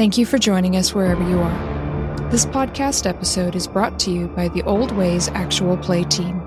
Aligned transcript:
Thank 0.00 0.16
you 0.16 0.24
for 0.24 0.38
joining 0.38 0.76
us 0.76 0.94
wherever 0.94 1.22
you 1.28 1.38
are. 1.40 2.30
This 2.30 2.46
podcast 2.46 3.06
episode 3.06 3.54
is 3.54 3.66
brought 3.66 3.98
to 3.98 4.10
you 4.10 4.28
by 4.28 4.48
the 4.48 4.62
Old 4.62 4.92
Ways 4.92 5.28
Actual 5.28 5.76
Play 5.76 6.04
team. 6.04 6.40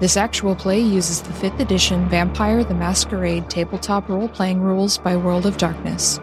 This 0.00 0.16
actual 0.16 0.56
play 0.56 0.80
uses 0.80 1.20
the 1.20 1.34
5th 1.34 1.60
edition 1.60 2.08
Vampire 2.08 2.64
the 2.64 2.72
Masquerade 2.72 3.50
tabletop 3.50 4.08
role 4.08 4.30
playing 4.30 4.62
rules 4.62 4.96
by 4.96 5.14
World 5.14 5.44
of 5.44 5.58
Darkness. 5.58 6.18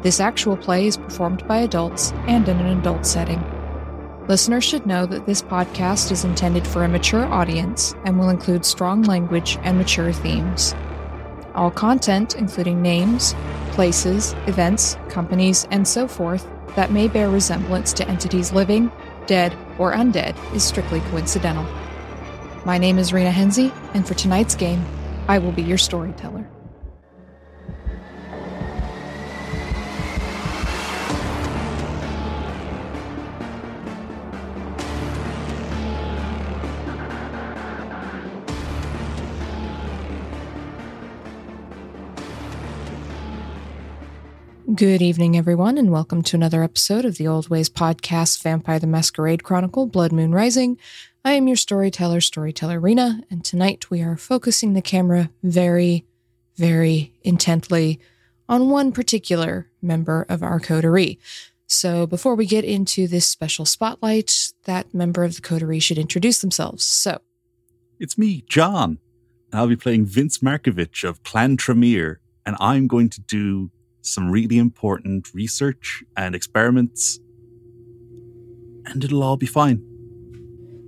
This 0.00 0.18
actual 0.18 0.56
play 0.56 0.86
is 0.86 0.96
performed 0.96 1.46
by 1.46 1.58
adults 1.58 2.12
and 2.26 2.48
in 2.48 2.58
an 2.58 2.78
adult 2.78 3.04
setting. 3.04 3.44
Listeners 4.28 4.64
should 4.64 4.86
know 4.86 5.04
that 5.04 5.26
this 5.26 5.42
podcast 5.42 6.10
is 6.10 6.24
intended 6.24 6.66
for 6.66 6.84
a 6.84 6.88
mature 6.88 7.26
audience 7.26 7.94
and 8.06 8.18
will 8.18 8.30
include 8.30 8.64
strong 8.64 9.02
language 9.02 9.58
and 9.62 9.76
mature 9.76 10.14
themes. 10.14 10.74
All 11.54 11.70
content, 11.70 12.34
including 12.34 12.80
names, 12.80 13.34
places, 13.78 14.34
events, 14.48 14.96
companies, 15.08 15.64
and 15.70 15.86
so 15.86 16.08
forth, 16.08 16.44
that 16.74 16.90
may 16.90 17.06
bear 17.06 17.30
resemblance 17.30 17.92
to 17.92 18.08
entities 18.08 18.50
living, 18.50 18.90
dead, 19.28 19.56
or 19.78 19.92
undead, 19.92 20.34
is 20.52 20.64
strictly 20.64 20.98
coincidental. 21.12 21.64
My 22.64 22.76
name 22.76 22.98
is 22.98 23.12
Rena 23.12 23.30
Henze, 23.30 23.70
and 23.94 24.04
for 24.04 24.14
tonight's 24.14 24.56
game, 24.56 24.84
I 25.28 25.38
will 25.38 25.52
be 25.52 25.62
your 25.62 25.78
storyteller. 25.78 26.44
Good 44.78 45.02
evening, 45.02 45.36
everyone, 45.36 45.76
and 45.76 45.90
welcome 45.90 46.22
to 46.22 46.36
another 46.36 46.62
episode 46.62 47.04
of 47.04 47.16
the 47.16 47.26
Old 47.26 47.48
Ways 47.48 47.68
podcast, 47.68 48.40
Vampire 48.44 48.78
the 48.78 48.86
Masquerade 48.86 49.42
Chronicle, 49.42 49.86
Blood 49.86 50.12
Moon 50.12 50.30
Rising. 50.30 50.78
I 51.24 51.32
am 51.32 51.48
your 51.48 51.56
storyteller, 51.56 52.20
Storyteller 52.20 52.78
Rena, 52.78 53.22
and 53.28 53.44
tonight 53.44 53.90
we 53.90 54.02
are 54.02 54.16
focusing 54.16 54.74
the 54.74 54.80
camera 54.80 55.30
very, 55.42 56.06
very 56.54 57.12
intently 57.22 57.98
on 58.48 58.70
one 58.70 58.92
particular 58.92 59.68
member 59.82 60.24
of 60.28 60.44
our 60.44 60.60
coterie. 60.60 61.18
So 61.66 62.06
before 62.06 62.36
we 62.36 62.46
get 62.46 62.64
into 62.64 63.08
this 63.08 63.26
special 63.26 63.64
spotlight, 63.64 64.52
that 64.62 64.94
member 64.94 65.24
of 65.24 65.34
the 65.34 65.42
coterie 65.42 65.80
should 65.80 65.98
introduce 65.98 66.38
themselves. 66.38 66.84
So, 66.84 67.20
It's 67.98 68.16
me, 68.16 68.44
John. 68.48 68.98
I'll 69.52 69.66
be 69.66 69.74
playing 69.74 70.04
Vince 70.04 70.38
Markevich 70.38 71.02
of 71.02 71.24
Clan 71.24 71.56
Tremere, 71.56 72.20
and 72.46 72.54
I'm 72.60 72.86
going 72.86 73.08
to 73.08 73.20
do 73.20 73.72
some 74.08 74.30
really 74.30 74.58
important 74.58 75.32
research 75.34 76.02
and 76.16 76.34
experiments, 76.34 77.20
and 78.86 79.04
it'll 79.04 79.22
all 79.22 79.36
be 79.36 79.46
fine. 79.46 79.82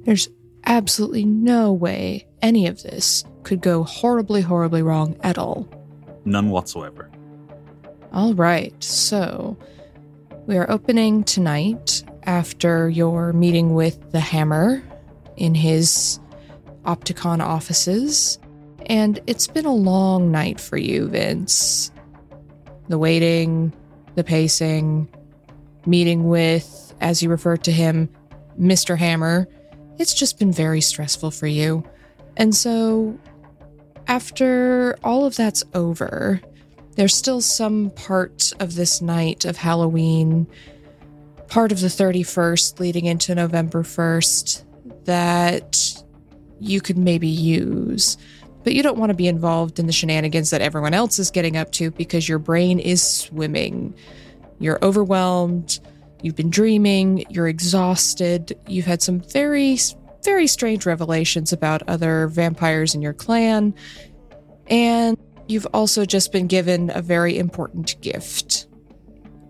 there's 0.05 0.29
absolutely 0.65 1.25
no 1.25 1.73
way 1.73 2.27
any 2.43 2.67
of 2.67 2.83
this 2.83 3.25
could 3.43 3.61
go 3.61 3.83
horribly, 3.83 4.41
horribly 4.41 4.83
wrong 4.83 5.17
at 5.23 5.39
all. 5.39 5.69
None 6.25 6.51
whatsoever. 6.51 7.11
All 8.13 8.35
right, 8.35 8.75
so 8.83 9.57
we 10.47 10.57
are 10.57 10.71
opening 10.71 11.25
tonight 11.25 12.03
after 12.25 12.89
your 12.89 13.33
meeting 13.33 13.75
with 13.75 14.13
the 14.13 14.21
Hammer 14.21 14.83
in 15.37 15.55
his 15.55 16.19
Opticon 16.85 17.41
offices. 17.41 18.39
And 18.87 19.21
it's 19.27 19.47
been 19.47 19.67
a 19.67 19.75
long 19.75 20.31
night 20.33 20.61
for 20.61 20.77
you, 20.77 21.09
Vince. 21.09 21.93
The 22.91 22.99
waiting, 22.99 23.73
the 24.17 24.25
pacing, 24.25 25.09
meeting 25.87 26.29
with, 26.29 26.93
as 27.01 27.23
you 27.23 27.31
refer 27.31 27.57
to 27.59 27.71
him, 27.71 28.09
Mr. 28.61 28.99
Hammer. 28.99 29.47
It's 29.99 30.13
just 30.13 30.41
been 30.41 30.53
very 30.53 30.81
stressful 30.81 31.31
for 31.31 31.47
you. 31.47 31.85
And 32.37 32.53
so, 32.53 33.17
after 34.09 34.99
all 35.05 35.25
of 35.25 35.37
that's 35.37 35.63
over, 35.73 36.41
there's 36.97 37.15
still 37.15 37.41
some 37.41 37.91
part 37.91 38.53
of 38.59 38.75
this 38.75 39.01
night 39.01 39.45
of 39.45 39.57
Halloween, 39.57 40.49
part 41.47 41.71
of 41.71 41.81
the 41.81 41.87
31st 41.87 42.81
leading 42.81 43.05
into 43.05 43.37
November 43.37 43.85
1st, 43.85 44.65
that 45.05 46.03
you 46.59 46.81
could 46.81 46.99
maybe 46.99 47.29
use. 47.29 48.17
But 48.63 48.75
you 48.75 48.83
don't 48.83 48.99
want 48.99 49.11
to 49.11 49.15
be 49.15 49.29
involved 49.29 49.79
in 49.79 49.87
the 49.87 49.93
shenanigans 49.93 50.51
that 50.51 50.61
everyone 50.61 50.95
else 50.95 51.19
is 51.19 51.31
getting 51.31 51.57
up 51.57 51.73
to 51.73 51.91
because 51.91 52.29
your 52.29 52.39
brain 52.39 52.79
is 52.79 53.03
swimming. 53.03 53.95
You're 54.59 54.79
overwhelmed. 54.85 55.81
You've 56.23 56.37
been 56.37 56.51
dreaming. 56.51 57.25
You're 57.31 57.49
exhausted. 57.49 58.59
You've 58.67 58.87
had 58.87 59.01
some 59.01 59.21
very, 59.21 59.79
very 60.25 60.47
strange 60.47 60.85
revelations 60.85 61.53
about 61.53 61.83
other 61.89 62.29
vampires 62.29 62.95
in 62.95 63.01
your 63.01 63.15
clan. 63.15 63.75
And 64.67 65.17
You've 65.51 65.67
also 65.75 66.05
just 66.05 66.31
been 66.31 66.47
given 66.47 66.93
a 66.95 67.03
very 67.03 67.37
important 67.37 68.01
gift. 68.01 68.69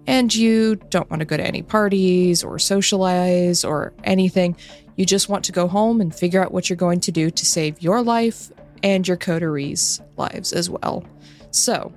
And 0.06 0.34
you 0.34 0.76
don't 0.76 1.10
want 1.10 1.20
to 1.20 1.26
go 1.26 1.37
to 1.37 1.47
any 1.47 1.60
parties 1.60 2.43
or 2.43 2.59
socialize 2.59 3.65
or 3.65 3.93
anything. 4.03 4.56
You 4.97 5.04
just 5.04 5.28
want 5.28 5.44
to 5.44 5.53
go 5.53 5.69
home 5.69 6.00
and 6.00 6.15
figure 6.15 6.43
out 6.43 6.53
what 6.53 6.70
you're 6.70 6.78
going 6.78 7.00
to 7.00 7.12
do 7.12 7.31
to 7.31 7.44
save 7.44 7.82
your 7.82 8.03
life 8.03 8.50
and 8.83 9.07
your 9.07 9.17
coterie's 9.17 10.01
lives 10.17 10.53
as 10.53 10.71
well. 10.71 11.05
So, 11.51 11.93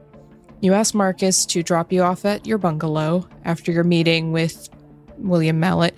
you 0.62 0.74
ask 0.74 0.94
Marcus 0.94 1.46
to 1.48 1.62
drop 1.62 1.92
you 1.92 2.04
off 2.04 2.26
at 2.26 2.46
your 2.46 2.58
bungalow 2.58 3.28
after 3.44 3.72
your 3.72 3.84
meeting 3.84 4.32
with 4.32 4.70
William 5.18 5.60
Mallet. 5.60 5.96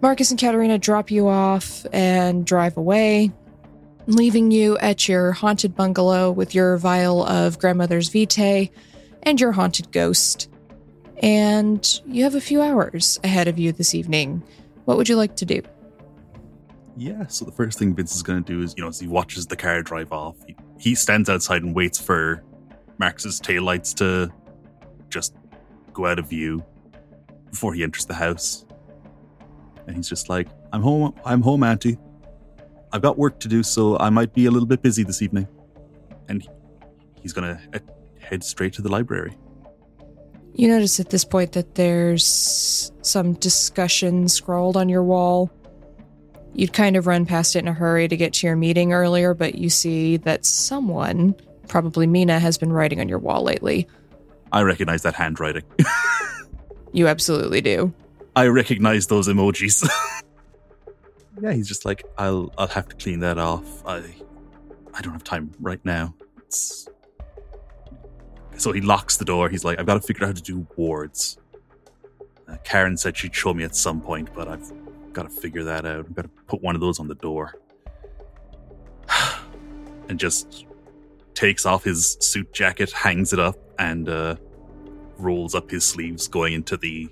Marcus 0.00 0.30
and 0.30 0.40
Katerina 0.40 0.78
drop 0.78 1.10
you 1.10 1.28
off 1.28 1.84
and 1.92 2.46
drive 2.46 2.76
away 2.76 3.32
leaving 4.06 4.50
you 4.50 4.76
at 4.78 5.08
your 5.08 5.32
haunted 5.32 5.74
bungalow 5.74 6.30
with 6.30 6.54
your 6.54 6.76
vial 6.76 7.24
of 7.24 7.58
grandmother's 7.58 8.08
vitae 8.08 8.70
and 9.22 9.40
your 9.40 9.52
haunted 9.52 9.92
ghost. 9.92 10.48
And 11.22 11.86
you 12.06 12.24
have 12.24 12.34
a 12.34 12.40
few 12.40 12.62
hours 12.62 13.18
ahead 13.22 13.48
of 13.48 13.58
you 13.58 13.72
this 13.72 13.94
evening. 13.94 14.42
What 14.84 14.96
would 14.96 15.08
you 15.08 15.16
like 15.16 15.36
to 15.36 15.44
do? 15.44 15.62
Yeah, 17.00 17.28
so 17.28 17.46
the 17.46 17.52
first 17.52 17.78
thing 17.78 17.94
Vince 17.94 18.14
is 18.14 18.22
going 18.22 18.44
to 18.44 18.52
do 18.52 18.62
is, 18.62 18.74
you 18.76 18.82
know, 18.82 18.88
as 18.90 19.00
he 19.00 19.08
watches 19.08 19.46
the 19.46 19.56
car 19.56 19.82
drive 19.82 20.12
off, 20.12 20.36
he, 20.46 20.54
he 20.78 20.94
stands 20.94 21.30
outside 21.30 21.62
and 21.62 21.74
waits 21.74 21.98
for 21.98 22.44
Marcus's 22.98 23.40
taillights 23.40 23.94
to 23.94 24.30
just 25.08 25.34
go 25.94 26.04
out 26.04 26.18
of 26.18 26.28
view 26.28 26.62
before 27.50 27.72
he 27.72 27.82
enters 27.82 28.04
the 28.04 28.12
house. 28.12 28.66
And 29.86 29.96
he's 29.96 30.10
just 30.10 30.28
like, 30.28 30.48
I'm 30.74 30.82
home, 30.82 31.14
I'm 31.24 31.40
home, 31.40 31.62
Auntie. 31.62 31.96
I've 32.92 33.00
got 33.00 33.16
work 33.16 33.40
to 33.40 33.48
do, 33.48 33.62
so 33.62 33.96
I 33.96 34.10
might 34.10 34.34
be 34.34 34.44
a 34.44 34.50
little 34.50 34.68
bit 34.68 34.82
busy 34.82 35.02
this 35.02 35.22
evening. 35.22 35.48
And 36.28 36.46
he's 37.14 37.32
going 37.32 37.56
to 37.56 37.82
head 38.20 38.44
straight 38.44 38.74
to 38.74 38.82
the 38.82 38.90
library. 38.90 39.38
You 40.52 40.68
notice 40.68 41.00
at 41.00 41.08
this 41.08 41.24
point 41.24 41.52
that 41.52 41.76
there's 41.76 42.92
some 43.00 43.32
discussion 43.32 44.28
scrawled 44.28 44.76
on 44.76 44.90
your 44.90 45.02
wall. 45.02 45.50
You'd 46.60 46.74
kind 46.74 46.96
of 46.96 47.06
run 47.06 47.24
past 47.24 47.56
it 47.56 47.60
in 47.60 47.68
a 47.68 47.72
hurry 47.72 48.06
to 48.06 48.16
get 48.18 48.34
to 48.34 48.46
your 48.46 48.54
meeting 48.54 48.92
earlier, 48.92 49.32
but 49.32 49.54
you 49.54 49.70
see 49.70 50.18
that 50.18 50.44
someone, 50.44 51.34
probably 51.68 52.06
Mina, 52.06 52.38
has 52.38 52.58
been 52.58 52.70
writing 52.70 53.00
on 53.00 53.08
your 53.08 53.18
wall 53.18 53.42
lately. 53.42 53.88
I 54.52 54.60
recognize 54.60 55.02
that 55.02 55.14
handwriting. 55.14 55.64
You 56.92 57.06
absolutely 57.06 57.60
do. 57.60 57.92
I 58.34 58.48
recognize 58.48 59.06
those 59.06 59.28
emojis. 59.28 59.88
yeah, 61.40 61.52
he's 61.52 61.68
just 61.68 61.84
like, 61.84 62.04
I'll 62.18 62.52
I'll 62.58 62.66
have 62.66 62.88
to 62.88 62.96
clean 62.96 63.20
that 63.20 63.38
off. 63.38 63.86
I 63.86 64.02
I 64.92 65.00
don't 65.00 65.12
have 65.12 65.24
time 65.24 65.52
right 65.60 65.80
now. 65.84 66.14
It's... 66.38 66.88
So 68.56 68.72
he 68.72 68.80
locks 68.80 69.18
the 69.18 69.24
door. 69.24 69.48
He's 69.48 69.64
like, 69.64 69.78
I've 69.78 69.86
got 69.86 69.94
to 69.94 70.00
figure 70.00 70.24
out 70.24 70.30
how 70.30 70.32
to 70.32 70.42
do 70.42 70.66
wards. 70.76 71.38
Uh, 72.48 72.56
Karen 72.64 72.96
said 72.96 73.16
she'd 73.16 73.34
show 73.34 73.54
me 73.54 73.62
at 73.62 73.76
some 73.76 74.00
point, 74.00 74.34
but 74.34 74.48
I've 74.48 74.72
got 75.12 75.24
to 75.24 75.30
figure 75.30 75.64
that 75.64 75.84
out. 75.84 75.98
I've 76.00 76.14
got 76.14 76.22
to 76.22 76.28
put 76.46 76.62
one 76.62 76.74
of 76.74 76.80
those 76.80 77.00
on 77.00 77.08
the 77.08 77.14
door. 77.14 77.54
and 80.08 80.18
just 80.18 80.66
takes 81.34 81.64
off 81.64 81.84
his 81.84 82.16
suit 82.20 82.52
jacket, 82.52 82.92
hangs 82.92 83.32
it 83.32 83.38
up, 83.38 83.56
and 83.78 84.08
uh, 84.08 84.36
rolls 85.18 85.54
up 85.54 85.70
his 85.70 85.84
sleeves, 85.84 86.28
going 86.28 86.52
into 86.52 86.76
the 86.76 87.08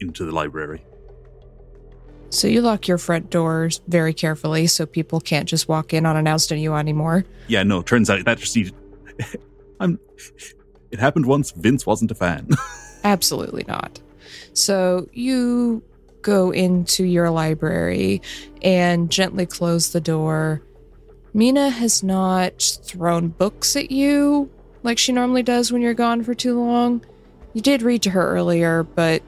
into 0.00 0.24
the 0.24 0.32
library. 0.32 0.84
So 2.30 2.48
you 2.48 2.62
lock 2.62 2.88
your 2.88 2.98
front 2.98 3.28
doors 3.28 3.82
very 3.88 4.14
carefully 4.14 4.66
so 4.66 4.86
people 4.86 5.20
can't 5.20 5.46
just 5.46 5.68
walk 5.68 5.92
in 5.92 6.06
unannounced 6.06 6.48
to 6.48 6.56
you 6.56 6.74
anymore. 6.74 7.26
Yeah, 7.46 7.62
no, 7.62 7.82
turns 7.82 8.08
out 8.08 8.24
that 8.24 8.38
just 8.38 8.56
needed. 8.56 8.74
I'm. 9.80 9.98
It 10.90 10.98
happened 10.98 11.26
once. 11.26 11.50
Vince 11.52 11.86
wasn't 11.86 12.10
a 12.10 12.14
fan. 12.14 12.48
Absolutely 13.04 13.64
not. 13.68 14.00
So 14.54 15.08
you 15.12 15.82
go 16.22 16.50
into 16.50 17.04
your 17.04 17.30
library 17.30 18.22
and 18.62 19.10
gently 19.10 19.46
close 19.46 19.92
the 19.92 20.00
door. 20.00 20.62
Mina 21.34 21.70
has 21.70 22.02
not 22.02 22.62
thrown 22.84 23.28
books 23.28 23.76
at 23.76 23.90
you 23.90 24.50
like 24.82 24.98
she 24.98 25.12
normally 25.12 25.42
does 25.42 25.72
when 25.72 25.82
you're 25.82 25.94
gone 25.94 26.22
for 26.22 26.34
too 26.34 26.58
long. 26.60 27.04
You 27.52 27.60
did 27.60 27.82
read 27.82 28.02
to 28.02 28.10
her 28.10 28.26
earlier, 28.26 28.82
but 28.82 29.22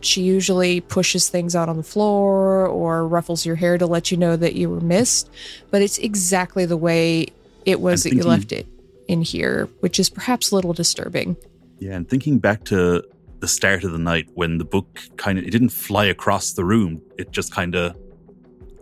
she 0.00 0.22
usually 0.22 0.80
pushes 0.80 1.28
things 1.28 1.56
out 1.56 1.68
on 1.68 1.76
the 1.76 1.82
floor 1.82 2.66
or 2.66 3.06
ruffles 3.06 3.44
your 3.44 3.56
hair 3.56 3.78
to 3.78 3.86
let 3.86 4.10
you 4.10 4.16
know 4.16 4.36
that 4.36 4.54
you 4.54 4.70
were 4.70 4.80
missed. 4.80 5.30
But 5.70 5.82
it's 5.82 5.98
exactly 5.98 6.66
the 6.66 6.76
way 6.76 7.28
it 7.64 7.80
was 7.80 8.06
I'm 8.06 8.10
that 8.10 8.16
you 8.16 8.22
left 8.22 8.52
it 8.52 8.66
in 9.08 9.22
here, 9.22 9.68
which 9.80 9.98
is 9.98 10.08
perhaps 10.08 10.50
a 10.50 10.54
little 10.54 10.72
disturbing. 10.72 11.36
Yeah, 11.78 11.94
and 11.94 12.08
thinking 12.08 12.38
back 12.38 12.64
to 12.64 13.04
the 13.40 13.48
start 13.48 13.84
of 13.84 13.92
the 13.92 13.98
night 13.98 14.28
when 14.34 14.58
the 14.58 14.64
book 14.64 15.00
kind 15.16 15.38
of 15.38 15.44
it 15.44 15.50
didn't 15.50 15.70
fly 15.70 16.04
across 16.04 16.52
the 16.52 16.64
room, 16.64 17.00
it 17.18 17.30
just 17.30 17.52
kind 17.52 17.74
of 17.74 17.96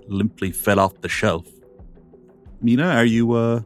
limply 0.09 0.53
fell 0.53 0.81
off 0.81 1.01
the 1.01 1.09
shelf. 1.09 1.47
Mina, 2.61 2.87
are 2.87 3.05
you 3.05 3.33
uh 3.33 3.61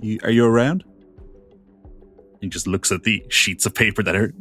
you 0.00 0.18
are 0.22 0.30
you 0.30 0.44
around? 0.44 0.84
He 2.40 2.48
just 2.48 2.66
looks 2.66 2.92
at 2.92 3.02
the 3.02 3.24
sheets 3.28 3.66
of 3.66 3.74
paper 3.74 4.02
that 4.02 4.14
are 4.14 4.32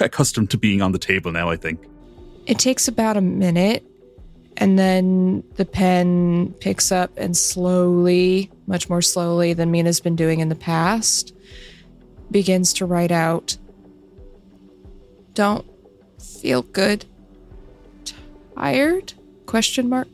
accustomed 0.00 0.50
to 0.50 0.58
being 0.58 0.82
on 0.82 0.92
the 0.92 0.98
table 0.98 1.30
now, 1.30 1.48
I 1.48 1.56
think. 1.56 1.86
It 2.46 2.58
takes 2.58 2.88
about 2.88 3.16
a 3.16 3.20
minute, 3.20 3.84
and 4.56 4.78
then 4.78 5.44
the 5.54 5.64
pen 5.64 6.54
picks 6.60 6.90
up 6.90 7.12
and 7.16 7.36
slowly, 7.36 8.50
much 8.66 8.90
more 8.90 9.02
slowly 9.02 9.52
than 9.52 9.70
Mina's 9.70 10.00
been 10.00 10.16
doing 10.16 10.40
in 10.40 10.48
the 10.48 10.56
past, 10.56 11.32
begins 12.30 12.72
to 12.74 12.86
write 12.86 13.12
out 13.12 13.56
Don't 15.38 15.64
feel 16.20 16.62
good. 16.62 17.04
Tired? 18.56 19.12
Question 19.46 19.88
mark. 19.88 20.08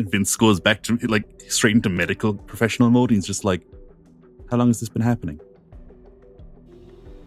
And 0.00 0.10
Vince 0.10 0.34
goes 0.34 0.58
back 0.58 0.82
to 0.82 0.96
like 1.06 1.22
straight 1.46 1.76
into 1.76 1.88
medical 1.88 2.34
professional 2.34 2.90
mode. 2.90 3.12
He's 3.12 3.24
just 3.24 3.44
like, 3.44 3.62
How 4.50 4.56
long 4.56 4.66
has 4.66 4.80
this 4.80 4.88
been 4.88 5.02
happening? 5.02 5.38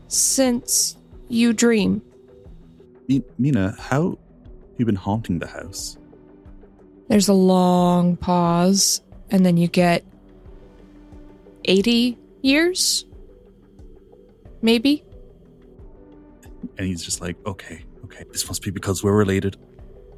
Since 0.10 0.98
you 1.30 1.54
dream. 1.54 2.02
Mi- 3.08 3.24
Mina, 3.38 3.78
how 3.80 4.10
have 4.10 4.78
you 4.78 4.86
been 4.86 4.96
haunting 4.96 5.40
the 5.40 5.48
house? 5.48 5.98
There's 7.08 7.30
a 7.30 7.34
long 7.34 8.18
pause, 8.18 9.02
and 9.32 9.46
then 9.46 9.56
you 9.56 9.70
get 9.70 10.04
80 11.64 12.18
years? 12.42 13.06
Maybe? 14.62 15.06
And 16.80 16.88
he's 16.88 17.04
just 17.04 17.22
like, 17.22 17.36
Okay, 17.46 17.84
okay, 18.06 18.24
this 18.32 18.48
must 18.48 18.64
be 18.64 18.72
because 18.72 19.04
we're 19.04 19.16
related. 19.16 19.58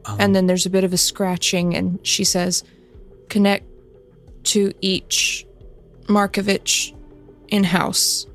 Um, 0.05 0.17
And 0.21 0.33
then 0.35 0.45
there's 0.47 0.65
a 0.65 0.69
bit 0.69 0.83
of 0.85 0.93
a 0.93 0.97
scratching, 0.97 1.75
and 1.75 1.99
she 2.07 2.23
says, 2.23 2.63
connect 3.29 3.65
to 4.45 4.71
each 4.81 5.45
Markevich 6.07 6.95
in 7.49 7.63
house. 7.65 8.25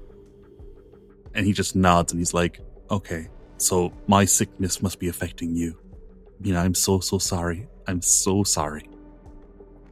and 1.35 1.47
he 1.47 1.53
just 1.53 1.75
nods 1.77 2.13
and 2.13 2.21
he's 2.21 2.35
like, 2.35 2.61
Okay, 2.91 3.29
so 3.59 3.93
my 4.07 4.25
sickness 4.25 4.83
must 4.83 4.99
be 5.01 5.09
affecting 5.09 5.55
you. 5.57 5.79
You 6.43 6.53
know, 6.55 6.61
I'm 6.61 6.75
so, 6.75 7.01
so 7.01 7.19
sorry. 7.19 7.67
I'm 7.89 8.03
so 8.03 8.45
sorry. 8.45 8.89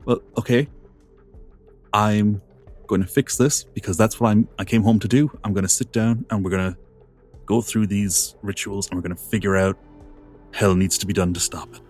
Well, 0.05 0.21
okay. 0.39 0.69
I'm 1.93 2.41
going 2.87 3.01
to 3.03 3.07
fix 3.09 3.37
this 3.39 3.65
because 3.65 3.97
that's 3.97 4.21
what 4.21 4.29
I'm 4.31 4.49
I 4.59 4.65
came 4.65 4.83
home 4.83 4.99
to 5.01 5.09
do. 5.09 5.31
I'm 5.43 5.53
going 5.55 5.65
to 5.65 5.75
sit 5.81 5.93
down 5.93 6.25
and 6.31 6.45
we're 6.45 6.51
going 6.51 6.73
to 6.73 6.79
go 7.47 7.61
through 7.61 7.87
these 7.87 8.35
rituals 8.43 8.89
and 8.89 8.97
we're 8.97 9.03
going 9.03 9.17
to 9.17 9.23
figure 9.23 9.57
out 9.57 9.79
hell 10.53 10.75
needs 10.75 10.99
to 10.99 11.07
be 11.07 11.13
done 11.13 11.35
to 11.35 11.41
stop 11.41 11.75
it. 11.75 11.81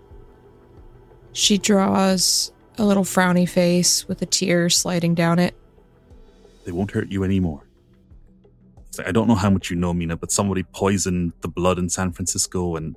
She 1.32 1.58
draws 1.58 2.52
a 2.78 2.84
little 2.84 3.04
frowny 3.04 3.48
face 3.48 4.08
with 4.08 4.22
a 4.22 4.26
tear 4.26 4.70
sliding 4.70 5.14
down 5.14 5.38
it. 5.38 5.54
They 6.64 6.72
won't 6.72 6.90
hurt 6.90 7.10
you 7.10 7.24
anymore. 7.24 7.62
Like, 8.98 9.08
I 9.08 9.12
don't 9.12 9.28
know 9.28 9.34
how 9.34 9.50
much 9.50 9.70
you 9.70 9.76
know, 9.76 9.92
Mina, 9.92 10.16
but 10.16 10.30
somebody 10.30 10.62
poisoned 10.62 11.32
the 11.40 11.48
blood 11.48 11.78
in 11.78 11.88
San 11.88 12.12
Francisco, 12.12 12.76
and 12.76 12.96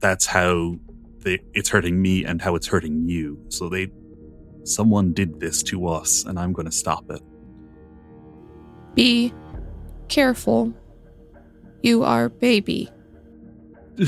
that's 0.00 0.26
how 0.26 0.76
they, 1.20 1.40
it's 1.54 1.68
hurting 1.68 2.00
me 2.00 2.24
and 2.24 2.42
how 2.42 2.54
it's 2.54 2.66
hurting 2.66 3.08
you. 3.08 3.38
So 3.48 3.68
they, 3.68 3.88
someone 4.64 5.12
did 5.12 5.40
this 5.40 5.62
to 5.64 5.86
us, 5.86 6.24
and 6.24 6.38
I'm 6.38 6.52
going 6.52 6.66
to 6.66 6.72
stop 6.72 7.10
it. 7.10 7.22
Be 8.94 9.32
careful. 10.08 10.74
You 11.82 12.02
are 12.04 12.28
baby. 12.28 12.90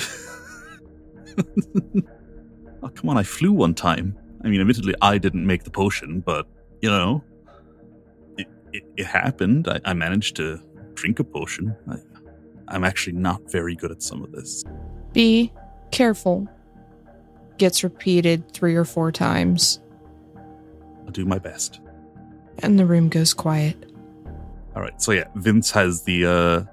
oh, 2.83 2.89
come 2.95 3.09
on, 3.11 3.17
I 3.17 3.23
flew 3.23 3.53
one 3.53 3.75
time. 3.75 4.17
I 4.45 4.49
mean, 4.49 4.61
admittedly, 4.61 4.95
I 5.03 5.19
didn't 5.19 5.47
make 5.47 5.65
the 5.65 5.71
potion, 5.71 6.21
but 6.21 6.47
you 6.81 6.91
know, 6.91 7.23
it 8.39 8.47
it, 8.73 8.83
it 8.97 9.07
happened. 9.07 9.69
I, 9.69 9.81
I 9.85 9.93
managed 9.95 10.37
to 10.37 10.61
drink 10.95 11.19
a 11.21 11.25
potion. 11.25 11.77
I, 11.89 11.97
I'm 12.69 12.85
actually 12.85 13.15
not 13.15 13.41
very 13.51 13.75
good 13.75 13.91
at 13.91 14.03
some 14.03 14.23
of 14.23 14.33
this. 14.33 14.65
Be 15.13 15.53
careful. 15.91 16.49
Gets 17.59 17.83
repeated 17.85 18.53
three 18.53 18.75
or 18.75 18.85
four 18.85 19.13
times, 19.13 19.81
I'll 21.05 21.11
do 21.13 21.27
my 21.27 21.39
best. 21.39 21.81
and 22.61 22.79
the 22.79 22.87
room 22.87 23.09
goes 23.09 23.35
quiet. 23.35 23.77
All 24.75 24.83
right. 24.83 25.01
So 25.03 25.13
yeah, 25.13 25.25
Vince 25.35 25.71
has 25.73 26.03
the 26.05 26.25
uh 26.27 26.65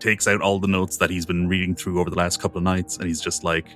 takes 0.00 0.26
out 0.26 0.40
all 0.40 0.58
the 0.58 0.68
notes 0.68 0.96
that 0.98 1.10
he's 1.10 1.26
been 1.26 1.48
reading 1.48 1.74
through 1.74 2.00
over 2.00 2.10
the 2.10 2.16
last 2.16 2.40
couple 2.40 2.58
of 2.58 2.64
nights 2.64 2.96
and 2.96 3.06
he's 3.06 3.20
just 3.20 3.44
like 3.44 3.66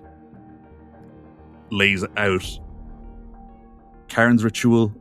lays 1.70 2.04
out 2.16 2.58
Karen's 4.08 4.42
ritual, 4.42 4.92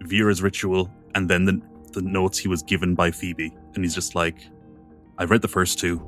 Vera's 0.00 0.42
ritual, 0.42 0.90
and 1.14 1.28
then 1.28 1.44
the 1.44 1.60
the 1.92 2.02
notes 2.02 2.38
he 2.38 2.46
was 2.46 2.62
given 2.62 2.94
by 2.94 3.10
Phoebe 3.10 3.52
and 3.74 3.84
he's 3.84 3.94
just 3.94 4.14
like 4.14 4.46
I've 5.18 5.30
read 5.30 5.42
the 5.42 5.48
first 5.48 5.78
two. 5.78 6.00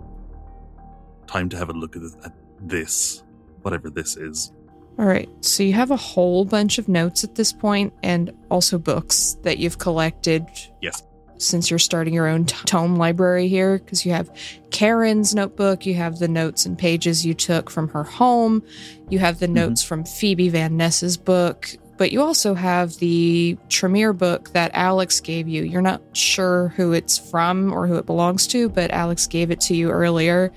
Time 1.27 1.49
to 1.49 1.57
have 1.57 1.71
a 1.71 1.73
look 1.73 1.97
at 1.97 2.03
this, 2.03 2.17
at 2.25 2.33
this 2.61 3.23
whatever 3.63 3.91
this 3.91 4.17
is. 4.17 4.53
All 4.99 5.07
right, 5.07 5.29
so 5.41 5.63
you 5.63 5.73
have 5.73 5.91
a 5.91 5.97
whole 5.97 6.45
bunch 6.45 6.79
of 6.79 6.89
notes 6.89 7.25
at 7.25 7.35
this 7.35 7.53
point 7.53 7.93
and 8.03 8.33
also 8.51 8.79
books 8.79 9.37
that 9.43 9.59
you've 9.59 9.79
collected 9.79 10.47
Yes. 10.81 11.03
Since 11.39 11.71
you're 11.71 11.79
starting 11.79 12.15
your 12.15 12.29
own 12.29 12.47
tome 12.47 12.97
library 12.97 13.49
here 13.49 13.79
because 13.79 14.07
you 14.07 14.13
have 14.13 14.31
Karen's 14.71 15.35
notebook, 15.35 15.87
you 15.87 15.95
have 15.95 16.19
the 16.19 16.29
notes 16.29 16.67
and 16.67 16.79
pages 16.79 17.27
you 17.27 17.35
took 17.35 17.71
from 17.71 17.89
her 17.89 18.05
home, 18.05 18.63
you 19.11 19.19
have 19.19 19.39
the 19.39 19.47
mm-hmm. 19.47 19.55
notes 19.55 19.83
from 19.83 20.05
Phoebe 20.05 20.49
Van 20.49 20.77
Ness's 20.77 21.17
book, 21.17 21.77
but 21.99 22.13
you 22.13 22.23
also 22.23 22.55
have 22.55 22.97
the 22.99 23.57
Tremere 23.69 24.13
book 24.13 24.53
that 24.53 24.71
Alex 24.75 25.21
gave 25.21 25.47
you. 25.49 25.63
You're 25.63 25.83
not 25.83 26.03
sure 26.15 26.69
who 26.69 26.93
it's 26.93 27.19
from 27.19 27.73
or 27.73 27.87
who 27.87 27.97
it 27.97 28.07
belongs 28.07 28.47
to, 28.49 28.69
but 28.69 28.91
Alex 28.91 29.27
gave 29.27 29.51
it 29.51 29.61
to 29.63 29.77
you 29.77 29.91
earlier. 29.91 30.53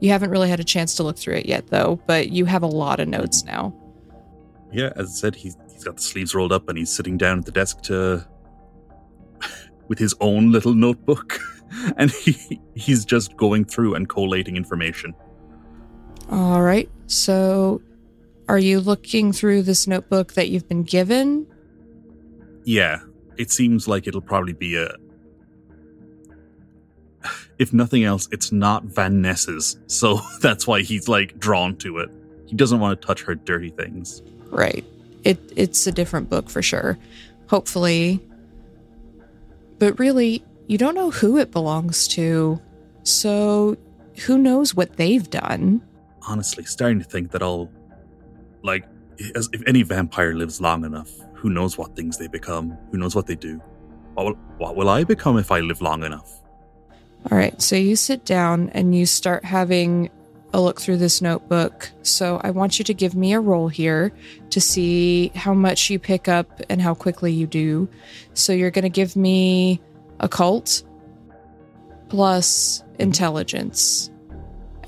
You 0.00 0.10
haven't 0.10 0.30
really 0.30 0.50
had 0.50 0.60
a 0.60 0.64
chance 0.64 0.94
to 0.96 1.02
look 1.02 1.16
through 1.16 1.36
it 1.36 1.46
yet, 1.46 1.68
though, 1.68 2.00
but 2.06 2.30
you 2.30 2.44
have 2.44 2.62
a 2.62 2.66
lot 2.66 3.00
of 3.00 3.08
notes 3.08 3.44
now. 3.44 3.74
Yeah, 4.72 4.92
as 4.96 5.08
I 5.08 5.12
said, 5.12 5.36
he's 5.36 5.56
he's 5.72 5.84
got 5.84 5.96
the 5.96 6.02
sleeves 6.02 6.34
rolled 6.34 6.52
up 6.52 6.68
and 6.68 6.76
he's 6.76 6.92
sitting 6.92 7.16
down 7.16 7.38
at 7.38 7.46
the 7.46 7.52
desk 7.52 7.80
to 7.82 8.26
with 9.88 9.98
his 9.98 10.14
own 10.20 10.52
little 10.52 10.74
notebook, 10.74 11.38
and 11.96 12.10
he 12.10 12.60
he's 12.74 13.04
just 13.04 13.36
going 13.36 13.64
through 13.64 13.94
and 13.94 14.08
collating 14.08 14.56
information. 14.56 15.14
All 16.30 16.62
right. 16.62 16.90
So, 17.06 17.82
are 18.48 18.58
you 18.58 18.80
looking 18.80 19.32
through 19.32 19.62
this 19.62 19.86
notebook 19.86 20.34
that 20.34 20.48
you've 20.48 20.68
been 20.68 20.82
given? 20.82 21.46
Yeah, 22.64 23.00
it 23.36 23.50
seems 23.50 23.86
like 23.86 24.06
it'll 24.06 24.20
probably 24.20 24.54
be 24.54 24.76
a. 24.76 24.94
If 27.58 27.72
nothing 27.72 28.04
else, 28.04 28.28
it's 28.32 28.50
not 28.50 28.84
Van 28.84 29.22
Ness's, 29.22 29.78
so 29.86 30.20
that's 30.40 30.66
why 30.66 30.82
he's 30.82 31.08
like 31.08 31.38
drawn 31.38 31.76
to 31.76 31.98
it. 31.98 32.10
He 32.46 32.56
doesn't 32.56 32.80
want 32.80 33.00
to 33.00 33.06
touch 33.06 33.22
her 33.22 33.34
dirty 33.34 33.70
things. 33.70 34.22
Right. 34.50 34.84
It 35.24 35.38
it's 35.56 35.86
a 35.86 35.92
different 35.92 36.28
book 36.30 36.50
for 36.50 36.62
sure. 36.62 36.98
Hopefully. 37.48 38.20
But 39.78 39.98
really, 39.98 40.44
you 40.66 40.78
don't 40.78 40.94
know 40.94 41.10
who 41.10 41.38
it 41.38 41.50
belongs 41.50 42.08
to. 42.08 42.60
So, 43.02 43.76
who 44.26 44.38
knows 44.38 44.74
what 44.74 44.96
they've 44.96 45.28
done? 45.28 45.82
honestly 46.26 46.64
starting 46.64 46.98
to 46.98 47.04
think 47.04 47.30
that 47.32 47.42
I'll 47.42 47.70
like 48.62 48.84
as 49.34 49.48
if 49.52 49.62
any 49.66 49.82
vampire 49.82 50.34
lives 50.34 50.60
long 50.60 50.84
enough, 50.84 51.10
who 51.34 51.50
knows 51.50 51.78
what 51.78 51.94
things 51.94 52.18
they 52.18 52.26
become, 52.26 52.76
who 52.90 52.98
knows 52.98 53.14
what 53.14 53.26
they 53.26 53.36
do. 53.36 53.60
What 54.14 54.26
will, 54.26 54.34
what 54.58 54.76
will 54.76 54.88
I 54.88 55.04
become 55.04 55.38
if 55.38 55.50
I 55.50 55.60
live 55.60 55.80
long 55.80 56.02
enough? 56.04 56.40
All 57.30 57.38
right. 57.38 57.60
So, 57.60 57.76
you 57.76 57.96
sit 57.96 58.24
down 58.24 58.70
and 58.70 58.94
you 58.94 59.06
start 59.06 59.44
having 59.44 60.10
a 60.54 60.60
look 60.60 60.80
through 60.80 60.96
this 60.96 61.20
notebook. 61.20 61.90
So, 62.02 62.40
I 62.42 62.50
want 62.52 62.78
you 62.78 62.84
to 62.86 62.94
give 62.94 63.14
me 63.14 63.34
a 63.34 63.40
roll 63.40 63.68
here 63.68 64.12
to 64.50 64.60
see 64.60 65.32
how 65.34 65.52
much 65.52 65.90
you 65.90 65.98
pick 65.98 66.28
up 66.28 66.62
and 66.70 66.80
how 66.80 66.94
quickly 66.94 67.32
you 67.32 67.46
do. 67.46 67.88
So, 68.34 68.52
you're 68.52 68.70
going 68.70 68.84
to 68.84 68.88
give 68.88 69.16
me 69.16 69.80
occult 70.20 70.84
plus 72.08 72.84
intelligence 73.00 74.10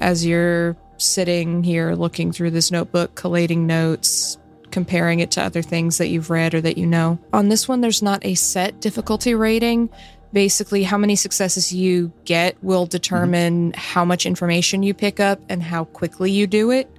as 0.00 0.24
you're 0.24 0.76
sitting 0.98 1.64
here 1.64 1.94
looking 1.94 2.30
through 2.30 2.52
this 2.52 2.70
notebook, 2.70 3.16
collating 3.16 3.66
notes, 3.66 4.38
comparing 4.70 5.20
it 5.20 5.32
to 5.32 5.42
other 5.42 5.62
things 5.62 5.98
that 5.98 6.08
you've 6.08 6.30
read 6.30 6.54
or 6.54 6.60
that 6.60 6.78
you 6.78 6.86
know. 6.86 7.18
On 7.32 7.48
this 7.48 7.66
one, 7.66 7.80
there's 7.80 8.02
not 8.02 8.24
a 8.24 8.34
set 8.34 8.80
difficulty 8.80 9.34
rating. 9.34 9.90
Basically, 10.32 10.82
how 10.82 10.98
many 10.98 11.16
successes 11.16 11.72
you 11.72 12.12
get 12.24 12.62
will 12.62 12.86
mhm. 12.86 12.90
determine 12.90 13.72
how 13.76 14.04
much 14.04 14.26
information 14.26 14.82
you 14.82 14.94
pick 14.94 15.20
up 15.20 15.40
and 15.48 15.62
how 15.62 15.84
quickly 15.84 16.30
you 16.30 16.46
do 16.46 16.70
it. 16.70 16.90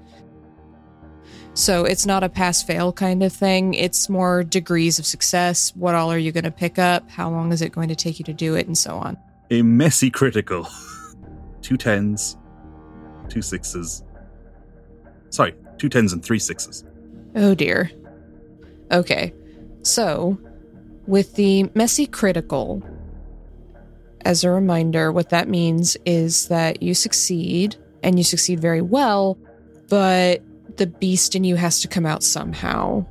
So 1.53 1.85
it's 1.85 2.05
not 2.05 2.23
a 2.23 2.29
pass 2.29 2.61
fail 2.61 2.93
kind 2.93 3.23
of 3.23 3.33
thing. 3.33 3.73
It's 3.73 4.09
more 4.09 4.43
degrees 4.43 4.99
of 4.99 5.07
success. 5.07 5.75
What 5.75 5.95
all 5.95 6.11
are 6.11 6.17
you 6.17 6.31
going 6.31 6.43
to 6.43 6.51
pick 6.51 6.77
up? 6.77 7.09
How 7.09 7.31
long 7.31 7.51
is 7.51 7.63
it 7.63 7.71
going 7.71 7.89
to 7.89 7.95
take 7.95 8.19
you 8.19 8.25
to 8.25 8.33
do 8.33 8.53
it? 8.53 8.67
And 8.67 8.77
so 8.77 8.95
on. 8.95 9.17
A 9.49 9.63
messy 9.63 10.11
critical. 10.11 10.67
two 11.61 11.75
tens, 11.75 12.37
two 13.27 13.41
sixes. 13.41 14.03
Sorry, 15.31 15.55
two 15.79 15.89
tens 15.89 16.13
and 16.13 16.23
three 16.23 16.39
sixes. 16.39 16.85
Oh 17.35 17.55
dear. 17.55 17.91
Okay. 18.91 19.33
So, 19.81 20.37
with 21.07 21.35
the 21.35 21.69
messy 21.73 22.05
critical, 22.05 22.83
as 24.27 24.43
a 24.43 24.51
reminder, 24.51 25.09
what 25.09 25.29
that 25.29 25.47
means 25.47 25.95
is 26.05 26.49
that 26.49 26.83
you 26.83 26.93
succeed 26.93 27.77
and 28.03 28.17
you 28.17 28.25
succeed 28.25 28.59
very 28.59 28.81
well, 28.81 29.37
but 29.87 30.43
the 30.75 30.85
beast 30.85 31.33
in 31.33 31.45
you 31.45 31.55
has 31.55 31.79
to 31.79 31.87
come 31.87 32.05
out 32.05 32.23
somehow. 32.23 33.05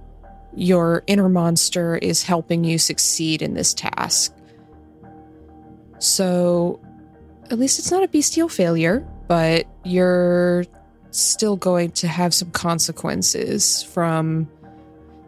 Your 0.55 1.03
inner 1.07 1.31
monster 1.31 1.97
is 1.97 2.23
helping 2.23 2.65
you 2.65 2.77
succeed 2.77 3.41
in 3.41 3.55
this 3.55 3.73
task. 3.73 4.35
So, 6.01 6.81
at 7.51 7.59
least 7.59 7.79
it's 7.79 7.91
not 7.91 8.03
a 8.03 8.09
bestial 8.09 8.51
failure, 8.51 9.01
but 9.27 9.65
you're 9.87 10.67
still 11.13 11.57
going 11.57 11.93
to 11.93 12.09
have 12.09 12.35
some 12.35 12.51
consequences 12.51 13.83
from 13.83 14.51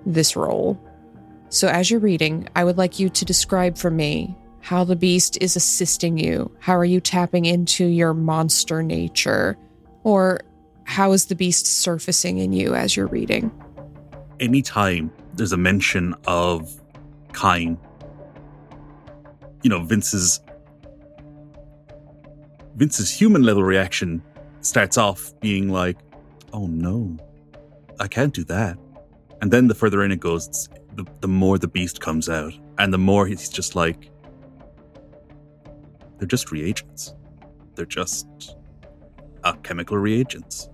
this 0.04 0.36
roll. 0.36 0.78
So, 1.48 1.66
as 1.66 1.90
you're 1.90 2.00
reading, 2.00 2.46
I 2.54 2.64
would 2.64 2.76
like 2.76 2.98
you 2.98 3.08
to 3.08 3.24
describe 3.24 3.78
for 3.78 3.90
me 3.90 4.36
how 4.60 4.84
the 4.84 4.96
beast 4.96 5.38
is 5.40 5.56
assisting 5.56 6.18
you. 6.18 6.50
How 6.60 6.76
are 6.76 6.84
you 6.84 7.00
tapping 7.00 7.44
into 7.44 7.86
your 7.86 8.14
monster 8.14 8.82
nature? 8.82 9.56
Or 10.04 10.40
how 10.84 11.12
is 11.12 11.26
the 11.26 11.34
beast 11.34 11.66
surfacing 11.66 12.38
in 12.38 12.52
you 12.52 12.74
as 12.74 12.96
you're 12.96 13.06
reading? 13.06 13.50
Anytime 14.40 15.10
there's 15.34 15.52
a 15.52 15.56
mention 15.56 16.14
of 16.26 16.80
kine, 17.32 17.78
you 19.62 19.70
know, 19.70 19.82
Vince's 19.84 20.40
Vince's 22.76 23.10
human 23.10 23.42
level 23.42 23.64
reaction 23.64 24.22
starts 24.60 24.96
off 24.96 25.32
being 25.40 25.68
like, 25.68 25.98
oh 26.52 26.66
no, 26.66 27.16
I 27.98 28.06
can't 28.06 28.32
do 28.32 28.44
that. 28.44 28.78
And 29.40 29.50
then 29.50 29.66
the 29.66 29.74
further 29.74 30.02
in 30.04 30.12
it 30.12 30.20
goes, 30.20 30.68
the, 30.94 31.04
the 31.20 31.28
more 31.28 31.58
the 31.58 31.68
beast 31.68 32.00
comes 32.00 32.28
out. 32.28 32.52
And 32.78 32.92
the 32.92 32.98
more 32.98 33.26
he's 33.26 33.48
just 33.48 33.74
like, 33.74 34.10
they're 36.18 36.28
just 36.28 36.50
reagents. 36.50 37.14
They're 37.74 37.86
just 37.86 38.56
uh, 39.44 39.54
chemical 39.62 39.96
reagents. 39.96 40.68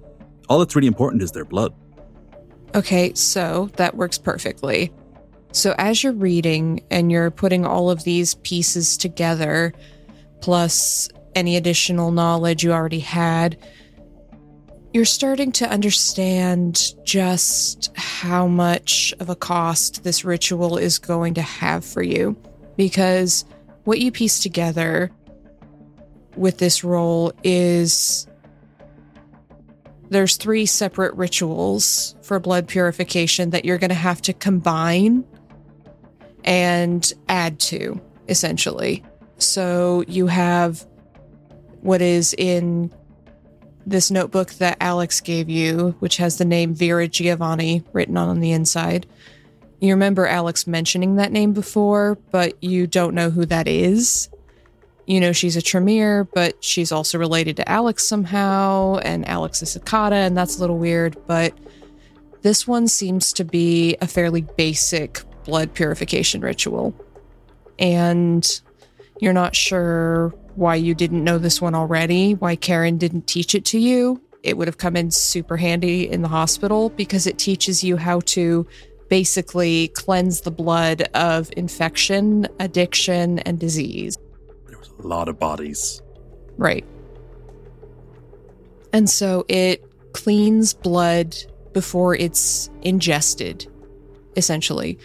All 0.48 0.58
that's 0.58 0.74
really 0.74 0.88
important 0.88 1.22
is 1.22 1.32
their 1.32 1.44
blood. 1.44 1.74
Okay, 2.74 3.14
so 3.14 3.70
that 3.76 3.96
works 3.96 4.18
perfectly. 4.18 4.92
So 5.52 5.74
as 5.78 6.02
you're 6.02 6.12
reading 6.12 6.82
and 6.90 7.12
you're 7.12 7.30
putting 7.30 7.64
all 7.64 7.88
of 7.90 8.02
these 8.02 8.34
pieces 8.36 8.96
together, 8.96 9.72
plus 10.40 11.08
any 11.36 11.56
additional 11.56 12.10
knowledge 12.10 12.64
you 12.64 12.72
already 12.72 12.98
had, 12.98 13.56
you're 14.92 15.04
starting 15.04 15.52
to 15.52 15.68
understand 15.68 16.80
just 17.04 17.92
how 17.96 18.46
much 18.46 19.14
of 19.20 19.28
a 19.28 19.36
cost 19.36 20.04
this 20.04 20.24
ritual 20.24 20.76
is 20.76 20.98
going 20.98 21.34
to 21.34 21.42
have 21.42 21.84
for 21.84 22.02
you. 22.02 22.36
Because 22.76 23.44
what 23.84 24.00
you 24.00 24.10
piece 24.10 24.40
together 24.40 25.10
with 26.37 26.59
this 26.59 26.85
role 26.85 27.33
is 27.43 28.26
there's 30.11 30.37
three 30.37 30.67
separate 30.67 31.14
rituals 31.14 32.14
for 32.23 32.38
blood 32.38 32.69
purification 32.69 33.50
that 33.50 33.64
you're 33.64 33.79
going 33.79 33.91
to 33.91 33.95
have 33.95 34.23
to 34.23 34.33
combine 34.33 35.25
and 36.45 37.12
add 37.29 37.59
to, 37.59 38.00
essentially. 38.29 39.03
So 39.38 40.05
you 40.07 40.26
have 40.26 40.87
what 41.81 42.00
is 42.00 42.35
in 42.37 42.93
this 43.87 44.11
notebook 44.11 44.53
that 44.55 44.76
Alex 44.81 45.21
gave 45.21 45.49
you, 45.49 45.95
which 45.99 46.17
has 46.19 46.38
the 46.38 46.45
name 46.45 46.75
Vera 46.75 47.09
Giovanni 47.09 47.83
written 47.93 48.17
on 48.17 48.41
the 48.41 48.53
inside. 48.53 49.07
You 49.81 49.93
remember 49.93 50.26
Alex 50.26 50.67
mentioning 50.67 51.17
that 51.17 51.33
name 51.33 51.53
before, 51.53 52.17
but 52.31 52.62
you 52.62 52.87
don't 52.87 53.14
know 53.14 53.31
who 53.31 53.45
that 53.47 53.69
is. 53.69 54.29
You 55.06 55.20
know, 55.20 55.32
she's 55.32 55.56
a 55.56 55.62
Tremere, 55.62 56.25
but 56.25 56.62
she's 56.64 56.90
also 56.90 57.18
related 57.18 57.56
to 57.56 57.68
Alex 57.68 58.06
somehow, 58.06 58.96
and 58.99 59.28
Alex 59.28 59.62
is 59.62 59.76
a 59.76 59.80
Hecata, 59.80 60.26
and 60.26 60.37
that's 60.37 60.56
a 60.56 60.61
little 60.61 60.78
weird. 60.78 61.16
But 61.26 61.52
this 62.42 62.66
one 62.66 62.88
seems 62.88 63.32
to 63.34 63.44
be 63.44 63.96
a 64.00 64.06
fairly 64.06 64.42
basic 64.42 65.20
blood 65.44 65.75
purification 65.75 66.40
ritual. 66.40 66.94
And 67.78 68.61
you're 69.20 69.32
not 69.32 69.54
sure 69.54 70.34
why 70.54 70.76
you 70.76 70.94
didn't 70.94 71.25
know 71.25 71.38
this 71.38 71.61
one 71.61 71.75
already, 71.75 72.34
why 72.34 72.56
Karen 72.56 72.96
didn't 72.96 73.26
teach 73.26 73.54
it 73.54 73.64
to 73.66 73.78
you. 73.78 74.20
It 74.42 74.56
would 74.56 74.68
have 74.68 74.78
come 74.78 74.96
in 74.96 75.11
super 75.11 75.56
handy 75.56 76.11
in 76.11 76.23
the 76.23 76.28
hospital 76.28 76.90
because 76.90 77.26
it 77.26 77.38
teaches 77.38 77.82
you 77.82 77.96
how 77.96 78.20
to 78.20 78.66
basically 79.08 79.88
cleanse 79.88 80.42
the 80.42 80.50
blood 80.50 81.02
of 81.14 81.50
infection, 81.56 82.46
addiction, 82.61 83.38
and 83.40 83.58
disease. 83.58 84.18
Lot 84.98 85.28
of 85.28 85.38
bodies. 85.38 86.02
Right. 86.56 86.84
And 88.92 89.10
so 89.10 89.44
it 89.48 89.84
cleans 90.12 90.72
blood 90.72 91.36
before 91.72 92.14
it's 92.14 92.70
ingested, 92.82 93.66
essentially. 94.36 94.98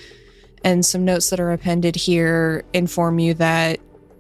And 0.64 0.86
some 0.86 1.06
notes 1.06 1.30
that 1.32 1.40
are 1.40 1.52
appended 1.52 1.96
here 1.96 2.64
inform 2.74 3.20
you 3.20 3.34
that 3.36 3.80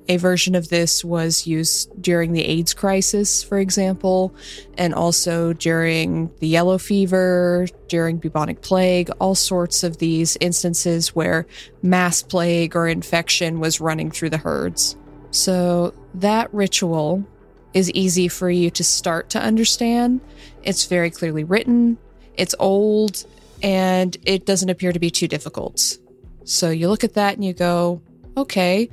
a 0.09 0.17
version 0.17 0.55
of 0.55 0.69
this 0.69 1.05
was 1.05 1.45
used 1.45 1.89
during 2.01 2.33
the 2.33 2.43
AIDS 2.43 2.73
crisis, 2.73 3.43
for 3.43 3.59
example, 3.59 4.33
and 4.75 4.95
also 4.95 5.53
during 5.53 6.31
the 6.39 6.47
yellow 6.47 6.79
fever, 6.79 7.67
during 7.87 8.17
bubonic 8.17 8.61
plague, 8.61 9.11
all 9.19 9.35
sorts 9.35 9.83
of 9.83 9.97
these 9.97 10.35
instances 10.41 11.09
where 11.09 11.45
mass 11.83 12.23
plague 12.23 12.75
or 12.75 12.87
infection 12.87 13.59
was 13.59 13.79
running 13.79 14.09
through 14.09 14.31
the 14.31 14.37
herds. 14.37 14.97
So 15.31 15.93
that 16.15 16.53
ritual 16.53 17.25
is 17.73 17.91
easy 17.91 18.27
for 18.27 18.49
you 18.49 18.69
to 18.71 18.83
start 18.83 19.29
to 19.31 19.39
understand. 19.39 20.21
It's 20.63 20.85
very 20.85 21.11
clearly 21.11 21.43
written, 21.43 21.97
it's 22.35 22.55
old, 22.59 23.25
and 23.61 24.15
it 24.25 24.45
doesn't 24.45 24.69
appear 24.69 24.91
to 24.91 24.99
be 24.99 25.11
too 25.11 25.27
difficult. 25.27 25.97
So 26.45 26.69
you 26.69 26.89
look 26.89 27.03
at 27.03 27.13
that 27.13 27.35
and 27.35 27.45
you 27.45 27.53
go, 27.53 28.01
okay, 28.35 28.89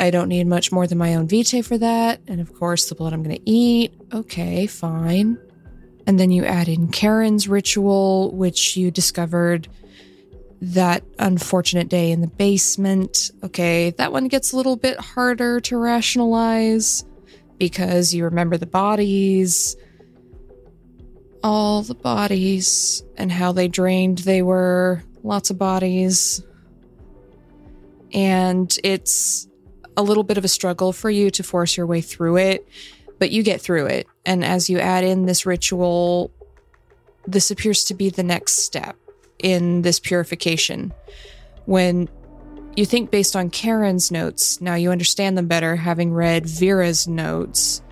I 0.00 0.10
don't 0.10 0.28
need 0.28 0.46
much 0.46 0.72
more 0.72 0.86
than 0.86 0.98
my 0.98 1.14
own 1.14 1.28
vitae 1.28 1.62
for 1.62 1.78
that. 1.78 2.20
And 2.26 2.40
of 2.40 2.54
course, 2.54 2.88
the 2.88 2.94
blood 2.94 3.12
I'm 3.12 3.22
going 3.22 3.36
to 3.36 3.50
eat. 3.50 3.92
Okay, 4.12 4.66
fine. 4.66 5.38
And 6.06 6.18
then 6.18 6.30
you 6.30 6.44
add 6.44 6.68
in 6.68 6.88
Karen's 6.88 7.48
ritual, 7.48 8.34
which 8.34 8.76
you 8.76 8.90
discovered 8.90 9.68
that 10.60 11.04
unfortunate 11.18 11.88
day 11.88 12.10
in 12.10 12.20
the 12.20 12.26
basement. 12.26 13.30
Okay, 13.42 13.90
that 13.90 14.12
one 14.12 14.28
gets 14.28 14.52
a 14.52 14.56
little 14.56 14.76
bit 14.76 14.98
harder 14.98 15.60
to 15.60 15.76
rationalize 15.76 17.04
because 17.58 18.14
you 18.14 18.24
remember 18.24 18.56
the 18.56 18.66
bodies, 18.66 19.76
all 21.42 21.82
the 21.82 21.94
bodies, 21.94 23.02
and 23.16 23.30
how 23.30 23.52
they 23.52 23.68
drained 23.68 24.18
they 24.18 24.42
were. 24.42 25.02
Lots 25.22 25.50
of 25.50 25.58
bodies. 25.58 26.42
And 28.12 28.74
it's 28.82 29.48
a 29.96 30.02
little 30.02 30.22
bit 30.22 30.38
of 30.38 30.44
a 30.44 30.48
struggle 30.48 30.92
for 30.92 31.10
you 31.10 31.30
to 31.32 31.42
force 31.42 31.76
your 31.76 31.86
way 31.86 32.00
through 32.00 32.38
it, 32.38 32.66
but 33.18 33.30
you 33.30 33.42
get 33.42 33.60
through 33.60 33.86
it. 33.86 34.06
And 34.24 34.44
as 34.44 34.70
you 34.70 34.78
add 34.78 35.04
in 35.04 35.26
this 35.26 35.44
ritual, 35.44 36.30
this 37.26 37.50
appears 37.50 37.84
to 37.84 37.94
be 37.94 38.08
the 38.08 38.22
next 38.22 38.60
step 38.60 38.96
in 39.38 39.82
this 39.82 40.00
purification. 40.00 40.92
When 41.64 42.08
you 42.76 42.86
think 42.86 43.10
based 43.10 43.36
on 43.36 43.50
Karen's 43.50 44.10
notes, 44.10 44.60
now 44.60 44.74
you 44.74 44.90
understand 44.90 45.36
them 45.36 45.46
better 45.46 45.76
having 45.76 46.12
read 46.12 46.46
Vera's 46.46 47.08
notes. 47.08 47.82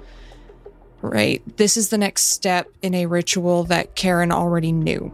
Right? 1.03 1.43
This 1.57 1.77
is 1.77 1.91
the 1.91 1.99
next 1.99 2.31
step 2.31 2.69
in 2.83 2.95
a 2.95 3.07
ritual 3.07 3.65
that 3.65 3.95
Karen 3.95 4.33
already 4.33 4.73
knew. 4.73 5.13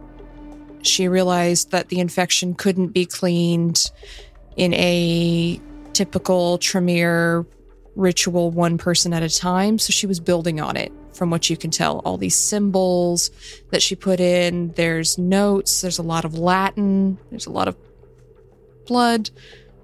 She 0.81 1.07
realized 1.07 1.71
that 1.71 1.89
the 1.89 1.99
infection 1.99 2.55
couldn't 2.55 2.89
be 2.89 3.05
cleaned 3.05 3.91
in 4.55 4.73
a 4.73 5.59
typical 5.93 6.57
Tremere 6.57 7.45
ritual 7.95 8.49
one 8.49 8.77
person 8.77 9.13
at 9.13 9.23
a 9.23 9.29
time. 9.29 9.77
So 9.77 9.91
she 9.91 10.07
was 10.07 10.19
building 10.19 10.59
on 10.59 10.77
it 10.77 10.91
from 11.13 11.29
what 11.29 11.49
you 11.49 11.57
can 11.57 11.71
tell. 11.71 11.99
All 11.99 12.17
these 12.17 12.35
symbols 12.35 13.31
that 13.71 13.81
she 13.81 13.95
put 13.95 14.19
in, 14.19 14.73
there's 14.73 15.17
notes, 15.17 15.81
there's 15.81 15.99
a 15.99 16.03
lot 16.03 16.25
of 16.25 16.37
Latin, 16.37 17.17
there's 17.29 17.45
a 17.45 17.51
lot 17.51 17.67
of 17.67 17.77
blood. 18.85 19.29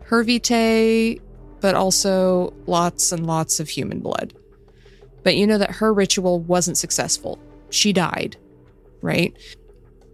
Her 0.03 0.23
vitae 0.23 1.19
but 1.61 1.75
also 1.75 2.53
lots 2.65 3.11
and 3.11 3.25
lots 3.25 3.59
of 3.59 3.69
human 3.69 3.99
blood. 3.99 4.33
But 5.23 5.35
you 5.35 5.45
know 5.45 5.57
that 5.57 5.71
her 5.71 5.93
ritual 5.93 6.39
wasn't 6.39 6.77
successful. 6.77 7.39
She 7.69 7.93
died, 7.93 8.37
right? 9.01 9.37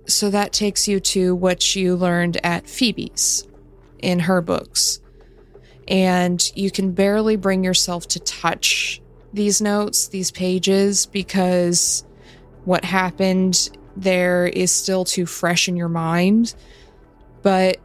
So 0.08 0.30
that 0.30 0.54
takes 0.54 0.88
you 0.88 1.00
to 1.00 1.36
what 1.36 1.76
you 1.76 1.96
learned 1.96 2.44
at 2.44 2.68
Phoebe's 2.68 3.48
in 4.00 4.20
her 4.20 4.42
books. 4.42 5.00
And 5.88 6.44
you 6.56 6.72
can 6.72 6.92
barely 6.92 7.36
bring 7.36 7.64
yourself 7.64 8.08
to 8.10 8.20
touch 8.20 9.02
these 9.36 9.62
notes, 9.62 10.08
these 10.08 10.32
pages, 10.32 11.06
because 11.06 12.04
what 12.64 12.84
happened 12.84 13.70
there 13.96 14.48
is 14.48 14.72
still 14.72 15.06
too 15.06 15.26
fresh 15.26 15.68
in 15.68 15.76
your 15.76 15.90
mind. 15.90 16.56
But 17.42 17.78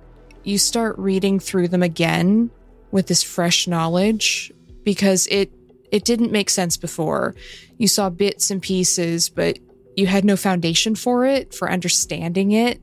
you 0.42 0.58
start 0.58 0.98
reading 0.98 1.38
through 1.38 1.68
them 1.68 1.82
again 1.82 2.50
with 2.90 3.06
this 3.06 3.22
fresh 3.22 3.68
knowledge 3.68 4.52
because 4.84 5.26
it 5.28 5.52
it 5.92 6.04
didn't 6.04 6.32
make 6.32 6.50
sense 6.50 6.76
before. 6.76 7.34
You 7.76 7.88
saw 7.88 8.10
bits 8.10 8.50
and 8.50 8.62
pieces, 8.62 9.28
but 9.28 9.58
you 9.96 10.06
had 10.06 10.24
no 10.24 10.36
foundation 10.36 10.94
for 10.94 11.26
it, 11.26 11.52
for 11.52 11.70
understanding 11.70 12.52
it. 12.52 12.80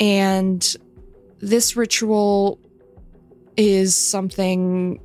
And 0.00 0.76
this 1.38 1.76
ritual 1.76 2.58
is 3.56 3.94
something 3.94 5.00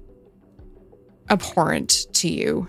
abhorrent 1.30 2.08
to 2.14 2.30
you. 2.30 2.68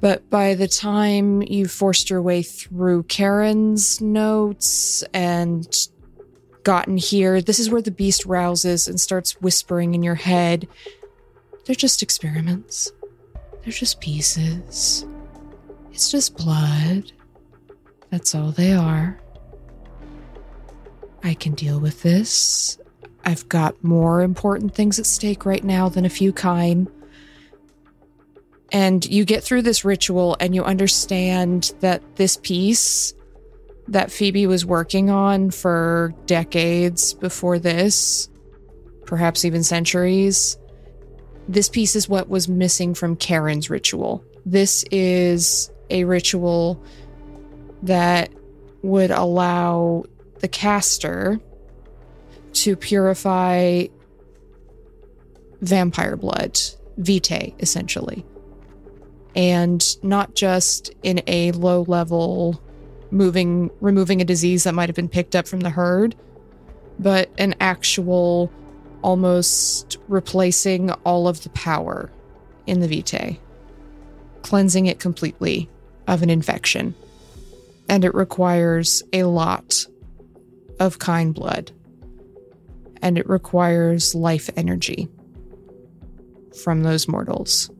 But 0.00 0.28
by 0.30 0.54
the 0.54 0.68
time 0.68 1.42
you 1.42 1.66
forced 1.66 2.08
your 2.08 2.22
way 2.22 2.42
through 2.42 3.02
Karen's 3.04 4.00
notes 4.00 5.04
and 5.12 5.68
gotten 6.64 6.96
here, 6.96 7.42
this 7.42 7.58
is 7.58 7.70
where 7.70 7.82
the 7.82 7.90
beast 7.90 8.24
rouses 8.24 8.88
and 8.88 8.98
starts 8.98 9.40
whispering 9.40 9.94
in 9.94 10.02
your 10.02 10.14
head. 10.14 10.66
They're 11.66 11.74
just 11.74 12.02
experiments. 12.02 12.90
They're 13.62 13.72
just 13.72 14.00
pieces. 14.00 15.04
It's 15.92 16.10
just 16.10 16.36
blood. 16.36 17.12
That's 18.08 18.34
all 18.34 18.52
they 18.52 18.72
are. 18.72 19.20
I 21.22 21.34
can 21.34 21.52
deal 21.54 21.78
with 21.78 22.02
this. 22.02 22.78
I've 23.24 23.46
got 23.50 23.84
more 23.84 24.22
important 24.22 24.74
things 24.74 24.98
at 24.98 25.04
stake 25.04 25.44
right 25.44 25.62
now 25.62 25.90
than 25.90 26.06
a 26.06 26.10
few 26.10 26.32
kine. 26.32 26.88
And 28.72 29.04
you 29.04 29.24
get 29.24 29.42
through 29.42 29.62
this 29.62 29.84
ritual 29.84 30.36
and 30.38 30.54
you 30.54 30.62
understand 30.62 31.72
that 31.80 32.16
this 32.16 32.36
piece 32.36 33.14
that 33.88 34.12
Phoebe 34.12 34.46
was 34.46 34.64
working 34.64 35.10
on 35.10 35.50
for 35.50 36.14
decades 36.26 37.14
before 37.14 37.58
this, 37.58 38.28
perhaps 39.06 39.44
even 39.44 39.64
centuries, 39.64 40.56
this 41.48 41.68
piece 41.68 41.96
is 41.96 42.08
what 42.08 42.28
was 42.28 42.48
missing 42.48 42.94
from 42.94 43.16
Karen's 43.16 43.68
ritual. 43.68 44.24
This 44.46 44.84
is 44.92 45.72
a 45.90 46.04
ritual 46.04 46.80
that 47.82 48.30
would 48.82 49.10
allow 49.10 50.04
the 50.38 50.48
caster 50.48 51.40
to 52.52 52.76
purify 52.76 53.86
vampire 55.60 56.16
blood, 56.16 56.58
vitae, 56.96 57.54
essentially 57.58 58.24
and 59.34 59.96
not 60.02 60.34
just 60.34 60.92
in 61.02 61.22
a 61.26 61.52
low 61.52 61.84
level 61.88 62.60
moving 63.10 63.70
removing 63.80 64.20
a 64.20 64.24
disease 64.24 64.64
that 64.64 64.74
might 64.74 64.88
have 64.88 64.96
been 64.96 65.08
picked 65.08 65.34
up 65.34 65.46
from 65.46 65.60
the 65.60 65.70
herd 65.70 66.14
but 66.98 67.30
an 67.38 67.54
actual 67.60 68.52
almost 69.02 69.98
replacing 70.08 70.90
all 71.04 71.26
of 71.26 71.42
the 71.42 71.50
power 71.50 72.10
in 72.66 72.80
the 72.80 72.88
vitae 72.88 73.38
cleansing 74.42 74.86
it 74.86 74.98
completely 74.98 75.68
of 76.06 76.22
an 76.22 76.30
infection. 76.30 76.94
And 77.88 78.04
it 78.04 78.14
requires 78.14 79.02
a 79.12 79.24
lot 79.24 79.86
of 80.78 80.98
kine 80.98 81.32
blood. 81.32 81.72
And 83.02 83.18
it 83.18 83.28
requires 83.28 84.14
life 84.14 84.50
energy 84.56 85.08
from 86.62 86.82
those 86.82 87.08
mortals 87.08 87.70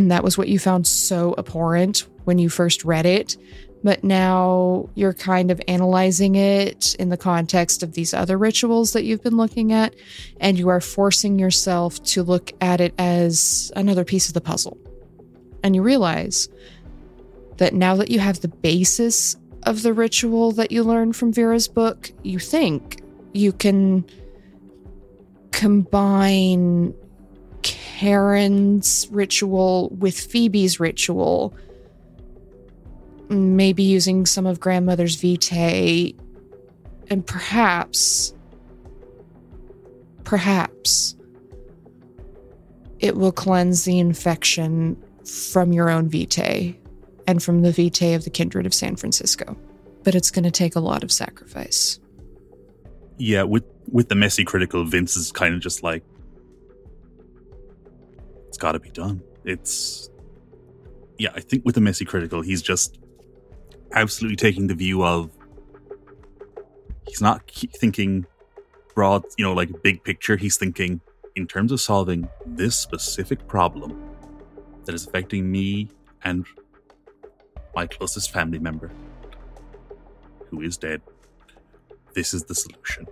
and 0.00 0.10
that 0.10 0.24
was 0.24 0.38
what 0.38 0.48
you 0.48 0.58
found 0.58 0.86
so 0.86 1.34
abhorrent 1.36 2.08
when 2.24 2.38
you 2.38 2.48
first 2.48 2.86
read 2.86 3.04
it. 3.04 3.36
But 3.84 4.02
now 4.02 4.88
you're 4.94 5.12
kind 5.12 5.50
of 5.50 5.60
analyzing 5.68 6.36
it 6.36 6.94
in 6.94 7.10
the 7.10 7.18
context 7.18 7.82
of 7.82 7.92
these 7.92 8.14
other 8.14 8.38
rituals 8.38 8.94
that 8.94 9.04
you've 9.04 9.22
been 9.22 9.36
looking 9.36 9.74
at, 9.74 9.94
and 10.40 10.58
you 10.58 10.70
are 10.70 10.80
forcing 10.80 11.38
yourself 11.38 12.02
to 12.04 12.22
look 12.22 12.50
at 12.62 12.80
it 12.80 12.94
as 12.96 13.70
another 13.76 14.06
piece 14.06 14.28
of 14.28 14.32
the 14.32 14.40
puzzle. 14.40 14.78
And 15.62 15.76
you 15.76 15.82
realize 15.82 16.48
that 17.58 17.74
now 17.74 17.94
that 17.96 18.10
you 18.10 18.20
have 18.20 18.40
the 18.40 18.48
basis 18.48 19.36
of 19.64 19.82
the 19.82 19.92
ritual 19.92 20.52
that 20.52 20.72
you 20.72 20.82
learned 20.82 21.14
from 21.14 21.30
Vera's 21.30 21.68
book, 21.68 22.10
you 22.22 22.38
think 22.38 23.02
you 23.34 23.52
can 23.52 24.06
combine 25.52 26.94
Karen's 28.00 29.06
ritual 29.10 29.90
with 29.90 30.18
Phoebe's 30.18 30.80
ritual, 30.80 31.54
maybe 33.28 33.82
using 33.82 34.24
some 34.24 34.46
of 34.46 34.58
grandmother's 34.58 35.16
vitae, 35.16 36.14
and 37.10 37.26
perhaps, 37.26 38.32
perhaps, 40.24 41.14
it 43.00 43.16
will 43.16 43.32
cleanse 43.32 43.84
the 43.84 43.98
infection 43.98 44.96
from 45.26 45.74
your 45.74 45.90
own 45.90 46.08
vitae 46.08 46.74
and 47.26 47.42
from 47.42 47.60
the 47.60 47.70
vitae 47.70 48.14
of 48.14 48.24
the 48.24 48.30
kindred 48.30 48.64
of 48.64 48.72
San 48.72 48.96
Francisco. 48.96 49.54
But 50.04 50.14
it's 50.14 50.30
going 50.30 50.44
to 50.44 50.50
take 50.50 50.74
a 50.74 50.80
lot 50.80 51.04
of 51.04 51.12
sacrifice. 51.12 52.00
Yeah, 53.18 53.42
with 53.42 53.64
with 53.92 54.08
the 54.08 54.14
messy 54.14 54.46
critical, 54.46 54.86
Vince 54.86 55.18
is 55.18 55.30
kind 55.30 55.54
of 55.54 55.60
just 55.60 55.82
like, 55.82 56.02
got 58.60 58.72
to 58.72 58.78
be 58.78 58.90
done. 58.90 59.20
It's 59.44 60.08
yeah, 61.18 61.30
I 61.34 61.40
think 61.40 61.64
with 61.64 61.74
the 61.74 61.80
messy 61.80 62.04
critical, 62.04 62.40
he's 62.40 62.62
just 62.62 62.98
absolutely 63.92 64.36
taking 64.36 64.68
the 64.68 64.74
view 64.74 65.04
of 65.04 65.30
he's 67.08 67.20
not 67.20 67.50
thinking 67.50 68.24
broad, 68.94 69.24
you 69.36 69.44
know, 69.44 69.52
like 69.52 69.82
big 69.82 70.04
picture. 70.04 70.36
He's 70.36 70.56
thinking 70.56 71.00
in 71.34 71.46
terms 71.46 71.72
of 71.72 71.80
solving 71.80 72.28
this 72.46 72.76
specific 72.76 73.46
problem 73.48 74.00
that 74.84 74.94
is 74.94 75.06
affecting 75.06 75.50
me 75.50 75.90
and 76.22 76.46
my 77.74 77.86
closest 77.86 78.32
family 78.32 78.58
member 78.58 78.90
who 80.48 80.60
is 80.62 80.76
dead. 80.76 81.00
This 82.14 82.34
is 82.34 82.44
the 82.44 82.54
solution. 82.54 83.06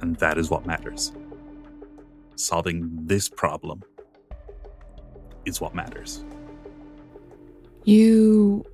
And 0.00 0.16
that 0.16 0.38
is 0.38 0.50
what 0.50 0.66
matters. 0.66 1.12
Solving 2.36 2.90
this 3.06 3.28
problem 3.28 3.82
is 5.48 5.60
what 5.60 5.74
matters. 5.74 6.24
You 7.84 8.64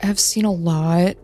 have 0.00 0.18
seen 0.18 0.44
a 0.44 0.52
lot 0.52 1.16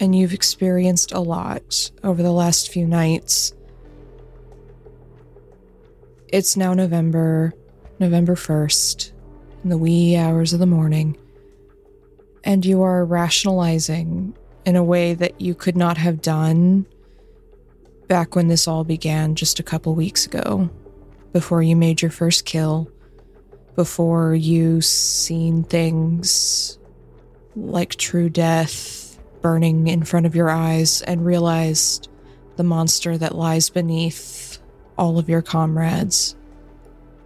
and 0.00 0.16
you've 0.16 0.32
experienced 0.32 1.12
a 1.12 1.20
lot 1.20 1.90
over 2.02 2.22
the 2.22 2.32
last 2.32 2.72
few 2.72 2.86
nights. 2.86 3.52
It's 6.28 6.56
now 6.56 6.74
November, 6.74 7.52
November 7.98 8.34
1st, 8.34 9.12
in 9.64 9.70
the 9.70 9.78
wee 9.78 10.16
hours 10.16 10.52
of 10.52 10.60
the 10.60 10.66
morning, 10.66 11.16
and 12.42 12.64
you 12.64 12.82
are 12.82 13.04
rationalizing 13.04 14.34
in 14.64 14.76
a 14.76 14.82
way 14.82 15.14
that 15.14 15.40
you 15.40 15.54
could 15.54 15.76
not 15.76 15.98
have 15.98 16.22
done 16.22 16.86
back 18.08 18.34
when 18.34 18.48
this 18.48 18.66
all 18.66 18.84
began 18.84 19.34
just 19.34 19.60
a 19.60 19.62
couple 19.62 19.94
weeks 19.94 20.26
ago 20.26 20.70
before 21.32 21.62
you 21.62 21.74
made 21.74 22.02
your 22.02 22.10
first 22.10 22.44
kill, 22.44 22.90
before 23.74 24.34
you 24.34 24.80
seen 24.80 25.64
things 25.64 26.78
like 27.56 27.96
true 27.96 28.28
death 28.28 29.18
burning 29.40 29.88
in 29.88 30.04
front 30.04 30.26
of 30.26 30.36
your 30.36 30.50
eyes 30.50 31.02
and 31.02 31.24
realized 31.24 32.08
the 32.56 32.62
monster 32.62 33.16
that 33.18 33.34
lies 33.34 33.70
beneath 33.70 34.58
all 34.98 35.18
of 35.18 35.28
your 35.28 35.42
comrades 35.42 36.36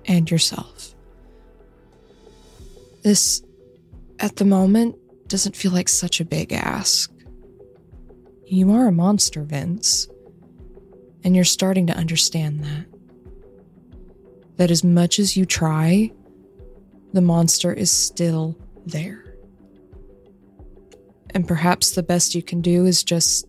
and 0.07 0.31
yourself. 0.31 0.95
This, 3.03 3.43
at 4.19 4.37
the 4.37 4.45
moment, 4.45 4.97
doesn't 5.29 5.57
feel 5.57 5.73
like 5.73 5.89
such 5.89 6.21
a 6.21 6.25
big 6.25 6.53
ask. 6.53 7.13
You 8.47 8.73
are 8.73 8.87
a 8.87 8.93
monster, 8.93 9.43
Vince, 9.43 10.09
and 11.25 11.35
you're 11.35 11.45
starting 11.45 11.89
to 11.89 11.97
understand 11.97 12.65
that 12.65 12.96
that 14.57 14.71
as 14.71 14.83
much 14.83 15.19
as 15.19 15.37
you 15.37 15.45
try, 15.45 16.11
the 17.13 17.21
monster 17.21 17.73
is 17.73 17.91
still 17.91 18.57
there. 18.87 19.25
And 21.31 21.47
perhaps 21.47 21.91
the 21.93 22.03
best 22.03 22.35
you 22.35 22.43
can 22.43 22.61
do 22.61 22.87
is 22.87 23.03
just 23.03 23.47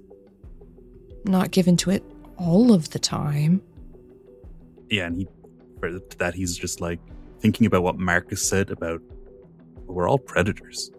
not 1.25 1.51
give 1.51 1.67
into 1.67 1.89
it 1.89 2.03
all 2.37 2.73
of 2.73 2.89
the 2.91 2.99
time. 2.99 3.61
Yeah, 4.89 5.05
and 5.05 5.15
he 5.15 5.27
for 5.79 5.99
that 6.17 6.33
he's 6.33 6.57
just 6.57 6.81
like 6.81 6.99
thinking 7.39 7.67
about 7.67 7.83
what 7.83 7.97
Marcus 7.97 8.47
said 8.47 8.71
about 8.71 9.01
we're 9.85 10.09
all 10.09 10.19
predators, 10.19 10.91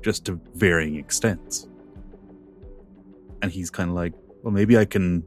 just 0.00 0.24
to 0.26 0.40
varying 0.54 0.96
extents. 0.96 1.68
And 3.42 3.50
he's 3.50 3.70
kind 3.70 3.90
of 3.90 3.96
like, 3.96 4.12
well, 4.42 4.52
maybe 4.52 4.78
I 4.78 4.84
can, 4.84 5.24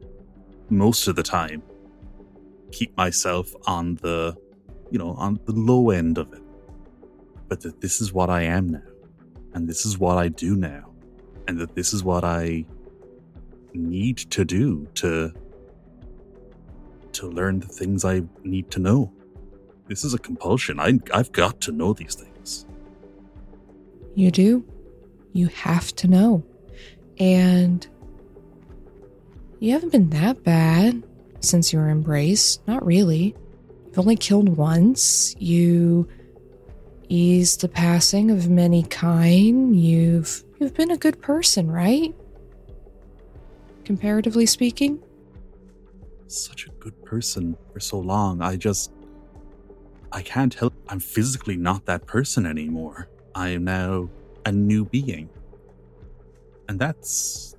most 0.70 1.08
of 1.08 1.16
the 1.16 1.24
time, 1.24 1.62
keep 2.72 2.96
myself 2.98 3.54
on 3.66 3.96
the, 3.96 4.36
you 4.92 5.00
know, 5.00 5.12
on 5.12 5.40
the 5.46 5.54
low 5.54 5.90
end 5.90 6.18
of 6.18 6.32
it. 6.34 6.42
But 7.48 7.62
that 7.62 7.82
this 7.82 8.00
is 8.00 8.14
what 8.14 8.30
I 8.30 8.44
am 8.44 8.70
now, 8.70 8.84
and 9.54 9.68
this 9.68 9.86
is 9.86 9.98
what 9.98 10.18
I 10.18 10.28
do 10.28 10.56
now, 10.56 10.92
and 11.48 11.58
that 11.60 11.74
this 11.76 11.94
is 11.94 12.04
what 12.04 12.24
I 12.24 12.66
need 13.74 14.18
to 14.18 14.46
do 14.46 14.88
to 14.96 15.34
to 17.14 17.28
learn 17.28 17.60
the 17.60 17.68
things 17.68 18.06
I 18.06 18.22
need 18.44 18.70
to 18.72 18.80
know. 18.80 19.12
This 19.88 20.04
is 20.04 20.14
a 20.14 20.20
compulsion. 20.20 20.80
I, 20.80 21.00
I've 21.14 21.32
got 21.32 21.60
to 21.62 21.72
know 21.72 21.94
these 21.94 22.14
things. 22.14 22.66
You 24.16 24.30
do. 24.30 24.64
You 25.34 25.48
have 25.48 25.96
to 25.96 26.08
know. 26.08 26.44
And 27.18 27.86
you 29.60 29.74
haven't 29.74 29.92
been 29.92 30.12
that 30.12 30.44
bad 30.44 31.04
since 31.42 31.72
you 31.72 31.80
were 31.80 31.90
embraced. 31.90 32.66
Not 32.68 32.86
really. 32.86 33.36
You've 33.88 34.00
only 34.00 34.16
killed 34.16 34.50
once. 34.50 35.36
You 35.40 36.08
eased 37.08 37.62
the 37.62 37.70
passing 37.70 38.32
of 38.32 38.50
many 38.50 38.84
kine. 38.84 39.74
You've 39.74 40.44
you've 40.60 40.76
been 40.76 40.92
a 40.92 40.98
good 40.98 41.22
person, 41.22 41.72
right? 41.72 42.14
Comparatively 43.84 44.46
speaking 44.46 45.02
such 46.32 46.68
a 46.68 46.70
good 46.80 47.04
person 47.04 47.58
for 47.74 47.80
so 47.80 48.00
long. 48.00 48.42
I 48.42 48.56
just. 48.56 48.92
I 50.12 50.22
can't 50.24 50.54
help. 50.54 50.74
I'm 50.88 51.00
physically 51.00 51.56
not 51.56 51.86
that 51.86 52.08
person 52.08 52.46
anymore. 52.46 53.10
I 53.36 53.50
am 53.50 53.64
now 53.64 54.10
a 54.46 54.52
new 54.52 54.86
being. 54.86 55.30
And 56.68 56.80
that's 56.80 57.56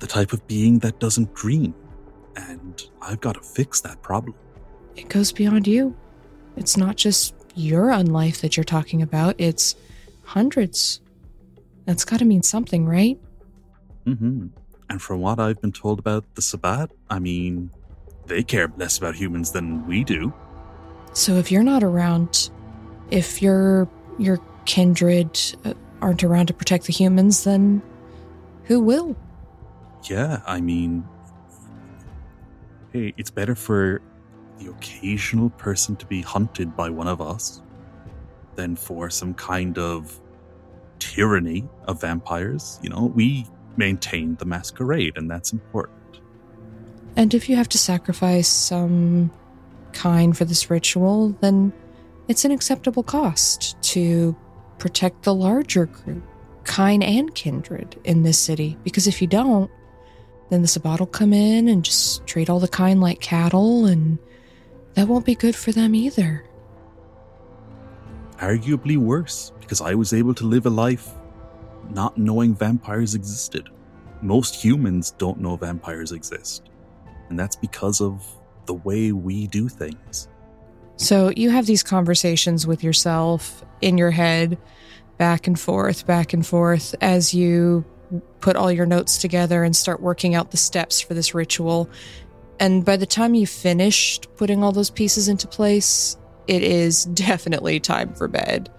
the 0.00 0.08
type 0.08 0.32
of 0.32 0.44
being 0.48 0.80
that 0.80 0.98
doesn't 0.98 1.32
dream. 1.34 1.74
And 2.48 2.82
I've 3.02 3.20
got 3.20 3.34
to 3.34 3.40
fix 3.40 3.80
that 3.82 4.02
problem. 4.02 4.34
It 4.96 5.08
goes 5.08 5.32
beyond 5.32 5.66
you. 5.66 5.94
It's 6.56 6.76
not 6.76 6.96
just 6.96 7.34
your 7.54 7.88
unlife 7.88 8.40
that 8.40 8.56
you're 8.56 8.64
talking 8.64 9.02
about, 9.02 9.34
it's 9.38 9.76
hundreds. 10.24 11.00
That's 11.84 12.04
got 12.04 12.18
to 12.18 12.24
mean 12.24 12.42
something, 12.42 12.86
right? 12.86 13.18
Mm 14.06 14.18
hmm. 14.18 14.46
And 14.88 15.00
from 15.00 15.20
what 15.20 15.38
I've 15.38 15.60
been 15.60 15.72
told 15.72 16.00
about 16.00 16.24
the 16.34 16.42
Sabbat, 16.42 16.90
I 17.08 17.20
mean, 17.20 17.70
they 18.26 18.42
care 18.42 18.72
less 18.76 18.98
about 18.98 19.14
humans 19.14 19.52
than 19.52 19.86
we 19.86 20.02
do. 20.02 20.32
So 21.12 21.34
if 21.34 21.52
you're 21.52 21.62
not 21.62 21.82
around, 21.84 22.50
if 23.10 23.40
your 23.40 23.88
your 24.18 24.38
kindred 24.64 25.38
uh, 25.64 25.74
aren't 26.02 26.24
around 26.24 26.46
to 26.46 26.54
protect 26.54 26.86
the 26.86 26.92
humans, 26.92 27.44
then 27.44 27.82
who 28.64 28.80
will? 28.80 29.16
Yeah, 30.08 30.42
I 30.46 30.60
mean, 30.60 31.04
hey, 32.92 33.14
it's 33.16 33.30
better 33.30 33.54
for 33.54 34.00
the 34.58 34.70
occasional 34.70 35.50
person 35.50 35.96
to 35.96 36.06
be 36.06 36.22
hunted 36.22 36.76
by 36.76 36.90
one 36.90 37.08
of 37.08 37.20
us 37.20 37.62
than 38.56 38.76
for 38.76 39.08
some 39.10 39.32
kind 39.34 39.78
of 39.78 40.20
tyranny 40.98 41.68
of 41.84 42.00
vampires. 42.00 42.78
You 42.82 42.90
know, 42.90 43.06
we 43.14 43.46
maintain 43.76 44.36
the 44.36 44.44
masquerade, 44.44 45.16
and 45.16 45.30
that's 45.30 45.52
important. 45.52 46.20
And 47.16 47.34
if 47.34 47.48
you 47.48 47.56
have 47.56 47.68
to 47.70 47.78
sacrifice 47.78 48.48
some 48.48 49.30
kine 49.92 50.32
for 50.32 50.44
this 50.44 50.70
ritual, 50.70 51.30
then 51.40 51.72
it's 52.28 52.44
an 52.44 52.50
acceptable 52.50 53.02
cost 53.02 53.80
to 53.82 54.36
protect 54.78 55.22
the 55.22 55.34
larger 55.34 55.86
group, 55.86 56.22
kine 56.64 57.02
and 57.02 57.34
kindred, 57.34 57.98
in 58.04 58.22
this 58.22 58.38
city. 58.38 58.76
Because 58.84 59.06
if 59.06 59.20
you 59.20 59.26
don't, 59.26 59.70
then 60.50 60.62
the 60.62 60.68
Sabbat 60.68 60.98
will 60.98 61.06
come 61.06 61.32
in 61.32 61.68
and 61.68 61.84
just 61.84 62.26
treat 62.26 62.50
all 62.50 62.60
the 62.60 62.68
kine 62.68 63.00
like 63.00 63.20
cattle, 63.20 63.86
and 63.86 64.18
that 64.94 65.08
won't 65.08 65.24
be 65.24 65.34
good 65.34 65.56
for 65.56 65.72
them 65.72 65.94
either. 65.94 66.44
Arguably 68.38 68.96
worse, 68.96 69.52
because 69.60 69.80
I 69.80 69.94
was 69.94 70.12
able 70.12 70.34
to 70.34 70.44
live 70.44 70.66
a 70.66 70.70
life 70.70 71.08
not 71.90 72.18
knowing 72.18 72.54
vampires 72.54 73.14
existed. 73.14 73.68
Most 74.22 74.54
humans 74.54 75.12
don't 75.12 75.40
know 75.40 75.56
vampires 75.56 76.12
exist, 76.12 76.68
and 77.28 77.38
that's 77.38 77.56
because 77.56 78.00
of 78.00 78.26
the 78.66 78.74
way 78.74 79.12
we 79.12 79.46
do 79.46 79.68
things. 79.68 80.28
So 80.96 81.32
you 81.34 81.50
have 81.50 81.66
these 81.66 81.82
conversations 81.82 82.66
with 82.66 82.84
yourself 82.84 83.64
in 83.80 83.96
your 83.96 84.10
head, 84.10 84.58
back 85.16 85.46
and 85.46 85.58
forth, 85.58 86.06
back 86.06 86.32
and 86.34 86.46
forth, 86.46 86.94
as 87.00 87.32
you 87.32 87.84
put 88.40 88.56
all 88.56 88.70
your 88.70 88.86
notes 88.86 89.18
together 89.18 89.64
and 89.64 89.74
start 89.74 90.00
working 90.00 90.34
out 90.34 90.50
the 90.50 90.56
steps 90.56 91.00
for 91.00 91.14
this 91.14 91.34
ritual. 91.34 91.88
And 92.58 92.84
by 92.84 92.96
the 92.96 93.06
time 93.06 93.34
you've 93.34 93.50
finished 93.50 94.28
putting 94.36 94.62
all 94.62 94.72
those 94.72 94.90
pieces 94.90 95.28
into 95.28 95.46
place, 95.46 96.16
it 96.46 96.62
is 96.62 97.04
definitely 97.14 97.80
time 97.80 98.14
for 98.14 98.28
bed. 98.28 98.70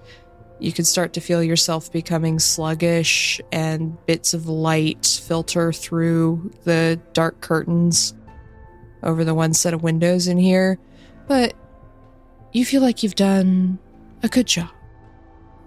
You 0.59 0.71
can 0.71 0.85
start 0.85 1.13
to 1.13 1.21
feel 1.21 1.41
yourself 1.41 1.91
becoming 1.91 2.37
sluggish, 2.37 3.41
and 3.51 3.97
bits 4.05 4.35
of 4.35 4.47
light 4.47 5.19
filter 5.23 5.73
through 5.73 6.51
the 6.65 7.01
dark 7.13 7.41
curtains 7.41 8.13
over 9.01 9.23
the 9.23 9.33
one 9.33 9.55
set 9.55 9.73
of 9.73 9.81
windows 9.81 10.27
in 10.27 10.37
here. 10.37 10.77
But 11.27 11.55
you 12.53 12.63
feel 12.63 12.83
like 12.83 13.01
you've 13.01 13.15
done 13.15 13.79
a 14.21 14.27
good 14.27 14.45
job. 14.45 14.69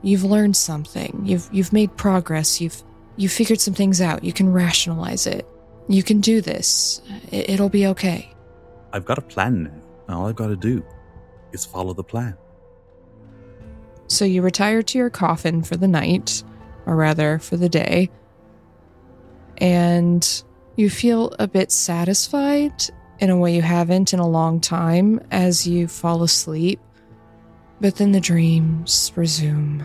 You've 0.02 0.22
learned 0.22 0.56
something. 0.56 1.22
You've 1.24 1.48
you've 1.50 1.72
made 1.72 1.96
progress. 1.96 2.60
You've 2.60 2.82
you 3.16 3.28
figured 3.28 3.60
some 3.60 3.74
things 3.74 4.00
out. 4.00 4.24
You 4.24 4.32
can 4.32 4.52
rationalize 4.52 5.26
it. 5.26 5.46
You 5.88 6.02
can 6.02 6.20
do 6.20 6.40
this. 6.40 7.02
It, 7.30 7.50
it'll 7.50 7.68
be 7.68 7.86
okay. 7.88 8.32
I've 8.92 9.04
got 9.04 9.18
a 9.18 9.22
plan 9.22 9.64
now. 10.08 10.20
All 10.20 10.26
I've 10.26 10.36
got 10.36 10.48
to 10.48 10.56
do 10.56 10.84
is 11.52 11.64
follow 11.64 11.92
the 11.94 12.04
plan. 12.04 12.36
So 14.06 14.24
you 14.24 14.42
retire 14.42 14.82
to 14.82 14.98
your 14.98 15.10
coffin 15.10 15.62
for 15.62 15.76
the 15.76 15.88
night, 15.88 16.42
or 16.86 16.94
rather, 16.94 17.38
for 17.38 17.56
the 17.56 17.68
day, 17.68 18.10
and 19.58 20.42
you 20.76 20.90
feel 20.90 21.34
a 21.38 21.48
bit 21.48 21.72
satisfied 21.72 22.74
in 23.20 23.30
a 23.30 23.36
way 23.36 23.54
you 23.54 23.62
haven't 23.62 24.12
in 24.12 24.18
a 24.18 24.28
long 24.28 24.60
time 24.60 25.20
as 25.30 25.66
you 25.66 25.88
fall 25.88 26.22
asleep. 26.22 26.80
But 27.80 27.96
then 27.96 28.12
the 28.12 28.20
dreams 28.20 29.12
resume. 29.14 29.84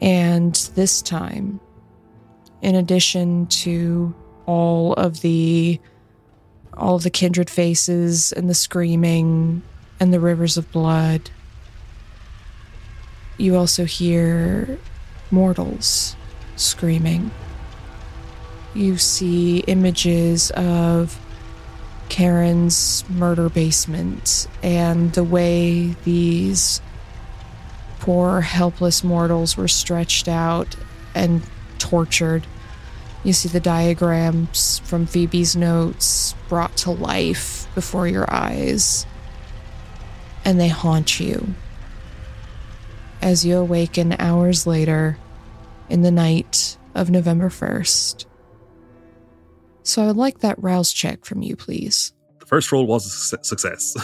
And 0.00 0.54
this 0.74 1.02
time, 1.02 1.60
in 2.62 2.74
addition 2.74 3.46
to 3.46 4.14
all 4.46 4.94
of 4.94 5.20
the 5.20 5.80
all 6.76 6.96
of 6.96 7.02
the 7.02 7.10
kindred 7.10 7.50
faces 7.50 8.32
and 8.32 8.48
the 8.48 8.54
screaming 8.54 9.62
and 9.98 10.12
the 10.12 10.20
rivers 10.20 10.56
of 10.56 10.70
blood 10.70 11.30
you 13.38 13.54
also 13.54 13.84
hear 13.84 14.78
mortals 15.30 16.16
screaming. 16.56 17.30
You 18.74 18.98
see 18.98 19.58
images 19.60 20.50
of 20.50 21.18
Karen's 22.08 23.04
murder 23.08 23.48
basement 23.48 24.48
and 24.62 25.12
the 25.12 25.22
way 25.22 25.94
these 26.04 26.80
poor, 28.00 28.40
helpless 28.40 29.04
mortals 29.04 29.56
were 29.56 29.68
stretched 29.68 30.26
out 30.26 30.74
and 31.14 31.42
tortured. 31.78 32.46
You 33.24 33.32
see 33.32 33.48
the 33.48 33.60
diagrams 33.60 34.80
from 34.80 35.06
Phoebe's 35.06 35.56
notes 35.56 36.34
brought 36.48 36.76
to 36.78 36.90
life 36.90 37.66
before 37.74 38.06
your 38.06 38.32
eyes, 38.32 39.06
and 40.44 40.60
they 40.60 40.68
haunt 40.68 41.18
you 41.18 41.54
as 43.20 43.44
you 43.44 43.56
awaken 43.56 44.14
hours 44.18 44.66
later 44.66 45.18
in 45.88 46.02
the 46.02 46.10
night 46.10 46.78
of 46.94 47.10
November 47.10 47.48
1st. 47.48 48.26
So 49.82 50.02
I 50.02 50.06
would 50.06 50.16
like 50.16 50.40
that 50.40 50.62
rouse 50.62 50.92
check 50.92 51.24
from 51.24 51.42
you, 51.42 51.56
please. 51.56 52.12
The 52.40 52.46
first 52.46 52.70
roll 52.70 52.86
was 52.86 53.06
a 53.06 53.38
success. 53.44 53.96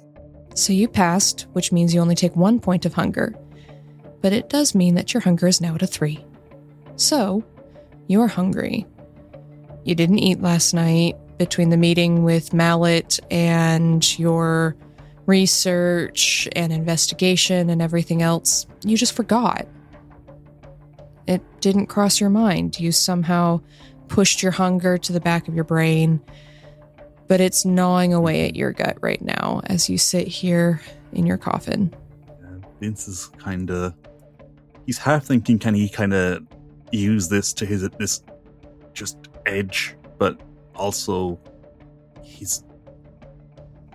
so 0.54 0.72
you 0.72 0.88
passed, 0.88 1.46
which 1.52 1.70
means 1.70 1.94
you 1.94 2.00
only 2.00 2.14
take 2.14 2.34
one 2.34 2.60
point 2.60 2.86
of 2.86 2.94
hunger. 2.94 3.34
But 4.20 4.32
it 4.32 4.48
does 4.48 4.74
mean 4.74 4.94
that 4.94 5.14
your 5.14 5.20
hunger 5.20 5.46
is 5.46 5.60
now 5.60 5.74
at 5.74 5.82
a 5.82 5.86
three. 5.86 6.24
So, 6.98 7.42
you 8.06 8.20
are 8.20 8.28
hungry. 8.28 8.86
You 9.84 9.94
didn't 9.94 10.18
eat 10.18 10.42
last 10.42 10.74
night 10.74 11.16
between 11.38 11.70
the 11.70 11.76
meeting 11.76 12.24
with 12.24 12.52
Mallet 12.52 13.20
and 13.30 14.18
your 14.18 14.76
research 15.26 16.48
and 16.56 16.72
investigation 16.72 17.70
and 17.70 17.80
everything 17.80 18.22
else, 18.22 18.66
you 18.82 18.96
just 18.96 19.14
forgot. 19.14 19.68
It 21.26 21.42
didn't 21.60 21.86
cross 21.86 22.18
your 22.20 22.30
mind. 22.30 22.80
You 22.80 22.90
somehow 22.90 23.60
pushed 24.08 24.42
your 24.42 24.52
hunger 24.52 24.96
to 24.98 25.12
the 25.12 25.20
back 25.20 25.46
of 25.46 25.54
your 25.54 25.64
brain. 25.64 26.20
but 27.28 27.40
it's 27.42 27.64
gnawing 27.64 28.14
away 28.14 28.48
at 28.48 28.56
your 28.56 28.72
gut 28.72 28.96
right 29.00 29.20
now 29.20 29.60
as 29.66 29.88
you 29.88 29.98
sit 29.98 30.26
here 30.26 30.80
in 31.12 31.26
your 31.26 31.36
coffin. 31.36 31.94
Vince 32.80 33.06
is 33.06 33.26
kind 33.38 33.70
of. 33.70 33.94
He's 34.86 34.96
half 34.98 35.26
thinking, 35.26 35.58
can 35.58 35.74
he 35.74 35.90
kind 35.90 36.14
of 36.14 36.42
use 36.92 37.28
this 37.28 37.52
to 37.54 37.66
his 37.66 37.88
this 37.98 38.22
just 38.92 39.18
edge, 39.46 39.96
but 40.18 40.40
also 40.74 41.40
he's 42.22 42.64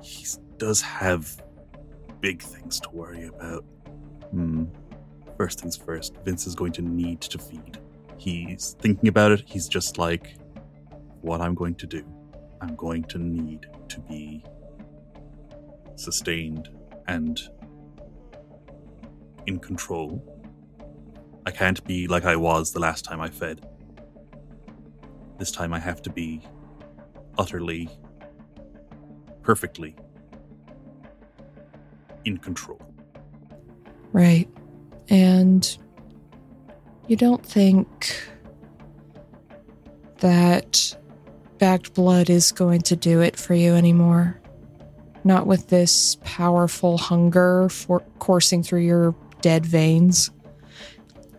he 0.02 0.26
does 0.58 0.82
have 0.82 1.42
big 2.22 2.42
things 2.42 2.80
to 2.80 2.90
worry 2.90 3.26
about. 3.26 3.64
Hmm. 4.32 4.66
First 5.38 5.62
things 5.62 5.76
first, 5.76 6.16
Vince 6.24 6.48
is 6.48 6.56
going 6.56 6.74
to 6.74 6.82
need 6.82 7.22
to 7.22 7.38
feed. 7.38 7.80
He's 8.18 8.76
thinking 8.80 9.10
about 9.10 9.32
it. 9.32 9.44
He's 9.46 9.68
just 9.68 9.98
like, 9.98 10.36
what 11.22 11.42
I'm 11.42 11.56
going 11.56 11.76
to 11.76 11.88
do. 11.88 12.06
I'm 12.62 12.76
going 12.76 13.04
to 13.06 13.18
need 13.18 13.66
to 13.90 14.00
be 14.02 14.44
sustained 15.96 16.70
and 17.08 17.42
in 19.48 19.60
control. 19.60 20.22
I 21.46 21.52
can't 21.52 21.84
be 21.86 22.08
like 22.08 22.26
I 22.26 22.36
was 22.36 22.72
the 22.72 22.80
last 22.80 23.04
time 23.04 23.20
I 23.20 23.30
fed. 23.30 23.66
This 25.38 25.52
time 25.52 25.74
I 25.74 25.80
have 25.80 26.02
to 26.04 26.10
be 26.10 26.42
utterly, 27.38 27.90
perfectly 29.42 29.96
in 32.26 32.38
control. 32.38 32.82
Right. 34.14 34.48
And 35.10 35.78
you 37.08 37.18
don't 37.18 37.46
think 37.46 38.16
that 40.20 40.96
backed 41.58 41.94
blood 41.94 42.30
is 42.30 42.52
going 42.52 42.82
to 42.82 42.96
do 42.96 43.20
it 43.20 43.38
for 43.38 43.54
you 43.54 43.74
anymore. 43.74 44.40
Not 45.26 45.48
with 45.48 45.68
this 45.68 46.18
powerful 46.24 46.98
hunger 46.98 47.68
for 47.70 48.02
coursing 48.20 48.64
through 48.64 48.82
your 48.82 49.16
dead 49.42 49.66
veins. 49.66 50.32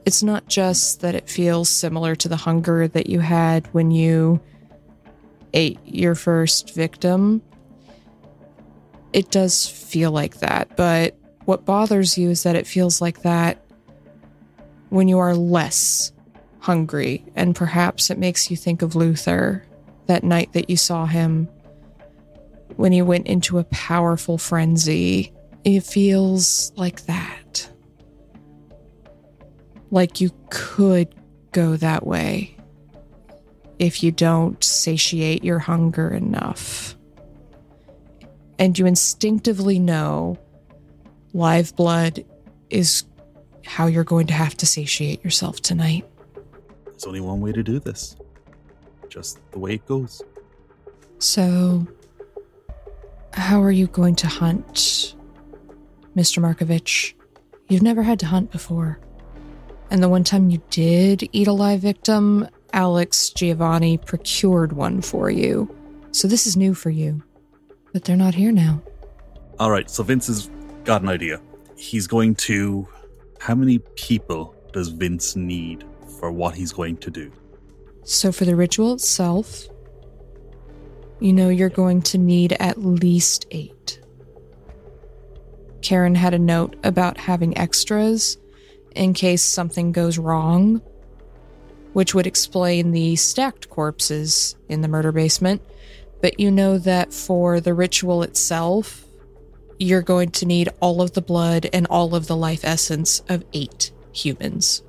It's 0.07 0.23
not 0.23 0.49
just 0.49 1.01
that 1.01 1.15
it 1.15 1.29
feels 1.31 1.69
similar 1.69 2.15
to 2.17 2.29
the 2.29 2.37
hunger 2.37 2.87
that 2.89 3.09
you 3.09 3.21
had 3.21 3.67
when 3.73 3.91
you 3.91 4.41
ate 5.53 5.79
your 5.85 6.15
first 6.15 6.75
victim. 6.75 7.43
It 9.13 9.31
does 9.31 9.67
feel 9.67 10.11
like 10.11 10.41
that, 10.41 10.77
but 10.77 11.17
what 11.45 11.65
bothers 11.65 12.19
you 12.19 12.31
is 12.31 12.43
that 12.43 12.57
it 12.57 12.67
feels 12.67 13.01
like 13.01 13.23
that 13.23 13.65
when 14.91 15.09
you 15.09 15.19
are 15.19 15.35
less 15.35 16.13
hungry, 16.61 17.25
and 17.37 17.55
perhaps 17.55 18.11
it 18.11 18.19
makes 18.19 18.51
you 18.51 18.57
think 18.57 18.83
of 18.83 18.97
Luther 18.97 19.65
that 20.07 20.25
night 20.25 20.53
that 20.55 20.71
you 20.71 20.77
saw 20.77 21.07
him 21.07 21.49
when 22.77 22.93
he 22.93 23.03
went 23.03 23.27
into 23.27 23.59
a 23.59 23.65
powerful 23.65 24.39
frenzy. 24.39 25.33
It 25.65 25.81
feels 25.81 26.73
like 26.77 27.07
that. 27.07 27.44
Like 29.95 30.21
you 30.21 30.33
could 30.51 31.15
go 31.53 31.77
that 31.77 32.05
way 32.05 32.57
if 33.79 34.03
you 34.03 34.11
don't 34.11 34.63
satiate 34.63 35.45
your 35.45 35.61
hunger 35.61 36.11
enough. 36.11 36.97
And 38.59 38.77
you 38.77 38.87
instinctively 38.87 39.79
know 39.79 40.37
live 41.33 41.77
blood 41.77 42.25
is 42.71 43.05
how 43.65 43.87
you're 43.87 44.03
going 44.03 44.27
to 44.27 44.35
have 44.35 44.57
to 44.57 44.67
satiate 44.67 45.23
yourself 45.23 45.61
tonight. 45.61 46.05
There's 46.87 47.05
only 47.05 47.21
one 47.21 47.41
way 47.41 47.53
to 47.53 47.63
do 47.63 47.79
this. 47.79 48.17
Just 49.09 49.39
the 49.53 49.61
way 49.61 49.75
it 49.75 49.87
goes. 49.87 50.21
So, 51.21 51.87
how 53.33 53.63
are 53.63 53.71
you 53.71 53.87
going 53.87 54.17
to 54.17 54.27
hunt, 54.27 55.15
Mr. 56.17 56.43
Markevich? 56.43 57.15
You've 57.69 57.83
never 57.83 58.03
had 58.03 58.19
to 58.19 58.27
hunt 58.27 58.51
before. 58.51 58.99
And 59.91 60.03
the 60.03 60.09
one 60.09 60.25
time 60.25 60.51
you 60.51 60.61
did 60.71 61.29
eat 61.33 61.47
a 61.47 61.53
live 61.53 61.81
victim, 61.81 62.49
Alex 62.73 63.31
Giovanni 63.31 63.99
procured 63.99 64.73
one 64.73 65.01
for 65.01 65.31
you. 65.31 65.75
So 66.11 66.29
this 66.29 66.47
is 66.47 66.57
new 66.57 66.75
for 66.75 66.91
you. 66.91 67.23
But 67.93 68.05
they're 68.05 68.17
not 68.17 68.35
here 68.35 68.51
now. 68.51 68.83
All 69.61 69.71
right, 69.71 69.89
so 69.89 70.03
Vince 70.03 70.27
has 70.27 70.51
got 70.85 71.03
an 71.03 71.09
idea. 71.09 71.41
He's 71.77 72.07
going 72.07 72.35
to. 72.37 72.89
How 73.39 73.55
many 73.55 73.79
people 73.95 74.55
does 74.73 74.89
Vince 74.89 75.37
need 75.37 75.85
for 76.19 76.33
what 76.33 76.55
he's 76.55 76.73
going 76.73 76.97
to 76.99 77.11
do? 77.11 77.31
So, 78.05 78.33
for 78.33 78.45
the 78.45 78.57
ritual 78.57 78.95
itself, 78.95 79.69
you 81.21 81.33
know 81.33 81.49
you're 81.49 81.69
going 81.69 82.03
to 82.03 82.19
need 82.19 82.55
at 82.55 82.79
least 82.79 83.47
eight. 83.51 84.01
Karen 85.83 86.15
had 86.15 86.35
a 86.35 86.39
note 86.39 86.77
about 86.83 87.19
having 87.19 87.57
extras 87.57 88.39
in 88.95 89.15
case 89.15 89.43
something 89.43 89.93
goes 89.93 90.19
wrong, 90.19 90.81
which 91.93 92.15
would 92.15 92.27
explain 92.27 92.91
the 92.91 93.17
stacked 93.17 93.69
corpses 93.71 94.57
in 94.69 94.81
the 94.81 94.89
murder 94.89 95.13
basement. 95.13 95.63
But 96.21 96.41
you 96.41 96.51
know 96.51 96.79
that 96.79 97.13
for 97.13 97.61
the 97.61 97.75
ritual 97.75 98.23
itself, 98.23 99.05
you're 99.79 100.03
going 100.03 100.31
to 100.31 100.47
need 100.47 100.69
all 100.81 101.03
of 101.03 101.13
the 101.13 101.23
blood 101.23 101.69
and 101.73 101.87
all 101.89 102.15
of 102.15 102.27
the 102.27 102.37
life 102.37 102.65
essence 102.65 103.21
of 103.29 103.45
eight 103.53 103.93
humans. 104.13 104.83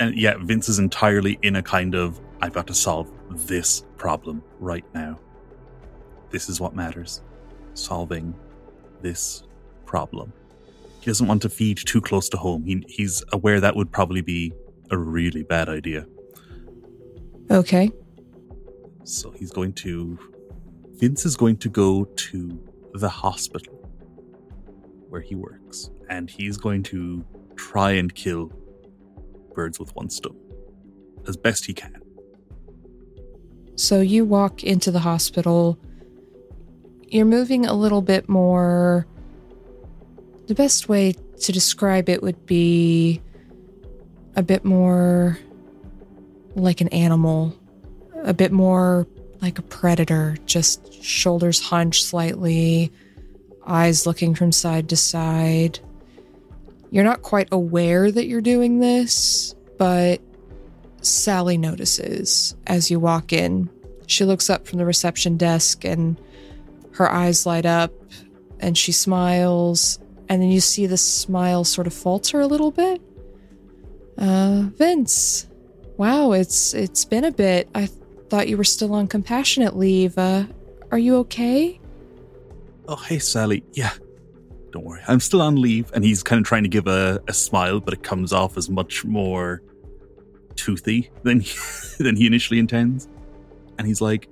And 0.00 0.16
yeah, 0.16 0.36
Vince 0.38 0.68
is 0.68 0.78
entirely 0.78 1.38
in 1.42 1.56
a 1.56 1.62
kind 1.62 1.94
of 1.94 2.20
I've 2.40 2.52
got 2.52 2.66
to 2.66 2.74
solve 2.74 3.08
this 3.46 3.84
problem 3.96 4.42
right 4.58 4.84
now. 4.94 5.20
This 6.30 6.48
is 6.48 6.60
what 6.60 6.74
matters. 6.74 7.22
Solving 7.74 8.34
this 9.00 9.44
problem. 9.86 10.32
He 11.02 11.10
doesn't 11.10 11.26
want 11.26 11.42
to 11.42 11.48
feed 11.48 11.78
too 11.78 12.00
close 12.00 12.28
to 12.28 12.36
home. 12.36 12.62
He, 12.62 12.84
he's 12.86 13.24
aware 13.32 13.58
that 13.58 13.74
would 13.74 13.90
probably 13.90 14.20
be 14.20 14.52
a 14.92 14.96
really 14.96 15.42
bad 15.42 15.68
idea. 15.68 16.06
Okay. 17.50 17.90
So 19.02 19.32
he's 19.32 19.50
going 19.50 19.72
to. 19.74 20.16
Vince 20.92 21.26
is 21.26 21.36
going 21.36 21.56
to 21.56 21.68
go 21.68 22.04
to 22.04 22.68
the 22.94 23.08
hospital 23.08 23.74
where 25.08 25.20
he 25.20 25.34
works, 25.34 25.90
and 26.08 26.30
he's 26.30 26.56
going 26.56 26.84
to 26.84 27.24
try 27.56 27.90
and 27.90 28.14
kill 28.14 28.52
birds 29.52 29.80
with 29.80 29.92
one 29.96 30.08
stone 30.08 30.38
as 31.26 31.36
best 31.36 31.66
he 31.66 31.74
can. 31.74 32.00
So 33.74 34.00
you 34.00 34.24
walk 34.24 34.62
into 34.62 34.92
the 34.92 35.00
hospital. 35.00 35.80
You're 37.08 37.26
moving 37.26 37.66
a 37.66 37.74
little 37.74 38.02
bit 38.02 38.28
more. 38.28 39.08
The 40.52 40.62
best 40.62 40.86
way 40.86 41.14
to 41.40 41.50
describe 41.50 42.10
it 42.10 42.22
would 42.22 42.44
be 42.44 43.22
a 44.36 44.42
bit 44.42 44.66
more 44.66 45.38
like 46.54 46.82
an 46.82 46.88
animal, 46.88 47.58
a 48.22 48.34
bit 48.34 48.52
more 48.52 49.06
like 49.40 49.58
a 49.58 49.62
predator, 49.62 50.36
just 50.44 51.02
shoulders 51.02 51.58
hunched 51.58 52.04
slightly, 52.04 52.92
eyes 53.66 54.04
looking 54.06 54.34
from 54.34 54.52
side 54.52 54.90
to 54.90 54.96
side. 54.96 55.80
You're 56.90 57.02
not 57.02 57.22
quite 57.22 57.48
aware 57.50 58.12
that 58.12 58.26
you're 58.26 58.42
doing 58.42 58.80
this, 58.80 59.54
but 59.78 60.20
Sally 61.00 61.56
notices 61.56 62.54
as 62.66 62.90
you 62.90 63.00
walk 63.00 63.32
in. 63.32 63.70
She 64.06 64.26
looks 64.26 64.50
up 64.50 64.66
from 64.68 64.80
the 64.80 64.84
reception 64.84 65.38
desk 65.38 65.86
and 65.86 66.20
her 66.90 67.10
eyes 67.10 67.46
light 67.46 67.64
up 67.64 67.94
and 68.60 68.76
she 68.76 68.92
smiles. 68.92 69.98
And 70.32 70.40
then 70.40 70.50
you 70.50 70.62
see 70.62 70.86
the 70.86 70.96
smile 70.96 71.62
sort 71.62 71.86
of 71.86 71.92
falter 71.92 72.40
a 72.40 72.46
little 72.46 72.70
bit. 72.70 73.02
Uh, 74.16 74.62
Vince, 74.78 75.46
wow, 75.98 76.32
it's 76.32 76.72
it's 76.72 77.04
been 77.04 77.24
a 77.24 77.30
bit. 77.30 77.68
I 77.74 77.84
thought 78.30 78.48
you 78.48 78.56
were 78.56 78.64
still 78.64 78.94
on 78.94 79.08
compassionate 79.08 79.76
leave. 79.76 80.16
Uh, 80.16 80.44
are 80.90 80.96
you 80.96 81.16
okay? 81.16 81.78
Oh, 82.88 82.96
hey, 82.96 83.18
Sally. 83.18 83.62
Yeah, 83.74 83.92
don't 84.70 84.86
worry. 84.86 85.02
I'm 85.06 85.20
still 85.20 85.42
on 85.42 85.60
leave. 85.60 85.90
And 85.92 86.02
he's 86.02 86.22
kind 86.22 86.40
of 86.40 86.46
trying 86.46 86.62
to 86.62 86.70
give 86.70 86.86
a, 86.86 87.20
a 87.28 87.34
smile, 87.34 87.78
but 87.80 87.92
it 87.92 88.02
comes 88.02 88.32
off 88.32 88.56
as 88.56 88.70
much 88.70 89.04
more 89.04 89.62
toothy 90.56 91.10
than 91.24 91.40
he, 91.40 91.54
than 92.02 92.16
he 92.16 92.26
initially 92.26 92.58
intends. 92.58 93.06
And 93.76 93.86
he's 93.86 94.00
like, 94.00 94.30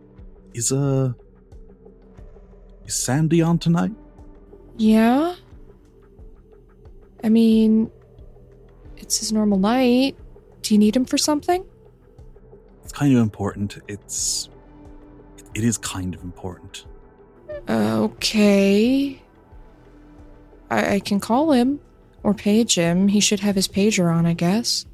"Is 0.54 0.72
uh, 0.72 1.12
is 2.86 2.94
Sandy 2.94 3.42
on 3.42 3.58
tonight?" 3.58 3.92
Yeah. 4.78 5.34
I 7.22 7.28
mean, 7.28 7.90
it's 8.96 9.18
his 9.18 9.32
normal 9.32 9.58
night. 9.58 10.16
Do 10.62 10.74
you 10.74 10.78
need 10.78 10.96
him 10.96 11.04
for 11.04 11.18
something? 11.18 11.64
It's 12.82 12.92
kind 12.92 13.14
of 13.14 13.22
important. 13.22 13.78
It's 13.88 14.48
it 15.54 15.64
is 15.64 15.78
kind 15.78 16.14
of 16.14 16.22
important. 16.22 16.86
Okay. 17.68 19.22
I, 20.70 20.94
I 20.94 21.00
can 21.00 21.20
call 21.20 21.52
him 21.52 21.80
or 22.22 22.34
page 22.34 22.74
him. 22.74 23.08
He 23.08 23.20
should 23.20 23.40
have 23.40 23.54
his 23.54 23.68
pager 23.68 24.12
on, 24.14 24.26
I 24.26 24.34
guess. 24.34 24.86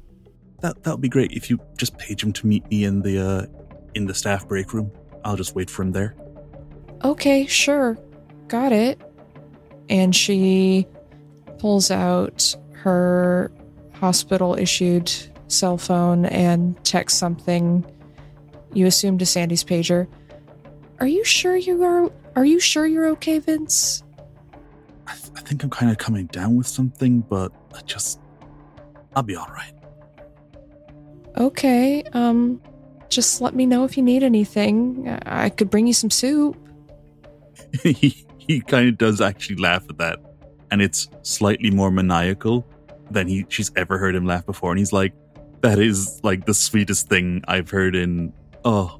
That 0.61 0.83
that 0.83 0.91
would 0.91 1.01
be 1.01 1.09
great 1.09 1.33
if 1.33 1.49
you 1.49 1.59
just 1.77 1.97
page 1.97 2.23
him 2.23 2.33
to 2.33 2.47
meet 2.47 2.67
me 2.69 2.83
in 2.83 3.01
the 3.01 3.19
uh 3.19 3.45
in 3.93 4.05
the 4.05 4.13
staff 4.13 4.47
break 4.47 4.73
room. 4.73 4.91
I'll 5.23 5.35
just 5.35 5.55
wait 5.55 5.69
for 5.69 5.83
him 5.83 5.91
there. 5.91 6.15
Okay, 7.03 7.45
sure. 7.45 7.97
Got 8.47 8.71
it. 8.71 8.99
And 9.89 10.15
she 10.15 10.87
pulls 11.59 11.91
out 11.91 12.55
her 12.71 13.51
hospital 13.93 14.55
issued 14.57 15.11
cell 15.47 15.77
phone 15.77 16.25
and 16.25 16.81
texts 16.83 17.19
something 17.19 17.85
you 18.73 18.85
assume 18.85 19.17
to 19.17 19.25
Sandy's 19.25 19.63
pager. 19.63 20.07
Are 20.99 21.07
you 21.07 21.23
sure 21.23 21.55
you 21.55 21.83
are 21.83 22.11
are 22.35 22.45
you 22.45 22.59
sure 22.59 22.85
you're 22.85 23.07
okay, 23.09 23.39
Vince? 23.39 24.03
I, 25.07 25.13
th- 25.13 25.31
I 25.35 25.41
think 25.41 25.63
I'm 25.63 25.69
kind 25.69 25.91
of 25.91 25.97
coming 25.97 26.25
down 26.27 26.55
with 26.57 26.67
something, 26.67 27.21
but 27.21 27.51
I 27.73 27.81
just 27.81 28.19
I'll 29.15 29.23
be 29.23 29.35
all 29.35 29.47
right. 29.47 29.73
Okay. 31.37 32.03
Um 32.13 32.61
just 33.09 33.41
let 33.41 33.55
me 33.55 33.65
know 33.65 33.85
if 33.85 33.95
you 33.95 34.03
need 34.03 34.23
anything. 34.23 35.07
I 35.09 35.45
I 35.45 35.49
could 35.49 35.69
bring 35.69 35.87
you 35.87 35.93
some 35.93 36.09
soup. 36.09 36.57
he 37.83 38.25
he 38.37 38.61
kind 38.61 38.89
of 38.89 38.97
does 38.97 39.21
actually 39.21 39.57
laugh 39.57 39.83
at 39.89 39.97
that, 39.97 40.19
and 40.71 40.81
it's 40.81 41.07
slightly 41.21 41.71
more 41.71 41.91
maniacal 41.91 42.65
than 43.11 43.27
he 43.27 43.45
she's 43.49 43.71
ever 43.75 43.97
heard 43.97 44.15
him 44.15 44.25
laugh 44.25 44.45
before. 44.45 44.71
And 44.71 44.79
he's 44.79 44.93
like, 44.93 45.13
"That 45.61 45.79
is 45.79 46.19
like 46.23 46.45
the 46.45 46.53
sweetest 46.53 47.07
thing 47.09 47.43
I've 47.47 47.69
heard 47.69 47.95
in 47.95 48.33
oh 48.65 48.99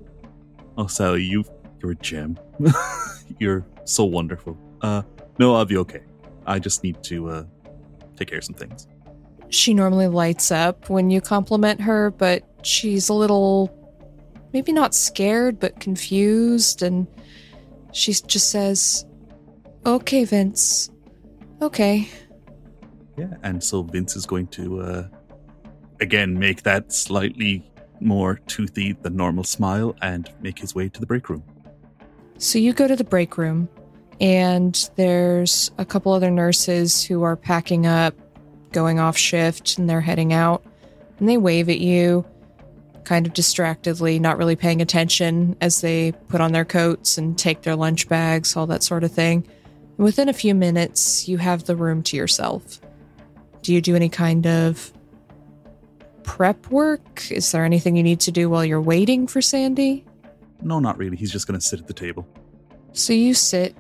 oh 0.78 0.88
Sally, 0.88 1.24
you 1.24 1.44
you're 1.82 1.92
a 1.92 1.96
gem. 1.96 2.38
you're 3.40 3.66
so 3.86 4.04
wonderful. 4.06 4.58
Uh, 4.82 5.04
no, 5.40 5.56
I'll 5.56 5.66
be 5.66 5.78
okay. 5.78 6.04
I 6.46 6.60
just 6.60 6.84
need 6.84 7.04
to 7.04 7.30
uh 7.30 7.44
take 8.16 8.30
care 8.30 8.40
of 8.40 8.46
some 8.46 8.56
things." 8.56 8.88
She 9.50 9.74
normally 9.74 10.08
lights 10.08 10.52
up 10.52 10.90
when 10.90 11.10
you 11.10 11.22
compliment 11.22 11.80
her, 11.82 12.12
but 12.12 12.44
she's 12.64 13.08
a 13.08 13.14
little 13.14 13.74
maybe 14.52 14.74
not 14.74 14.94
scared, 14.94 15.60
but 15.60 15.80
confused 15.80 16.82
and 16.82 17.08
she 17.94 18.14
just 18.14 18.52
says, 18.52 19.06
"Okay, 19.86 20.26
Vince. 20.26 20.90
Okay." 21.62 22.08
Yeah, 23.18 23.34
and 23.44 23.64
so 23.64 23.82
Vince 23.84 24.16
is 24.16 24.26
going 24.26 24.48
to 24.48 24.82
uh 24.82 25.08
again 26.00 26.38
make 26.38 26.64
that 26.64 26.94
slightly 26.94 27.70
more 28.00 28.36
toothy 28.48 28.94
than 28.94 29.16
normal 29.16 29.44
smile 29.44 29.96
and 30.02 30.32
make 30.42 30.60
his 30.60 30.76
way 30.76 30.90
to 30.90 31.00
the 31.00 31.06
break 31.06 31.30
room. 31.30 31.44
So 32.38 32.60
you 32.60 32.74
go 32.74 32.88
to 32.88 32.96
the 32.96 33.04
break 33.04 33.38
room, 33.38 33.68
and 34.22 34.90
there's 34.96 35.72
a 35.78 35.86
couple 35.86 36.12
other 36.14 36.30
nurses 36.30 37.04
who 37.04 37.24
are 37.24 37.36
packing 37.36 37.88
up, 37.88 38.14
going 38.72 39.00
off 39.00 39.18
shift, 39.18 39.78
and 39.78 39.90
they're 39.90 40.02
heading 40.02 40.34
out. 40.34 40.64
And 41.20 41.28
they 41.28 41.38
wave 41.38 41.68
at 41.70 41.80
you, 41.80 42.24
kind 43.04 43.26
of 43.26 43.34
distractedly, 43.34 44.20
not 44.20 44.38
really 44.38 44.56
paying 44.56 44.82
attention 44.82 45.56
as 45.62 45.82
they 45.82 46.12
put 46.28 46.42
on 46.42 46.52
their 46.52 46.66
coats 46.66 47.18
and 47.18 47.38
take 47.38 47.64
their 47.64 47.76
lunch 47.76 48.08
bags, 48.08 48.56
all 48.56 48.68
that 48.68 48.84
sort 48.84 49.04
of 49.04 49.12
thing. 49.12 49.48
Within 49.98 50.30
a 50.30 50.34
few 50.34 50.54
minutes, 50.54 51.28
you 51.28 51.38
have 51.38 51.66
the 51.66 51.76
room 51.76 52.04
to 52.04 52.16
yourself. 52.16 52.80
Do 53.64 53.74
you 53.74 53.82
do 53.82 53.96
any 53.96 54.10
kind 54.10 54.46
of 54.46 54.94
prep 56.24 56.70
work? 56.70 57.32
Is 57.32 57.52
there 57.52 57.66
anything 57.66 57.96
you 57.96 58.04
need 58.04 58.20
to 58.22 58.32
do 58.32 58.50
while 58.50 58.64
you're 58.64 58.82
waiting 58.82 59.28
for 59.28 59.42
Sandy? 59.42 60.06
No, 60.62 60.80
not 60.80 60.98
really. 60.98 61.18
He's 61.18 61.32
just 61.32 61.48
going 61.48 61.60
to 61.60 61.66
sit 61.66 61.80
at 61.80 61.88
the 61.88 61.94
table. 61.94 62.28
So 62.94 63.14
you 63.14 63.34
sit. 63.34 63.76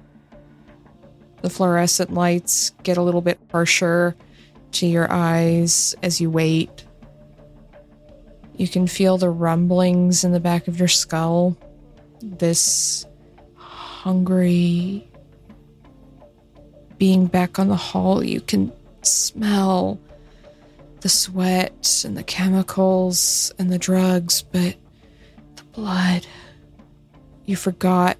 The 1.41 1.49
fluorescent 1.49 2.13
lights 2.13 2.71
get 2.81 2.97
a 2.97 3.03
little 3.03 3.21
bit 3.21 3.39
harsher 3.51 4.15
to 4.73 4.87
your 4.87 5.11
eyes 5.11 5.95
as 6.01 6.19
you 6.19 6.31
wait. 6.31 6.85
You 8.55 8.67
can 8.67 8.87
feel 8.87 9.17
the 9.19 9.29
rumblings 9.29 10.23
in 10.23 10.31
the 10.31 10.39
back 10.39 10.67
of 10.67 10.79
your 10.79 10.87
skull. 10.87 11.55
This 12.21 13.05
hungry 13.55 15.06
being 16.97 17.27
back 17.27 17.59
on 17.59 17.67
the 17.67 17.75
hall. 17.75 18.23
You 18.23 18.41
can 18.41 18.71
smell 19.01 19.99
the 21.01 21.09
sweat 21.09 22.03
and 22.05 22.17
the 22.17 22.23
chemicals 22.23 23.53
and 23.59 23.71
the 23.71 23.77
drugs, 23.77 24.41
but 24.41 24.75
the 25.55 25.63
blood. 25.73 26.25
You 27.45 27.55
forgot 27.55 28.17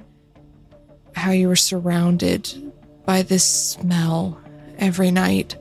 how 1.15 1.31
you 1.31 1.47
were 1.47 1.55
surrounded 1.55 2.71
by 3.05 3.23
this 3.23 3.45
smell 3.45 4.39
every 4.77 5.11
night. 5.11 5.55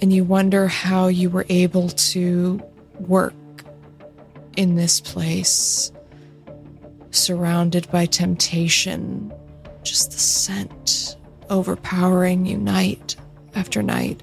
And 0.00 0.12
you 0.12 0.24
wonder 0.24 0.68
how 0.68 1.08
you 1.08 1.30
were 1.30 1.46
able 1.48 1.88
to 1.88 2.62
work 3.00 3.34
in 4.56 4.76
this 4.76 5.00
place, 5.00 5.90
surrounded 7.10 7.90
by 7.90 8.06
temptation, 8.06 9.32
just 9.82 10.12
the 10.12 10.18
scent 10.18 11.16
overpowering 11.50 12.46
you 12.46 12.58
night 12.58 13.16
after 13.54 13.82
night. 13.82 14.22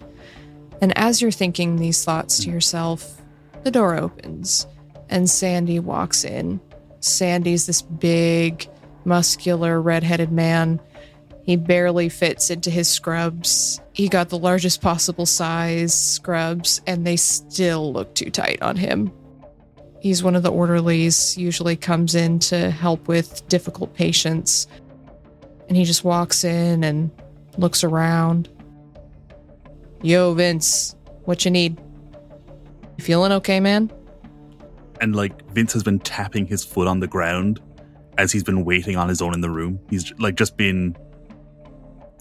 And 0.81 0.97
as 0.97 1.21
you're 1.21 1.31
thinking 1.31 1.75
these 1.75 2.03
thoughts 2.03 2.39
to 2.43 2.49
yourself, 2.49 3.21
the 3.63 3.71
door 3.71 3.95
opens 3.95 4.67
and 5.09 5.29
Sandy 5.29 5.79
walks 5.79 6.23
in. 6.23 6.59
Sandy's 6.99 7.65
this 7.65 7.81
big, 7.81 8.67
muscular, 9.05 9.81
redheaded 9.81 10.31
man. 10.31 10.79
He 11.43 11.55
barely 11.55 12.09
fits 12.09 12.49
into 12.49 12.69
his 12.69 12.87
scrubs. 12.87 13.79
He 13.93 14.07
got 14.07 14.29
the 14.29 14.37
largest 14.37 14.81
possible 14.81 15.25
size 15.25 15.93
scrubs, 15.93 16.81
and 16.87 17.05
they 17.05 17.17
still 17.17 17.93
look 17.93 18.15
too 18.15 18.29
tight 18.29 18.61
on 18.61 18.77
him. 18.77 19.11
He's 19.99 20.23
one 20.23 20.35
of 20.35 20.43
the 20.43 20.51
orderlies, 20.51 21.37
usually 21.37 21.75
comes 21.75 22.15
in 22.15 22.39
to 22.39 22.71
help 22.71 23.07
with 23.07 23.47
difficult 23.47 23.93
patients. 23.93 24.67
And 25.73 25.77
he 25.79 25.85
just 25.85 26.03
walks 26.03 26.43
in 26.43 26.83
and 26.83 27.09
looks 27.57 27.83
around. 27.83 28.47
Yo, 30.03 30.31
Vince, 30.35 30.95
what 31.23 31.45
you 31.45 31.49
need? 31.49 31.81
You 32.95 33.03
feeling 33.03 33.31
okay, 33.31 33.59
man? 33.59 33.91
And 35.01 35.15
like 35.15 35.43
Vince 35.49 35.73
has 35.73 35.81
been 35.81 35.97
tapping 35.97 36.45
his 36.45 36.63
foot 36.63 36.87
on 36.87 36.99
the 36.99 37.07
ground 37.07 37.59
as 38.19 38.31
he's 38.31 38.43
been 38.43 38.65
waiting 38.65 38.97
on 38.97 39.09
his 39.09 39.19
own 39.19 39.33
in 39.33 39.41
the 39.41 39.49
room. 39.49 39.79
He's 39.89 40.13
like 40.19 40.35
just 40.35 40.57
been 40.57 40.95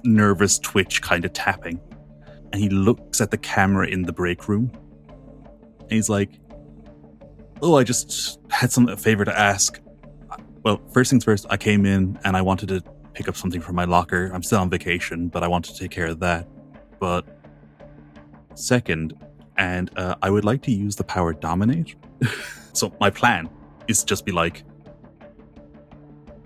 nervous 0.02 0.58
twitch 0.58 1.02
kind 1.02 1.26
of 1.26 1.34
tapping. 1.34 1.78
And 2.54 2.62
he 2.62 2.70
looks 2.70 3.20
at 3.20 3.30
the 3.30 3.36
camera 3.36 3.86
in 3.86 4.04
the 4.04 4.14
break 4.14 4.48
room. 4.48 4.72
And 5.78 5.92
he's 5.92 6.08
like, 6.08 6.40
Oh, 7.60 7.76
I 7.76 7.84
just 7.84 8.40
had 8.48 8.72
some 8.72 8.88
a 8.88 8.96
favor 8.96 9.26
to 9.26 9.38
ask. 9.38 9.78
Well, 10.62 10.80
first 10.94 11.10
things 11.10 11.24
first, 11.24 11.44
I 11.50 11.58
came 11.58 11.84
in 11.84 12.18
and 12.24 12.34
I 12.34 12.40
wanted 12.40 12.70
to 12.70 12.82
pick 13.14 13.28
up 13.28 13.36
something 13.36 13.60
from 13.60 13.74
my 13.74 13.84
locker. 13.84 14.30
I'm 14.32 14.42
still 14.42 14.60
on 14.60 14.70
vacation, 14.70 15.28
but 15.28 15.42
I 15.42 15.48
want 15.48 15.64
to 15.66 15.76
take 15.76 15.90
care 15.90 16.06
of 16.06 16.20
that. 16.20 16.46
But 16.98 17.26
second, 18.54 19.14
and 19.56 19.90
uh, 19.98 20.16
I 20.22 20.30
would 20.30 20.44
like 20.44 20.62
to 20.62 20.72
use 20.72 20.96
the 20.96 21.04
power 21.04 21.32
dominate. 21.32 21.96
so 22.72 22.92
my 23.00 23.10
plan 23.10 23.48
is 23.88 24.00
to 24.00 24.06
just 24.06 24.24
be 24.24 24.32
like, 24.32 24.64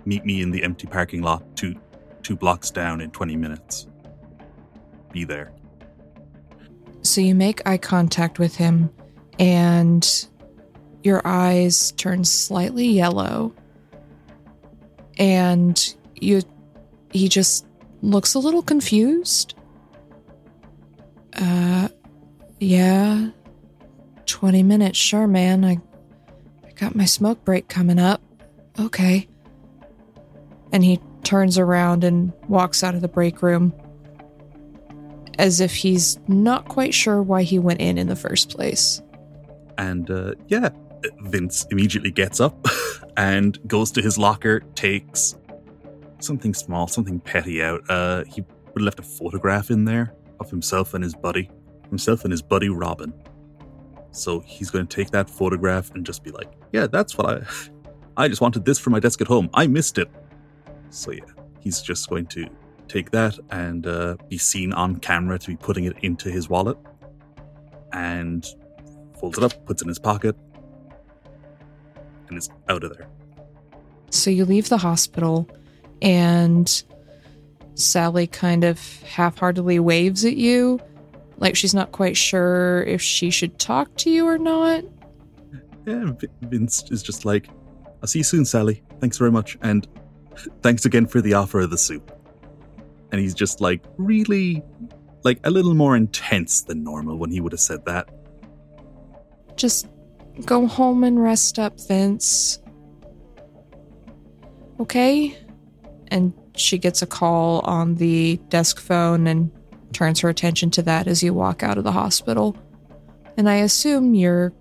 meet 0.04 0.24
me 0.24 0.40
in 0.40 0.50
the 0.50 0.62
empty 0.62 0.86
parking 0.86 1.22
lot 1.22 1.44
two 1.56 1.74
two 2.22 2.36
blocks 2.36 2.70
down 2.70 3.00
in 3.00 3.10
20 3.10 3.36
minutes. 3.36 3.86
Be 5.12 5.24
there. 5.24 5.52
So 7.02 7.20
you 7.20 7.36
make 7.36 7.66
eye 7.66 7.78
contact 7.78 8.40
with 8.40 8.56
him, 8.56 8.90
and 9.38 10.26
your 11.04 11.22
eyes 11.24 11.92
turn 11.92 12.24
slightly 12.24 12.86
yellow. 12.86 13.54
And 15.18 15.94
you 16.16 16.42
he 17.16 17.28
just 17.28 17.66
looks 18.02 18.34
a 18.34 18.38
little 18.38 18.62
confused. 18.62 19.54
Uh 21.34 21.88
yeah. 22.58 23.30
20 24.26 24.62
minutes, 24.62 24.98
sure, 24.98 25.26
man. 25.26 25.64
I 25.64 25.78
I 26.64 26.70
got 26.74 26.94
my 26.94 27.04
smoke 27.04 27.44
break 27.44 27.68
coming 27.68 27.98
up. 27.98 28.20
Okay. 28.78 29.28
And 30.72 30.84
he 30.84 31.00
turns 31.22 31.58
around 31.58 32.04
and 32.04 32.32
walks 32.48 32.82
out 32.82 32.94
of 32.94 33.00
the 33.00 33.08
break 33.08 33.42
room 33.42 33.72
as 35.38 35.60
if 35.60 35.74
he's 35.74 36.18
not 36.28 36.68
quite 36.68 36.94
sure 36.94 37.22
why 37.22 37.42
he 37.42 37.58
went 37.58 37.80
in 37.80 37.98
in 37.98 38.06
the 38.06 38.16
first 38.16 38.50
place. 38.50 39.02
And 39.78 40.10
uh, 40.10 40.32
yeah, 40.48 40.70
Vince 41.22 41.66
immediately 41.70 42.10
gets 42.10 42.40
up 42.40 42.66
and 43.16 43.58
goes 43.68 43.90
to 43.92 44.02
his 44.02 44.18
locker, 44.18 44.60
takes 44.74 45.36
something 46.18 46.54
small, 46.54 46.86
something 46.86 47.20
petty 47.20 47.62
out. 47.62 47.82
Uh, 47.88 48.24
he 48.24 48.42
would 48.42 48.82
have 48.82 48.82
left 48.82 49.00
a 49.00 49.02
photograph 49.02 49.70
in 49.70 49.84
there 49.84 50.14
of 50.40 50.50
himself 50.50 50.94
and 50.94 51.02
his 51.02 51.14
buddy, 51.14 51.50
himself 51.88 52.24
and 52.24 52.32
his 52.32 52.42
buddy 52.42 52.68
Robin. 52.68 53.12
So 54.10 54.40
he's 54.40 54.70
going 54.70 54.86
to 54.86 54.96
take 54.96 55.10
that 55.10 55.28
photograph 55.28 55.90
and 55.94 56.04
just 56.04 56.24
be 56.24 56.30
like, 56.30 56.50
"Yeah, 56.72 56.86
that's 56.86 57.18
what 57.18 57.26
I. 57.26 57.42
I 58.18 58.28
just 58.28 58.40
wanted 58.40 58.64
this 58.64 58.78
for 58.78 58.88
my 58.88 58.98
desk 58.98 59.20
at 59.20 59.26
home. 59.26 59.50
I 59.52 59.66
missed 59.66 59.98
it." 59.98 60.08
So 60.88 61.10
yeah, 61.12 61.20
he's 61.60 61.82
just 61.82 62.08
going 62.08 62.26
to 62.28 62.46
take 62.88 63.10
that 63.10 63.38
and 63.50 63.86
uh, 63.86 64.16
be 64.28 64.38
seen 64.38 64.72
on 64.72 64.96
camera 64.96 65.38
to 65.38 65.48
be 65.48 65.56
putting 65.56 65.84
it 65.84 65.96
into 66.02 66.30
his 66.30 66.48
wallet, 66.48 66.78
and 67.92 68.46
folds 69.20 69.36
it 69.36 69.44
up, 69.44 69.66
puts 69.66 69.82
it 69.82 69.84
in 69.84 69.88
his 69.88 69.98
pocket, 69.98 70.34
and 72.28 72.38
is 72.38 72.48
out 72.70 72.84
of 72.84 72.96
there. 72.96 73.08
So 74.10 74.30
you 74.30 74.44
leave 74.44 74.68
the 74.68 74.78
hospital 74.78 75.48
And 76.02 76.82
Sally 77.74 78.26
kind 78.26 78.64
of 78.64 78.80
half 79.02 79.38
heartedly 79.38 79.78
waves 79.78 80.24
at 80.24 80.36
you, 80.36 80.80
like 81.38 81.56
she's 81.56 81.74
not 81.74 81.92
quite 81.92 82.16
sure 82.16 82.82
if 82.84 83.02
she 83.02 83.30
should 83.30 83.58
talk 83.58 83.94
to 83.96 84.10
you 84.10 84.26
or 84.26 84.38
not. 84.38 84.84
Yeah, 85.86 86.12
Vince 86.42 86.84
is 86.90 87.02
just 87.02 87.24
like, 87.24 87.48
I'll 88.02 88.08
see 88.08 88.20
you 88.20 88.24
soon, 88.24 88.44
Sally. 88.44 88.82
Thanks 89.00 89.18
very 89.18 89.30
much. 89.30 89.56
And 89.62 89.86
thanks 90.62 90.84
again 90.84 91.06
for 91.06 91.20
the 91.20 91.34
offer 91.34 91.60
of 91.60 91.70
the 91.70 91.78
soup. 91.78 92.12
And 93.12 93.20
he's 93.20 93.34
just 93.34 93.60
like, 93.60 93.82
really, 93.96 94.62
like 95.22 95.38
a 95.44 95.50
little 95.50 95.74
more 95.74 95.96
intense 95.96 96.62
than 96.62 96.82
normal 96.82 97.18
when 97.18 97.30
he 97.30 97.40
would 97.40 97.52
have 97.52 97.60
said 97.60 97.84
that. 97.84 98.08
Just 99.56 99.86
go 100.44 100.66
home 100.66 101.04
and 101.04 101.22
rest 101.22 101.58
up, 101.58 101.78
Vince. 101.86 102.58
Okay? 104.80 105.38
And 106.08 106.32
she 106.56 106.78
gets 106.78 107.02
a 107.02 107.06
call 107.06 107.60
on 107.60 107.96
the 107.96 108.36
desk 108.48 108.80
phone 108.80 109.26
and 109.26 109.50
turns 109.92 110.20
her 110.20 110.28
attention 110.28 110.70
to 110.72 110.82
that 110.82 111.06
as 111.06 111.22
you 111.22 111.32
walk 111.34 111.62
out 111.62 111.78
of 111.78 111.84
the 111.84 111.92
hospital. 111.92 112.56
And 113.36 113.48
I 113.48 113.56
assume 113.56 114.14
you're 114.14 114.52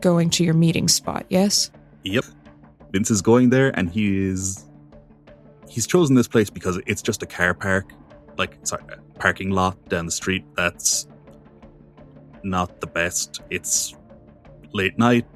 going 0.00 0.30
to 0.30 0.44
your 0.44 0.54
meeting 0.54 0.88
spot, 0.88 1.26
yes? 1.28 1.70
Yep. 2.04 2.24
Vince 2.90 3.10
is 3.10 3.22
going 3.22 3.50
there 3.50 3.70
and 3.78 3.88
he 3.90 4.26
is 4.28 4.66
he's 5.68 5.86
chosen 5.86 6.14
this 6.14 6.28
place 6.28 6.50
because 6.50 6.78
it's 6.86 7.00
just 7.00 7.22
a 7.22 7.26
car 7.26 7.54
park, 7.54 7.92
like 8.36 8.58
sorry, 8.64 8.84
parking 9.18 9.50
lot 9.50 9.88
down 9.88 10.04
the 10.04 10.12
street 10.12 10.44
that's 10.56 11.06
not 12.42 12.80
the 12.80 12.86
best. 12.86 13.40
It's 13.50 13.96
late 14.72 14.98
night. 14.98 15.26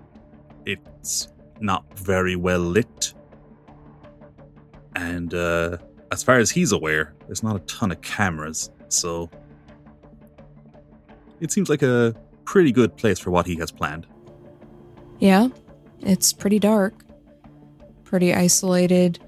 It's 0.67 1.29
not 1.61 1.85
very 1.99 2.37
well 2.37 2.59
lit. 2.61 3.15
And 4.97 5.33
uh 5.33 5.79
as 6.13 6.23
far 6.23 6.39
as 6.39 6.51
he's 6.51 6.73
aware, 6.73 7.15
there's 7.27 7.43
not 7.43 7.57
a 7.57 7.61
ton 7.61 7.91
of 7.93 8.01
cameras, 8.01 8.71
so 8.89 9.31
it 11.41 11.51
seems 11.51 11.69
like 11.69 11.83
a 11.83 12.15
pretty 12.45 12.73
good 12.73 12.97
place 12.97 13.19
for 13.19 13.31
what 13.31 13.47
he 13.47 13.57
has 13.57 13.71
planned. 13.71 14.07
Yeah, 15.19 15.49
it's 16.01 16.33
pretty 16.33 16.59
dark, 16.59 16.95
pretty 18.05 18.33
isolated. 18.33 19.19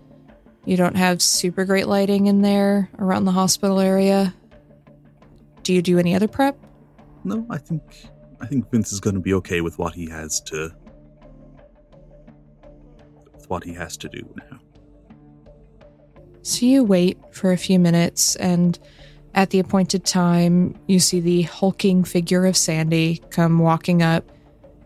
You 0.64 0.77
don't 0.77 0.97
have 0.97 1.21
super 1.21 1.64
great 1.64 1.89
lighting 1.89 2.27
in 2.27 2.43
there 2.43 2.91
around 2.99 3.25
the 3.25 3.33
hospital 3.33 3.81
area. 3.81 4.35
Do 5.62 5.75
you 5.75 5.83
do 5.83 5.99
any 5.99 6.14
other 6.14 6.29
prep? 6.29 6.57
No, 7.25 7.47
I 7.51 7.59
think 7.59 7.83
I 8.41 8.47
think 8.47 8.71
Vince 8.71 8.93
is 8.93 9.01
going 9.01 9.14
to 9.14 9.21
be 9.21 9.35
okay 9.35 9.61
with 9.61 9.79
what 9.79 9.95
he 9.95 10.09
has 10.09 10.41
to 10.43 10.71
with 13.35 13.49
what 13.49 13.64
he 13.64 13.75
has 13.75 13.97
to 13.99 14.09
do 14.09 14.23
now. 14.51 14.61
So 16.43 16.66
you 16.66 16.84
wait 16.84 17.18
for 17.32 17.53
a 17.53 17.59
few 17.59 17.78
minutes, 17.78 18.36
and 18.36 18.78
at 19.34 19.51
the 19.51 19.59
appointed 19.59 20.05
time, 20.05 20.78
you 20.86 20.99
see 20.99 21.20
the 21.20 21.43
hulking 21.43 22.05
figure 22.05 22.47
of 22.47 22.57
Sandy 22.57 23.22
come 23.30 23.59
walking 23.59 24.03
up. 24.03 24.30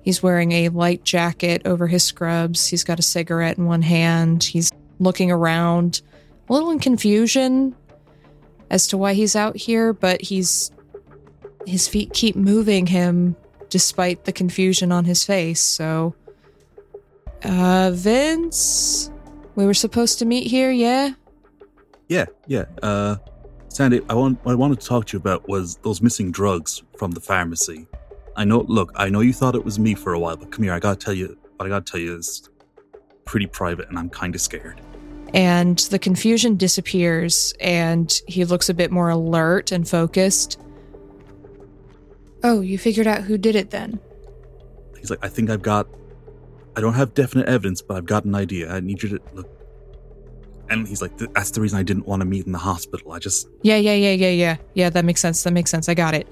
He's 0.03 0.23
wearing 0.23 0.53
a 0.53 0.69
light 0.71 1.05
jacket 1.05 1.63
over 1.65 1.87
his 1.87 2.03
scrubs. 2.03 2.67
He's 2.67 2.85
got 2.85 2.99
a 2.99 3.03
cigarette 3.03 3.59
in 3.59 3.67
one 3.67 3.83
hand. 3.83 4.43
He's 4.43 4.71
looking 4.99 5.31
around, 5.31 6.03
a 6.49 6.53
little 6.53 6.71
in 6.71 6.81
confusion 6.81 7.77
as 8.69 8.89
to 8.89 8.99
why 8.99 9.15
he's 9.15 9.37
out 9.37 9.57
here, 9.57 9.93
but 9.93 10.21
he's 10.21 10.71
his 11.67 11.87
feet 11.87 12.13
keep 12.13 12.35
moving 12.35 12.87
him 12.87 13.37
despite 13.69 14.25
the 14.25 14.33
confusion 14.33 14.91
on 14.91 15.05
his 15.05 15.25
face. 15.25 15.61
So, 15.61 16.15
uh, 17.45 17.91
Vince, 17.95 19.11
we 19.55 19.65
were 19.65 19.75
supposed 19.75 20.19
to 20.19 20.25
meet 20.25 20.49
here, 20.49 20.71
yeah? 20.71 21.13
Yeah, 22.13 22.27
yeah. 22.47 22.67
Uh, 22.83 23.17
Sandy, 23.69 24.03
I 24.11 24.15
want 24.15 24.45
what 24.45 24.53
I 24.53 24.55
wanted 24.55 24.83
to 24.83 24.87
talk 24.87 25.07
to 25.07 25.17
you 25.17 25.19
about 25.19 25.49
was 25.49 25.77
those 25.77 26.03
missing 26.03 26.31
drugs 26.31 26.83
from 26.99 27.13
the 27.13 27.21
pharmacy. 27.21 27.87
I 28.37 28.45
know. 28.45 28.61
Look, 28.69 28.93
I 28.97 29.09
know 29.09 29.21
you 29.21 29.33
thought 29.33 29.55
it 29.55 29.65
was 29.65 29.79
me 29.79 29.95
for 29.95 30.13
a 30.13 30.19
while, 30.19 30.37
but 30.37 30.53
come 30.53 30.63
here. 30.63 30.75
I 30.75 30.79
gotta 30.79 30.99
tell 30.99 31.15
you. 31.15 31.39
What 31.57 31.65
I 31.65 31.69
gotta 31.71 31.91
tell 31.91 32.01
you 32.01 32.19
is 32.19 32.51
pretty 33.25 33.47
private, 33.47 33.89
and 33.89 33.99
I'm 33.99 34.11
kind 34.11 34.35
of 34.35 34.43
scared. 34.43 34.79
And 35.33 35.79
the 35.79 35.99
confusion 35.99 36.59
disappears, 36.59 37.55
and 37.61 38.13
he 38.29 38.45
looks 38.45 38.69
a 38.69 38.75
bit 38.75 38.91
more 38.91 39.09
alert 39.09 39.73
and 39.73 39.89
focused. 39.89 40.61
Oh, 42.45 42.61
you 42.61 42.77
figured 42.77 43.07
out 43.07 43.23
who 43.23 43.39
did 43.39 43.57
it 43.57 43.71
then? 43.71 43.99
He's 44.99 45.09
like, 45.09 45.25
I 45.25 45.29
think 45.29 45.49
I've 45.49 45.63
got. 45.63 45.89
I 46.77 46.83
don't 46.83 46.95
have 46.95 47.15
definite 47.15 47.49
evidence, 47.49 47.81
but 47.81 47.97
I've 47.97 48.07
got 48.07 48.27
an 48.27 48.35
idea. 48.35 48.71
I 48.71 48.81
need 48.81 49.03
you 49.03 49.09
to 49.11 49.21
look. 49.33 49.62
And 50.73 50.89
he's 50.89 51.03
like, 51.03 51.19
that's 51.19 51.51
the 51.51 51.61
reason 51.61 51.79
I 51.79 51.83
didn't 51.83 52.07
want 52.07 52.21
to 52.21 52.27
meet 52.27 52.47
in 52.47 52.53
the 52.53 52.59
hospital. 52.59 53.13
I 53.13 53.19
just. 53.19 53.47
Yeah, 53.61 53.77
yeah, 53.77 53.93
yeah, 53.93 54.13
yeah, 54.13 54.31
yeah. 54.31 54.57
Yeah, 54.73 54.89
that 54.89 55.05
makes 55.05 55.21
sense. 55.21 55.43
That 55.43 55.53
makes 55.53 55.71
sense. 55.71 55.87
I 55.87 55.93
got 55.93 56.15
it. 56.15 56.27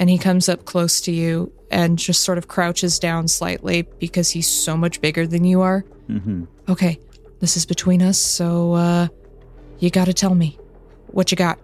And 0.00 0.10
he 0.10 0.18
comes 0.18 0.48
up 0.48 0.64
close 0.64 1.00
to 1.02 1.12
you 1.12 1.52
and 1.70 1.96
just 1.96 2.24
sort 2.24 2.36
of 2.36 2.48
crouches 2.48 2.98
down 2.98 3.28
slightly 3.28 3.82
because 4.00 4.28
he's 4.28 4.48
so 4.48 4.76
much 4.76 5.00
bigger 5.00 5.24
than 5.24 5.44
you 5.44 5.60
are. 5.60 5.84
Mm-hmm. 6.08 6.46
Okay, 6.68 6.98
this 7.38 7.56
is 7.56 7.64
between 7.64 8.02
us, 8.02 8.18
so 8.18 8.72
uh, 8.72 9.06
you 9.78 9.90
gotta 9.90 10.14
tell 10.14 10.34
me 10.34 10.58
what 11.08 11.30
you 11.30 11.36
got. 11.36 11.60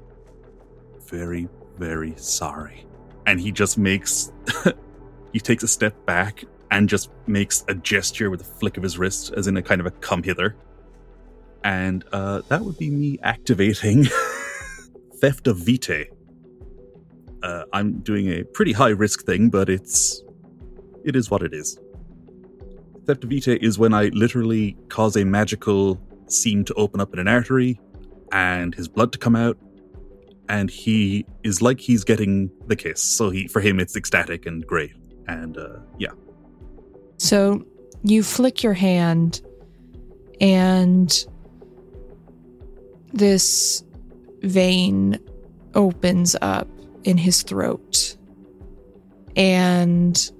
Very, 1.09 1.49
very 1.77 2.15
sorry. 2.17 2.87
And 3.27 3.41
he 3.41 3.51
just 3.51 3.79
makes. 3.79 4.31
he 5.33 5.41
takes 5.41 5.65
a 5.65 5.69
step 5.69 6.07
back 6.07 6.45
and 6.71 6.89
just 6.89 7.11
makes 7.27 7.65
a 7.67 7.75
gesture 7.75 8.31
with 8.31 8.43
a 8.43 8.45
flick 8.45 8.77
of 8.77 8.85
his 8.85 8.97
wrist, 8.97 9.33
as 9.37 9.49
in 9.49 9.57
a 9.57 9.63
kind 9.63 9.81
of 9.81 9.87
a 9.89 9.91
come 9.91 10.23
hither 10.23 10.55
and 11.65 12.05
uh, 12.13 12.43
that 12.49 12.63
would 12.63 12.79
be 12.79 12.91
me 12.91 13.19
activating 13.23 14.05
Theft 15.21 15.47
of 15.47 15.59
Vitae. 15.59 16.07
Uh, 17.43 17.65
I'm 17.73 18.01
doing 18.01 18.29
a 18.29 18.45
pretty 18.45 18.73
high 18.73 18.91
risk 18.91 19.25
thing, 19.25 19.51
but 19.51 19.69
it's 19.69 20.23
it 21.05 21.17
is 21.17 21.31
what 21.31 21.43
it 21.43 21.53
is. 21.53 21.79
Theft 23.07 23.25
of 23.25 23.31
Vitae 23.31 23.59
is 23.61 23.79
when 23.79 23.95
I 23.95 24.07
literally 24.07 24.77
cause 24.89 25.17
a 25.17 25.25
magical 25.25 26.01
seam 26.27 26.65
to 26.65 26.75
open 26.75 27.01
up 27.01 27.13
in 27.13 27.19
an 27.19 27.29
artery, 27.29 27.81
and 28.33 28.75
his 28.75 28.89
blood 28.89 29.13
to 29.13 29.19
come 29.19 29.37
out, 29.37 29.57
and 30.49 30.71
he 30.71 31.25
is 31.45 31.63
like 31.63 31.81
he's 31.81 32.05
getting 32.05 32.51
the 32.67 32.77
kiss. 32.77 33.03
So 33.03 33.31
he 33.31 33.49
for 33.49 33.61
him 33.61 33.79
it's 33.81 33.97
ecstatic 33.97 34.47
and 34.47 34.67
great, 34.67 34.93
and 35.29 35.57
uh, 35.57 35.79
yeah. 35.99 36.11
So 37.19 37.65
you 38.03 38.23
flick 38.23 38.63
your 38.63 38.75
hand, 38.75 39.43
and 40.41 41.27
this 43.17 43.85
vein 44.43 45.19
opens 45.75 46.37
up 46.41 46.69
in 47.05 47.19
his 47.19 47.43
throat. 47.43 48.17
And 49.37 50.31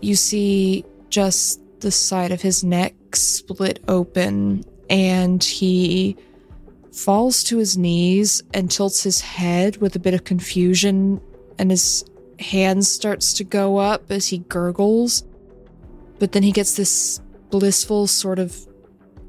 you 0.00 0.14
see 0.14 0.84
just 1.10 1.60
the 1.80 1.90
side 1.90 2.32
of 2.32 2.40
his 2.40 2.64
neck 2.64 2.94
split 3.14 3.82
open, 3.88 4.64
and 4.88 5.42
he 5.42 6.16
falls 6.92 7.42
to 7.44 7.58
his 7.58 7.76
knees 7.76 8.42
and 8.54 8.70
tilts 8.70 9.02
his 9.02 9.20
head 9.20 9.78
with 9.78 9.96
a 9.96 9.98
bit 9.98 10.14
of 10.14 10.24
confusion, 10.24 11.20
and 11.58 11.70
his 11.70 12.04
hand 12.38 12.84
starts 12.86 13.32
to 13.34 13.44
go 13.44 13.78
up 13.78 14.10
as 14.10 14.28
he 14.28 14.38
gurgles. 14.38 15.24
But 16.18 16.32
then 16.32 16.42
he 16.42 16.52
gets 16.52 16.76
this 16.76 17.20
blissful, 17.50 18.06
sort 18.06 18.38
of 18.38 18.56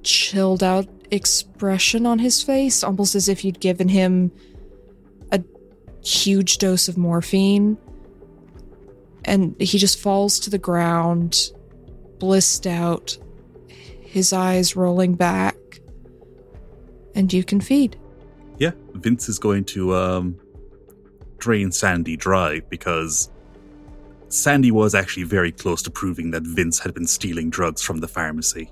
chilled 0.04 0.64
out 0.64 0.88
expression 1.14 2.06
on 2.06 2.20
his 2.20 2.42
face, 2.42 2.84
almost 2.84 3.16
as 3.16 3.30
if 3.30 3.46
you'd 3.46 3.60
given 3.60 3.88
him 3.88 4.32
a 5.32 5.42
huge 6.04 6.58
dose 6.58 6.88
of 6.88 6.98
morphine. 6.98 7.78
And 9.26 9.56
he 9.60 9.78
just 9.78 10.00
falls 10.00 10.40
to 10.40 10.50
the 10.50 10.58
ground, 10.58 11.52
blissed 12.20 12.68
out, 12.68 13.18
his 14.02 14.34
eyes 14.34 14.76
rolling 14.76 15.16
back. 15.16 15.56
And 17.16 17.32
you 17.32 17.44
can 17.44 17.62
feed. 17.62 17.98
Yeah, 18.58 18.72
Vince 18.94 19.30
is 19.30 19.40
going 19.40 19.66
to 19.66 19.96
um, 19.96 20.40
drain 21.38 21.72
Sandy 21.72 22.18
dry 22.18 22.62
because 22.70 23.30
Sandy 24.30 24.72
was 24.72 24.96
actually 24.96 25.24
very 25.24 25.52
close 25.52 25.82
to 25.84 25.92
proving 25.92 26.32
that 26.32 26.44
Vince 26.44 26.80
had 26.80 26.94
been 26.94 27.08
stealing 27.08 27.50
drugs 27.50 27.82
from 27.82 28.00
the 28.00 28.08
pharmacy 28.08 28.72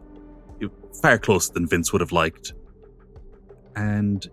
far 1.02 1.18
closer 1.18 1.54
than 1.54 1.68
Vince 1.68 1.91
would 1.91 2.02
have 2.02 2.12
liked. 2.12 2.54
And 3.76 4.30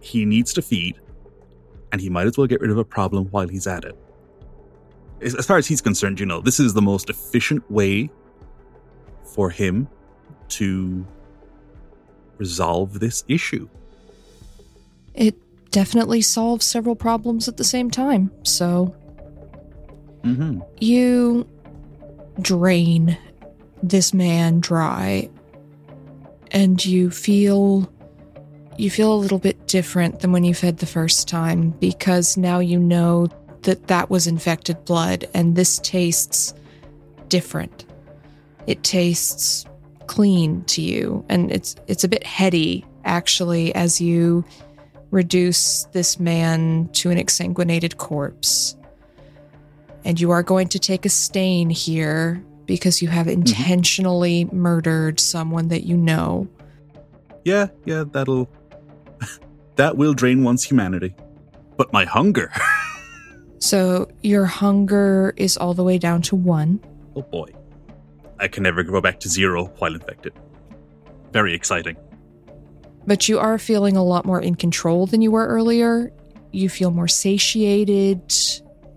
he 0.00 0.24
needs 0.24 0.52
to 0.54 0.62
feed, 0.62 0.98
and 1.92 2.00
he 2.00 2.08
might 2.08 2.26
as 2.26 2.38
well 2.38 2.46
get 2.46 2.60
rid 2.60 2.70
of 2.70 2.78
a 2.78 2.84
problem 2.84 3.26
while 3.26 3.48
he's 3.48 3.66
at 3.66 3.84
it. 3.84 3.96
As 5.20 5.44
far 5.44 5.58
as 5.58 5.66
he's 5.66 5.82
concerned, 5.82 6.18
you 6.18 6.26
know, 6.26 6.40
this 6.40 6.58
is 6.58 6.72
the 6.72 6.82
most 6.82 7.10
efficient 7.10 7.68
way 7.70 8.10
for 9.34 9.50
him 9.50 9.88
to 10.48 11.06
resolve 12.38 13.00
this 13.00 13.22
issue. 13.28 13.68
It 15.14 15.36
definitely 15.70 16.22
solves 16.22 16.64
several 16.64 16.96
problems 16.96 17.48
at 17.48 17.56
the 17.58 17.64
same 17.64 17.90
time, 17.90 18.30
so. 18.44 18.94
Mm-hmm. 20.22 20.60
You 20.80 21.48
drain 22.40 23.18
this 23.82 24.14
man 24.14 24.60
dry 24.60 25.28
and 26.50 26.84
you 26.84 27.10
feel 27.10 27.90
you 28.76 28.90
feel 28.90 29.12
a 29.12 29.16
little 29.16 29.38
bit 29.38 29.66
different 29.66 30.20
than 30.20 30.32
when 30.32 30.42
you 30.44 30.54
fed 30.54 30.78
the 30.78 30.86
first 30.86 31.28
time 31.28 31.70
because 31.80 32.36
now 32.36 32.60
you 32.60 32.78
know 32.78 33.28
that 33.62 33.88
that 33.88 34.08
was 34.08 34.26
infected 34.26 34.82
blood 34.86 35.28
and 35.34 35.54
this 35.54 35.78
tastes 35.80 36.54
different. 37.28 37.84
It 38.66 38.82
tastes 38.82 39.66
clean 40.06 40.64
to 40.64 40.82
you 40.82 41.24
and 41.28 41.52
it's 41.52 41.76
it's 41.86 42.04
a 42.04 42.08
bit 42.08 42.24
heady 42.24 42.84
actually 43.04 43.74
as 43.74 44.00
you 44.00 44.44
reduce 45.10 45.84
this 45.92 46.18
man 46.18 46.88
to 46.92 47.10
an 47.10 47.18
exsanguinated 47.18 47.96
corpse. 47.96 48.76
And 50.04 50.18
you 50.18 50.30
are 50.30 50.42
going 50.42 50.68
to 50.68 50.78
take 50.78 51.04
a 51.04 51.10
stain 51.10 51.68
here 51.68 52.42
because 52.70 53.02
you 53.02 53.08
have 53.08 53.26
intentionally 53.26 54.44
mm-hmm. 54.44 54.56
murdered 54.56 55.18
someone 55.18 55.66
that 55.68 55.82
you 55.82 55.96
know. 55.96 56.46
Yeah, 57.44 57.66
yeah, 57.84 58.04
that'll 58.06 58.48
that 59.74 59.96
will 59.96 60.14
drain 60.14 60.44
one's 60.44 60.62
humanity. 60.62 61.12
But 61.76 61.92
my 61.92 62.04
hunger. 62.04 62.52
so 63.58 64.08
your 64.22 64.46
hunger 64.46 65.34
is 65.36 65.56
all 65.56 65.74
the 65.74 65.82
way 65.82 65.98
down 65.98 66.22
to 66.22 66.36
one. 66.36 66.78
Oh 67.16 67.22
boy. 67.22 67.48
I 68.38 68.46
can 68.46 68.62
never 68.62 68.84
go 68.84 69.00
back 69.00 69.18
to 69.20 69.28
zero 69.28 69.64
while 69.78 69.92
infected. 69.92 70.32
Very 71.32 71.54
exciting. 71.54 71.96
But 73.04 73.28
you 73.28 73.40
are 73.40 73.58
feeling 73.58 73.96
a 73.96 74.04
lot 74.04 74.24
more 74.24 74.40
in 74.40 74.54
control 74.54 75.06
than 75.06 75.22
you 75.22 75.32
were 75.32 75.48
earlier. 75.48 76.12
You 76.52 76.68
feel 76.68 76.92
more 76.92 77.08
satiated. 77.08 78.22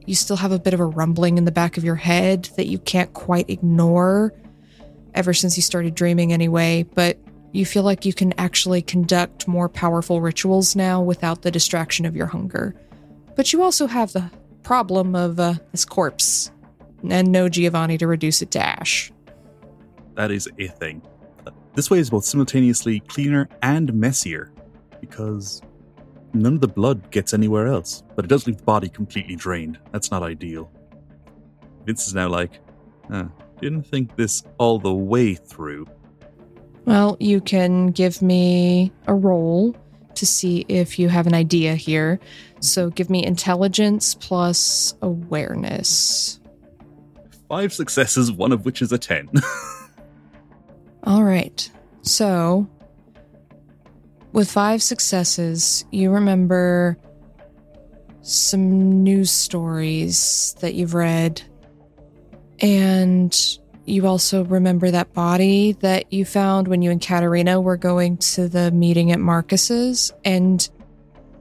You 0.06 0.16
still 0.16 0.38
have 0.38 0.52
a 0.52 0.60
bit 0.60 0.74
of 0.74 0.80
a 0.80 0.86
rumbling 0.86 1.38
in 1.38 1.46
the 1.46 1.52
back 1.52 1.78
of 1.78 1.84
your 1.84 1.96
head 1.96 2.50
that 2.58 2.68
you 2.68 2.80
can't 2.80 3.14
quite 3.14 3.50
ignore 3.50 4.34
ever 5.14 5.34
since 5.34 5.56
you 5.58 5.64
started 5.64 5.96
dreaming, 5.96 6.34
anyway. 6.34 6.84
But 6.84 7.18
you 7.52 7.66
feel 7.66 7.84
like 7.84 8.06
you 8.06 8.14
can 8.14 8.34
actually 8.38 8.82
conduct 8.82 9.48
more 9.48 9.70
powerful 9.70 10.22
rituals 10.22 10.76
now 10.76 11.02
without 11.02 11.44
the 11.44 11.52
distraction 11.52 12.06
of 12.06 12.16
your 12.16 12.28
hunger. 12.28 12.76
But 13.36 13.54
you 13.54 13.62
also 13.62 13.88
have 13.88 14.12
the 14.14 14.30
problem 14.64 15.16
of 15.16 15.40
uh, 15.40 15.56
this 15.72 15.86
corpse 15.86 16.52
and 17.10 17.32
no 17.32 17.50
Giovanni 17.50 17.98
to 17.98 18.08
reduce 18.08 18.42
it 18.42 18.52
to 18.52 18.60
ash. 18.60 19.12
That 20.16 20.32
is 20.32 20.50
a 20.60 20.68
thing. 20.68 21.02
This 21.76 21.90
way 21.90 22.00
is 22.00 22.10
both 22.10 22.26
simultaneously 22.26 23.00
cleaner 23.02 23.50
and 23.62 23.94
messier 23.94 24.52
because 25.02 25.62
none 26.34 26.56
of 26.56 26.62
the 26.62 26.68
blood 26.68 27.10
gets 27.12 27.34
anywhere 27.34 27.68
else, 27.68 28.04
but 28.16 28.26
it 28.26 28.28
does 28.28 28.48
leave 28.48 28.58
the 28.58 28.64
body 28.64 28.90
completely 28.90 29.36
drained. 29.36 29.80
That's 29.92 30.12
not 30.12 30.24
ideal. 30.24 30.72
Vince 31.86 32.08
is 32.08 32.14
now 32.14 32.30
like, 32.30 32.60
huh, 33.10 33.26
didn't 33.62 33.84
think 33.84 34.16
this 34.16 34.44
all 34.58 34.80
the 34.80 34.94
way 34.94 35.36
through. 35.36 35.88
Well, 36.86 37.18
you 37.20 37.40
can 37.40 37.88
give 37.88 38.22
me 38.22 38.92
a 39.08 39.14
roll 39.14 39.76
to 40.16 40.26
see 40.26 40.66
if 40.68 41.00
you 41.00 41.10
have 41.10 41.28
an 41.28 41.34
idea 41.34 41.76
here. 41.76 42.20
So 42.60 42.90
give 42.90 43.10
me 43.10 43.26
intelligence 43.26 44.16
plus 44.16 44.96
awareness. 45.02 46.40
Five 47.50 47.74
successes, 47.74 48.32
one 48.32 48.52
of 48.52 48.66
which 48.66 48.82
is 48.82 48.92
a 48.92 48.98
10. 48.98 49.30
All 51.04 51.24
right. 51.24 51.70
So, 52.02 52.68
with 54.34 54.52
five 54.52 54.84
successes, 54.84 55.86
you 55.92 56.12
remember 56.12 56.98
some 58.22 59.04
news 59.04 59.32
stories 59.32 60.56
that 60.60 60.74
you've 60.74 60.94
read. 60.94 61.42
And 62.60 63.34
you 63.86 64.06
also 64.08 64.44
remember 64.46 64.92
that 64.92 65.14
body 65.14 65.74
that 65.82 66.12
you 66.12 66.26
found 66.26 66.68
when 66.68 66.82
you 66.82 66.92
and 66.92 67.02
Katerina 67.02 67.62
were 67.62 67.78
going 67.78 68.18
to 68.18 68.48
the 68.48 68.72
meeting 68.72 69.12
at 69.12 69.20
Marcus's. 69.20 70.12
And 70.26 70.68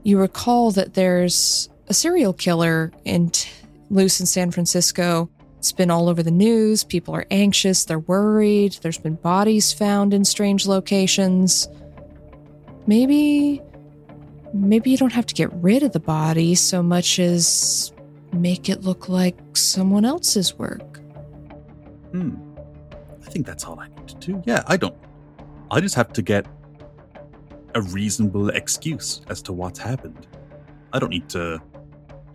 you 0.03 0.19
recall 0.19 0.71
that 0.71 0.93
there's 0.93 1.69
a 1.87 1.93
serial 1.93 2.33
killer 2.33 2.91
in 3.05 3.29
t- 3.29 3.49
loose 3.89 4.19
in 4.19 4.25
San 4.25 4.51
Francisco 4.51 5.29
it's 5.63 5.71
been 5.71 5.91
all 5.91 6.09
over 6.09 6.21
the 6.21 6.29
news. 6.29 6.83
People 6.83 7.15
are 7.15 7.25
anxious, 7.31 7.85
they're 7.85 7.97
worried. 7.97 8.73
There's 8.81 8.97
been 8.97 9.15
bodies 9.15 9.71
found 9.71 10.13
in 10.13 10.25
strange 10.25 10.67
locations. 10.67 11.69
Maybe 12.85 13.61
maybe 14.53 14.91
you 14.91 14.97
don't 14.97 15.13
have 15.13 15.25
to 15.25 15.33
get 15.33 15.51
rid 15.53 15.83
of 15.83 15.91
the 15.91 15.99
body 15.99 16.55
so 16.55 16.83
much 16.83 17.19
as 17.19 17.91
make 18.31 18.69
it 18.69 18.81
look 18.81 19.09
like 19.09 19.37
someone 19.53 20.05
else's 20.05 20.57
work. 20.57 20.99
Hmm. 22.11 22.35
I 23.25 23.29
think 23.29 23.45
that's 23.45 23.65
all 23.65 23.79
I 23.79 23.87
need 23.87 24.07
to 24.07 24.15
do. 24.15 24.43
Yeah, 24.45 24.63
I 24.67 24.77
don't. 24.77 24.95
I 25.71 25.79
just 25.79 25.95
have 25.95 26.13
to 26.13 26.21
get 26.21 26.45
a 27.73 27.81
reasonable 27.81 28.49
excuse 28.49 29.21
as 29.29 29.41
to 29.43 29.53
what's 29.53 29.79
happened. 29.79 30.27
I 30.91 30.99
don't 30.99 31.09
need 31.09 31.29
to 31.29 31.59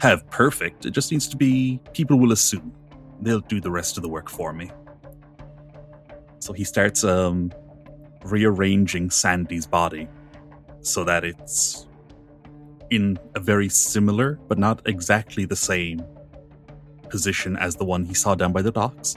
have 0.00 0.28
perfect. 0.30 0.86
It 0.86 0.90
just 0.90 1.12
needs 1.12 1.28
to 1.28 1.36
be 1.36 1.80
people 1.92 2.18
will 2.18 2.32
assume 2.32 2.72
they'll 3.20 3.40
do 3.40 3.60
the 3.60 3.70
rest 3.70 3.96
of 3.96 4.02
the 4.02 4.08
work 4.08 4.28
for 4.28 4.52
me. 4.52 4.70
So 6.40 6.52
he 6.52 6.64
starts 6.64 7.04
um, 7.04 7.52
rearranging 8.24 9.10
Sandy's 9.10 9.66
body 9.66 10.08
so 10.80 11.04
that 11.04 11.24
it's 11.24 11.86
in 12.90 13.18
a 13.34 13.40
very 13.40 13.68
similar, 13.68 14.38
but 14.48 14.58
not 14.58 14.80
exactly 14.86 15.44
the 15.44 15.56
same 15.56 16.04
position 17.08 17.56
as 17.56 17.76
the 17.76 17.84
one 17.84 18.04
he 18.04 18.14
saw 18.14 18.34
down 18.34 18.52
by 18.52 18.62
the 18.62 18.70
docks. 18.70 19.16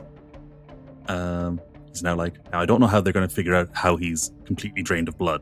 Um, 1.07 1.59
he's 1.88 2.03
now 2.03 2.16
like, 2.16 2.36
now 2.51 2.62
I 2.62 2.66
don't 2.66 2.80
know 2.80 2.88
how 2.88 3.01
they're 3.01 3.14
going 3.14 3.28
to 3.28 3.34
figure 3.34 3.55
out 3.55 3.70
how 3.74 3.97
he's 3.97 4.32
completely 4.45 4.82
drained 4.82 5.07
of 5.07 5.18
blood, 5.18 5.41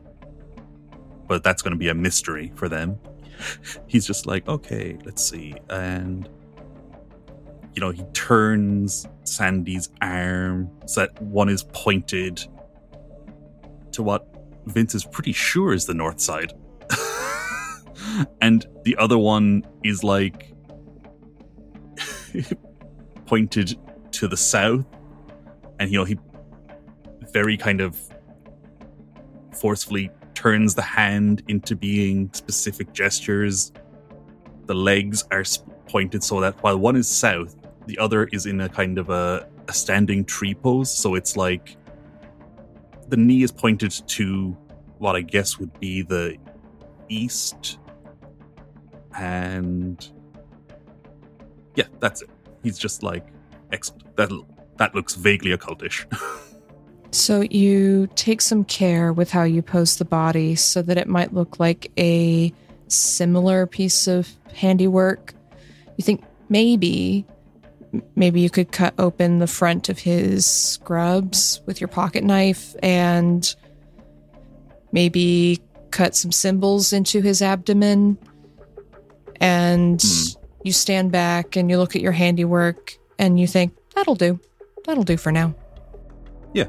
but 1.26 1.42
that's 1.42 1.62
going 1.62 1.72
to 1.72 1.78
be 1.78 1.88
a 1.88 1.94
mystery 1.94 2.52
for 2.54 2.68
them. 2.68 2.98
he's 3.86 4.06
just 4.06 4.26
like, 4.26 4.46
okay, 4.48 4.96
let's 5.04 5.24
see. 5.24 5.54
And 5.68 6.28
you 7.74 7.80
know, 7.80 7.90
he 7.90 8.02
turns 8.12 9.06
Sandy's 9.24 9.90
arm 10.02 10.70
so 10.86 11.02
that 11.02 11.22
one 11.22 11.48
is 11.48 11.62
pointed 11.62 12.44
to 13.92 14.02
what 14.02 14.26
Vince 14.66 14.94
is 14.94 15.04
pretty 15.04 15.32
sure 15.32 15.72
is 15.72 15.86
the 15.86 15.94
north 15.94 16.20
side. 16.20 16.52
and 18.40 18.66
the 18.84 18.96
other 18.96 19.18
one 19.18 19.64
is 19.84 20.04
like 20.04 20.52
pointed 23.26 23.78
to 24.12 24.28
the 24.28 24.36
south. 24.36 24.84
And, 25.78 25.90
you 25.90 25.98
know, 25.98 26.04
he 26.04 26.18
very 27.32 27.56
kind 27.56 27.80
of 27.80 27.98
forcefully 29.52 30.10
turns 30.34 30.74
the 30.74 30.82
hand 30.82 31.42
into 31.48 31.76
being 31.76 32.30
specific 32.32 32.92
gestures. 32.92 33.72
The 34.66 34.74
legs 34.74 35.24
are 35.30 35.44
pointed 35.86 36.22
so 36.22 36.40
that 36.40 36.62
while 36.62 36.78
one 36.78 36.96
is 36.96 37.08
south, 37.08 37.56
the 37.86 37.98
other 37.98 38.24
is 38.32 38.46
in 38.46 38.60
a 38.60 38.68
kind 38.68 38.98
of 38.98 39.10
a, 39.10 39.48
a 39.68 39.72
standing 39.72 40.24
tree 40.24 40.54
pose. 40.54 40.90
So 40.90 41.14
it's 41.14 41.36
like 41.36 41.76
the 43.10 43.16
knee 43.16 43.42
is 43.42 43.52
pointed 43.52 43.90
to 43.90 44.56
what 44.98 45.16
I 45.16 45.20
guess 45.20 45.58
would 45.58 45.78
be 45.80 46.02
the 46.02 46.36
east. 47.08 47.78
And 49.18 50.08
yeah, 51.74 51.86
that's 51.98 52.22
it. 52.22 52.30
He's 52.62 52.78
just 52.78 53.02
like, 53.02 53.26
excellent. 53.72 54.16
That, 54.16 54.30
that 54.78 54.94
looks 54.94 55.14
vaguely 55.14 55.56
occultish. 55.56 56.06
so 57.10 57.40
you 57.50 58.08
take 58.14 58.40
some 58.40 58.64
care 58.64 59.12
with 59.12 59.30
how 59.30 59.42
you 59.42 59.62
pose 59.62 59.96
the 59.96 60.04
body 60.04 60.54
so 60.54 60.80
that 60.82 60.96
it 60.96 61.08
might 61.08 61.34
look 61.34 61.58
like 61.58 61.90
a 61.98 62.52
similar 62.88 63.66
piece 63.66 64.06
of 64.06 64.28
handiwork. 64.54 65.34
You 65.96 66.04
think 66.04 66.22
maybe 66.48 67.26
maybe 68.14 68.40
you 68.40 68.50
could 68.50 68.72
cut 68.72 68.94
open 68.98 69.38
the 69.38 69.46
front 69.46 69.88
of 69.88 69.98
his 69.98 70.46
scrubs 70.46 71.60
with 71.66 71.80
your 71.80 71.88
pocket 71.88 72.24
knife 72.24 72.74
and 72.82 73.54
maybe 74.92 75.60
cut 75.90 76.14
some 76.14 76.32
symbols 76.32 76.92
into 76.92 77.20
his 77.20 77.42
abdomen. 77.42 78.18
And 79.40 79.98
mm. 79.98 80.36
you 80.62 80.72
stand 80.72 81.12
back 81.12 81.56
and 81.56 81.70
you 81.70 81.78
look 81.78 81.96
at 81.96 82.02
your 82.02 82.12
handiwork 82.12 82.96
and 83.18 83.40
you 83.40 83.46
think 83.46 83.74
that'll 83.94 84.14
do. 84.14 84.38
That'll 84.86 85.04
do 85.04 85.16
for 85.16 85.32
now. 85.32 85.54
Yeah. 86.54 86.68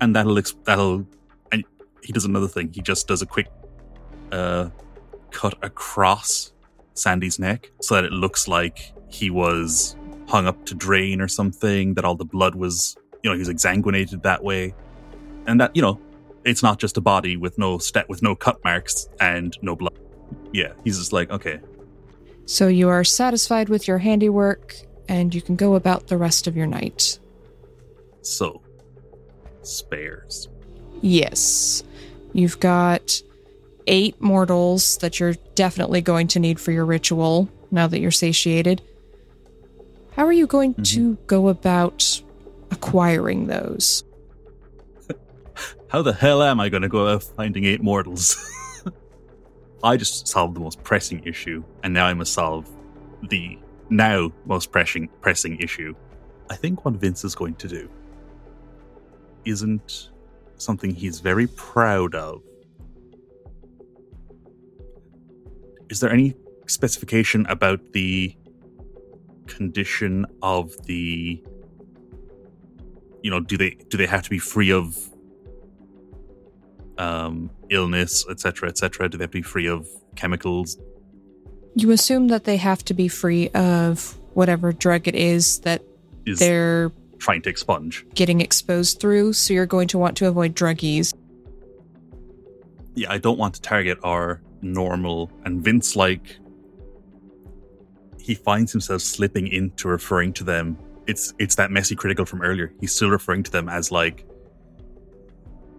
And 0.00 0.14
that'll 0.14 0.40
that'll 0.64 1.06
and 1.52 1.64
he 2.02 2.12
does 2.12 2.24
another 2.24 2.48
thing. 2.48 2.72
He 2.72 2.80
just 2.80 3.06
does 3.06 3.22
a 3.22 3.26
quick 3.26 3.48
uh 4.32 4.70
cut 5.30 5.54
across 5.62 6.52
sandy's 6.94 7.38
neck 7.38 7.70
so 7.80 7.94
that 7.94 8.04
it 8.04 8.12
looks 8.12 8.48
like 8.48 8.92
he 9.08 9.30
was 9.30 9.96
hung 10.28 10.46
up 10.46 10.64
to 10.66 10.74
drain 10.74 11.20
or 11.20 11.28
something, 11.28 11.94
that 11.94 12.04
all 12.04 12.14
the 12.14 12.24
blood 12.24 12.54
was, 12.54 12.96
you 13.22 13.30
know, 13.30 13.34
he 13.34 13.38
was 13.38 13.48
exsanguinated 13.48 14.22
that 14.22 14.42
way. 14.42 14.74
And 15.46 15.60
that, 15.60 15.74
you 15.74 15.82
know, 15.82 16.00
it's 16.44 16.62
not 16.62 16.78
just 16.78 16.96
a 16.96 17.00
body 17.00 17.36
with 17.36 17.58
no 17.58 17.78
with 18.08 18.22
no 18.22 18.34
cut 18.34 18.62
marks 18.64 19.08
and 19.20 19.56
no 19.62 19.76
blood. 19.76 19.98
Yeah, 20.52 20.72
he's 20.84 20.98
just 20.98 21.12
like, 21.12 21.30
okay. 21.30 21.60
So 22.46 22.68
you 22.68 22.88
are 22.88 23.04
satisfied 23.04 23.68
with 23.68 23.88
your 23.88 23.98
handiwork 23.98 24.74
and 25.08 25.34
you 25.34 25.42
can 25.42 25.56
go 25.56 25.74
about 25.74 26.06
the 26.06 26.16
rest 26.16 26.46
of 26.46 26.56
your 26.56 26.66
night. 26.66 27.18
So, 28.22 28.62
spares. 29.62 30.48
Yes. 31.00 31.82
You've 32.32 32.60
got 32.60 33.20
eight 33.86 34.20
mortals 34.20 34.98
that 34.98 35.20
you're 35.20 35.34
definitely 35.54 36.00
going 36.00 36.28
to 36.28 36.40
need 36.40 36.60
for 36.60 36.72
your 36.72 36.84
ritual 36.84 37.48
now 37.70 37.86
that 37.86 38.00
you're 38.00 38.10
satiated. 38.10 38.82
How 40.16 40.24
are 40.24 40.32
you 40.32 40.46
going 40.46 40.72
to 40.72 40.80
mm-hmm. 40.80 41.24
go 41.26 41.48
about 41.48 42.22
acquiring 42.70 43.48
those? 43.48 44.02
How 45.88 46.00
the 46.00 46.14
hell 46.14 46.42
am 46.42 46.58
I 46.58 46.70
going 46.70 46.82
to 46.82 46.88
go 46.88 47.06
out 47.06 47.22
finding 47.22 47.66
eight 47.66 47.82
mortals? 47.82 48.34
I 49.84 49.98
just 49.98 50.26
solved 50.26 50.56
the 50.56 50.60
most 50.60 50.82
pressing 50.82 51.22
issue, 51.24 51.62
and 51.82 51.92
now 51.92 52.06
I 52.06 52.14
must 52.14 52.32
solve 52.32 52.66
the 53.28 53.58
now 53.90 54.32
most 54.46 54.72
pressing 54.72 55.10
pressing 55.20 55.60
issue. 55.60 55.94
I 56.48 56.56
think 56.56 56.86
what 56.86 56.94
Vince 56.94 57.22
is 57.22 57.34
going 57.34 57.56
to 57.56 57.68
do 57.68 57.90
isn't 59.44 60.12
something 60.56 60.94
he's 60.94 61.20
very 61.20 61.46
proud 61.46 62.14
of. 62.14 62.40
Is 65.90 66.00
there 66.00 66.10
any 66.10 66.34
specification 66.66 67.44
about 67.50 67.92
the 67.92 68.34
condition 69.46 70.26
of 70.42 70.72
the 70.86 71.42
you 73.22 73.30
know 73.30 73.40
do 73.40 73.56
they 73.56 73.70
do 73.88 73.96
they 73.96 74.06
have 74.06 74.22
to 74.22 74.30
be 74.30 74.38
free 74.38 74.70
of 74.70 74.96
um 76.98 77.50
illness 77.70 78.24
etc 78.30 78.68
etc 78.68 79.08
do 79.08 79.18
they 79.18 79.24
have 79.24 79.30
to 79.30 79.38
be 79.38 79.42
free 79.42 79.66
of 79.66 79.86
chemicals? 80.16 80.78
You 81.74 81.90
assume 81.90 82.28
that 82.28 82.44
they 82.44 82.56
have 82.56 82.84
to 82.86 82.94
be 82.94 83.06
free 83.08 83.50
of 83.50 84.18
whatever 84.32 84.72
drug 84.72 85.06
it 85.06 85.14
is 85.14 85.60
that 85.60 85.82
is 86.24 86.38
they're 86.38 86.90
trying 87.18 87.42
to 87.42 87.50
expunge. 87.50 88.04
getting 88.14 88.40
exposed 88.40 89.00
through, 89.00 89.32
so 89.32 89.54
you're 89.54 89.66
going 89.66 89.88
to 89.88 89.98
want 89.98 90.16
to 90.18 90.26
avoid 90.26 90.54
druggies. 90.54 91.12
yeah 92.94 93.10
i 93.12 93.18
don't 93.18 93.38
want 93.38 93.54
to 93.54 93.60
target 93.60 93.98
our 94.02 94.40
normal 94.62 95.30
and 95.44 95.62
vince 95.62 95.96
like 95.96 96.38
he 98.26 98.34
finds 98.34 98.72
himself 98.72 99.02
slipping 99.02 99.46
into 99.46 99.86
referring 99.86 100.32
to 100.32 100.42
them. 100.42 100.76
It's 101.06 101.32
it's 101.38 101.54
that 101.54 101.70
messy 101.70 101.94
critical 101.94 102.24
from 102.24 102.42
earlier. 102.42 102.72
He's 102.80 102.92
still 102.92 103.08
referring 103.08 103.44
to 103.44 103.52
them 103.52 103.68
as 103.68 103.92
like 103.92 104.26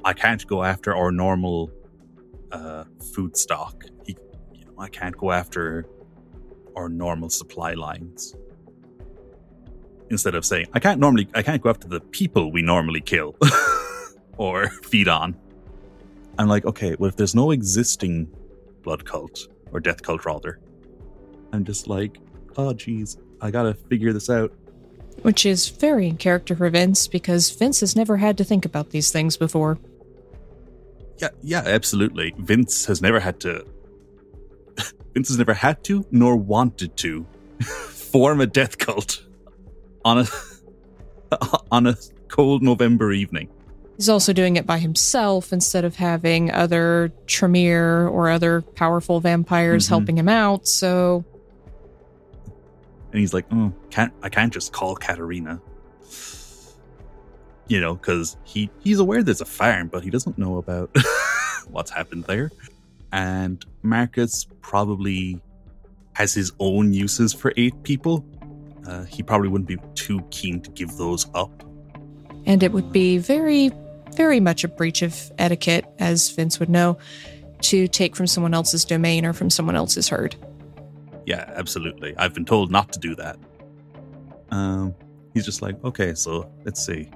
i 0.06 0.14
can't 0.14 0.48
go 0.48 0.64
after 0.64 0.96
our 0.96 1.12
normal 1.12 1.70
uh 2.54 2.86
food 3.14 3.36
stock. 3.36 3.84
He, 4.06 4.16
you 4.54 4.64
know, 4.66 4.76
i 4.80 4.88
can't 4.88 5.18
go 5.18 5.34
after 5.34 5.86
our 6.78 6.88
normal 6.88 7.30
supply 7.30 7.74
lines. 7.74 8.34
Instead 10.10 10.36
of 10.36 10.46
saying 10.46 10.68
i 10.74 10.80
can't 10.80 11.02
normally 11.02 11.28
i 11.36 11.42
can't 11.42 11.62
go 11.62 11.70
after 11.70 11.90
the 11.90 12.00
people 12.00 12.50
we 12.50 12.62
normally 12.62 13.02
kill 13.02 13.36
or 14.38 14.70
feed 14.92 15.10
on. 15.10 15.36
I'm 16.40 16.48
like 16.48 16.66
okay 16.66 16.96
well 16.98 17.10
if 17.10 17.18
there's 17.18 17.36
no 17.36 17.52
existing 17.52 18.30
blood 18.84 19.04
cult 19.04 19.50
or 19.74 19.82
death 19.82 20.02
cult 20.02 20.24
rather 20.26 20.60
i'm 21.52 21.66
just 21.66 21.90
like 21.90 22.20
oh 22.58 22.74
geez 22.74 23.18
i 23.42 23.50
gotta 23.52 23.74
figure 23.74 24.12
this 24.14 24.30
out 24.30 24.52
Which 25.24 25.46
is 25.46 25.70
very 25.70 26.08
in 26.08 26.18
character 26.18 26.56
for 26.56 26.70
Vince 26.70 27.08
because 27.08 27.50
Vince 27.52 27.80
has 27.80 27.96
never 27.96 28.18
had 28.18 28.38
to 28.38 28.44
think 28.44 28.66
about 28.66 28.92
these 28.92 29.10
things 29.12 29.36
before. 29.36 29.80
Yeah, 31.18 31.30
yeah, 31.42 31.64
absolutely. 31.66 32.36
Vince 32.38 32.86
has 32.86 33.02
never 33.02 33.20
had 33.20 33.40
to. 33.40 33.66
Vince 35.16 35.30
has 35.30 35.40
never 35.40 35.56
had 35.56 35.84
to, 35.86 36.06
nor 36.12 36.36
wanted 36.38 36.96
to, 36.98 37.26
form 37.64 38.42
a 38.42 38.46
death 38.46 38.78
cult 38.78 39.24
on 40.06 40.20
a 40.20 40.26
on 41.72 41.88
a 41.88 41.96
cold 42.28 42.62
November 42.62 43.12
evening. 43.12 43.50
He's 43.98 44.10
also 44.10 44.34
doing 44.34 44.56
it 44.58 44.68
by 44.68 44.78
himself 44.78 45.52
instead 45.52 45.84
of 45.84 45.96
having 45.96 46.52
other 46.52 47.12
Tremere 47.26 48.08
or 48.08 48.30
other 48.30 48.62
powerful 48.62 49.20
vampires 49.20 49.86
Mhm. 49.88 49.90
helping 49.90 50.18
him 50.20 50.30
out. 50.30 50.68
So, 50.68 51.26
And 53.18 53.22
he's 53.22 53.34
like, 53.34 53.48
"Oh, 53.52 53.74
can't 53.90 54.14
I 54.22 54.30
can't 54.30 54.54
just 54.54 54.74
call 54.74 54.96
Katarina." 54.96 55.60
You 57.68 57.82
know, 57.82 57.96
because 57.96 58.38
he 58.44 58.70
he's 58.84 59.00
aware 59.00 59.24
there's 59.24 59.42
a 59.42 59.46
farm, 59.46 59.88
but 59.88 60.04
he 60.04 60.12
doesn't 60.12 60.38
know 60.38 60.58
about 60.58 60.96
what's 61.72 61.90
happened 61.90 62.26
there. 62.26 62.52
And 63.12 63.66
Marcus 63.82 64.46
probably 64.62 65.42
has 66.14 66.32
his 66.36 66.52
own 66.60 66.94
uses 66.94 67.34
for 67.34 67.54
eight 67.58 67.82
people. 67.82 68.24
Uh, 68.86 69.06
he 69.06 69.24
probably 69.24 69.48
wouldn't 69.50 69.68
be 69.68 69.80
too 69.96 70.22
keen 70.30 70.62
to 70.62 70.70
give 70.70 70.96
those 70.98 71.26
up. 71.34 71.64
and 72.46 72.62
it 72.62 72.72
would 72.72 72.92
be 72.92 73.18
very, 73.18 73.72
very 74.16 74.40
much 74.40 74.64
a 74.64 74.68
breach 74.68 75.02
of 75.02 75.32
etiquette, 75.40 75.86
as 75.98 76.30
Vince 76.30 76.60
would 76.60 76.70
know, 76.70 77.00
to 77.62 77.88
take 77.88 78.16
from 78.16 78.28
someone 78.28 78.54
else's 78.54 78.86
domain 78.86 79.26
or 79.26 79.34
from 79.34 79.50
someone 79.50 79.76
else's 79.76 80.08
herd. 80.08 80.36
Yeah, 81.28 81.52
absolutely. 81.58 82.16
I've 82.16 82.34
been 82.34 82.46
told 82.46 82.72
not 82.72 82.94
to 82.94 83.00
do 83.00 83.14
that. 83.16 83.38
Um, 84.50 84.96
he's 85.34 85.44
just 85.44 85.62
like, 85.62 85.76
okay, 85.84 86.14
so 86.14 86.50
let's 86.64 86.84
see. 86.84 87.12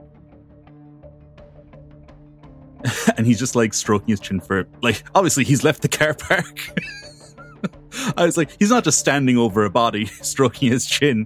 and 3.16 3.26
he's 3.26 3.40
just 3.40 3.56
like 3.56 3.74
stroking 3.74 4.10
his 4.10 4.20
chin 4.20 4.42
for 4.42 4.68
like 4.82 5.04
obviously 5.16 5.46
he's 5.46 5.64
left 5.64 5.82
the 5.82 5.88
car 5.88 6.14
park. 6.14 6.60
I 8.18 8.26
was 8.26 8.36
like, 8.36 8.50
he's 8.60 8.70
not 8.70 8.84
just 8.84 9.00
standing 9.00 9.38
over 9.38 9.64
a 9.64 9.70
body 9.70 10.06
stroking 10.22 10.70
his 10.70 10.86
chin. 10.86 11.26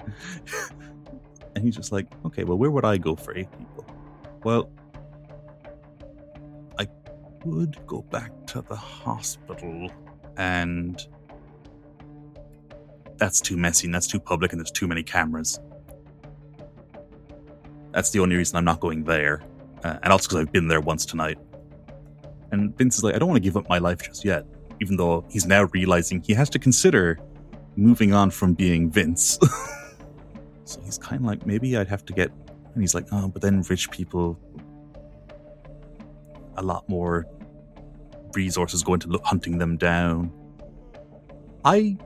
and 1.55 1.65
he's 1.65 1.75
just 1.75 1.91
like, 1.91 2.05
okay, 2.23 2.43
well, 2.43 2.59
where 2.59 2.69
would 2.69 2.85
I 2.85 2.97
go 2.97 3.15
for 3.15 3.35
eight 3.35 3.51
people? 3.57 3.83
Well, 4.43 4.69
I 6.77 6.87
would 7.45 7.83
go 7.87 8.03
back 8.03 8.31
to 8.47 8.61
the 8.61 8.75
hospital 8.75 9.89
and 10.37 11.03
that's 13.17 13.41
too 13.41 13.57
messy 13.57 13.87
and 13.87 13.95
that's 13.95 14.07
too 14.07 14.19
public 14.19 14.51
and 14.51 14.59
there's 14.59 14.71
too 14.71 14.87
many 14.87 15.03
cameras. 15.03 15.59
That's 17.91 18.09
the 18.09 18.19
only 18.19 18.35
reason 18.35 18.57
I'm 18.57 18.65
not 18.65 18.79
going 18.79 19.03
there. 19.03 19.41
Uh, 19.83 19.97
and 20.03 20.11
also 20.11 20.27
because 20.27 20.41
I've 20.41 20.51
been 20.51 20.67
there 20.67 20.81
once 20.81 21.05
tonight. 21.05 21.37
And 22.51 22.77
Vince 22.77 22.97
is 22.97 23.03
like, 23.03 23.15
I 23.15 23.19
don't 23.19 23.29
want 23.29 23.41
to 23.41 23.47
give 23.47 23.57
up 23.57 23.69
my 23.69 23.77
life 23.77 24.01
just 24.03 24.25
yet, 24.25 24.45
even 24.81 24.97
though 24.97 25.25
he's 25.29 25.45
now 25.45 25.63
realizing 25.73 26.21
he 26.21 26.33
has 26.33 26.49
to 26.51 26.59
consider 26.59 27.19
moving 27.75 28.13
on 28.13 28.31
from 28.31 28.53
being 28.53 28.89
Vince. 28.89 29.37
so 30.65 30.81
he's 30.83 30.97
kind 30.97 31.21
of 31.21 31.25
like, 31.25 31.45
maybe 31.45 31.77
I'd 31.77 31.87
have 31.87 32.05
to 32.05 32.13
get. 32.13 32.31
And 32.73 32.83
he's 32.83 32.93
like, 32.93 33.07
oh, 33.11 33.27
but 33.27 33.41
then 33.41 33.61
rich 33.69 33.89
people, 33.91 34.37
a 36.57 36.61
lot 36.61 36.87
more 36.89 37.25
resources 38.33 38.83
go 38.83 38.93
into 38.93 39.19
hunting 39.23 39.57
them 39.57 39.77
down. 39.77 40.31
I 41.63 41.97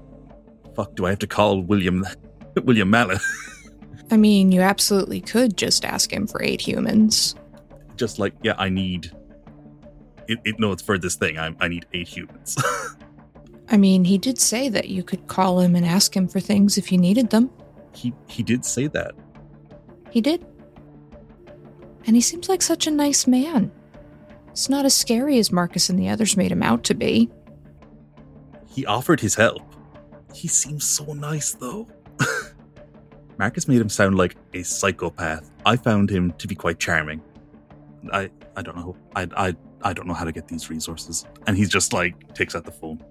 fuck 0.75 0.95
do 0.95 1.05
I 1.05 1.09
have 1.09 1.19
to 1.19 1.27
call 1.27 1.61
William 1.61 2.05
William 2.63 2.89
Mallet? 2.89 3.19
I 4.11 4.17
mean, 4.17 4.51
you 4.51 4.61
absolutely 4.61 5.21
could 5.21 5.55
just 5.55 5.85
ask 5.85 6.11
him 6.11 6.25
for 6.25 6.41
eight 6.41 6.61
humans. 6.61 7.35
Just 7.95 8.17
like, 8.17 8.33
yeah, 8.41 8.55
I 8.57 8.69
need 8.69 9.11
it, 10.27 10.39
it 10.45 10.59
no, 10.59 10.71
it's 10.71 10.81
for 10.81 10.97
this 10.97 11.15
thing. 11.15 11.37
I 11.37 11.55
I 11.59 11.67
need 11.67 11.85
eight 11.93 12.07
humans. 12.07 12.57
I 13.71 13.77
mean, 13.77 14.03
he 14.03 14.17
did 14.17 14.39
say 14.39 14.67
that 14.69 14.89
you 14.89 15.03
could 15.03 15.27
call 15.27 15.59
him 15.59 15.75
and 15.75 15.85
ask 15.85 16.15
him 16.15 16.27
for 16.27 16.39
things 16.39 16.77
if 16.77 16.91
you 16.91 16.97
needed 16.97 17.29
them. 17.29 17.51
he 17.93 18.13
he 18.27 18.41
did 18.41 18.65
say 18.65 18.87
that. 18.87 19.13
He 20.09 20.21
did. 20.21 20.45
And 22.07 22.15
he 22.15 22.21
seems 22.21 22.49
like 22.49 22.63
such 22.63 22.87
a 22.87 22.91
nice 22.91 23.27
man. 23.27 23.71
It's 24.49 24.69
not 24.69 24.85
as 24.85 24.95
scary 24.95 25.37
as 25.37 25.51
Marcus 25.51 25.89
and 25.89 25.99
the 25.99 26.09
others 26.09 26.35
made 26.35 26.51
him 26.51 26.63
out 26.63 26.83
to 26.85 26.95
be. 26.95 27.29
He 28.67 28.85
offered 28.85 29.19
his 29.19 29.35
help. 29.35 29.61
He 30.33 30.47
seems 30.47 30.85
so 30.85 31.13
nice 31.13 31.53
though. 31.53 31.87
Marcus 33.39 33.67
made 33.67 33.79
him 33.79 33.89
sound 33.89 34.17
like 34.17 34.35
a 34.53 34.63
psychopath. 34.63 35.49
I 35.65 35.75
found 35.77 36.09
him 36.09 36.31
to 36.33 36.47
be 36.47 36.55
quite 36.55 36.79
charming. 36.79 37.21
I 38.11 38.29
I 38.55 38.61
don't 38.61 38.75
know. 38.75 38.95
I 39.15 39.27
I 39.35 39.55
I 39.81 39.93
don't 39.93 40.07
know 40.07 40.13
how 40.13 40.25
to 40.25 40.31
get 40.31 40.47
these 40.47 40.69
resources. 40.69 41.25
And 41.47 41.55
he's 41.55 41.69
just 41.69 41.93
like 41.93 42.33
takes 42.33 42.55
out 42.55 42.65
the 42.65 42.71
phone. 42.71 43.03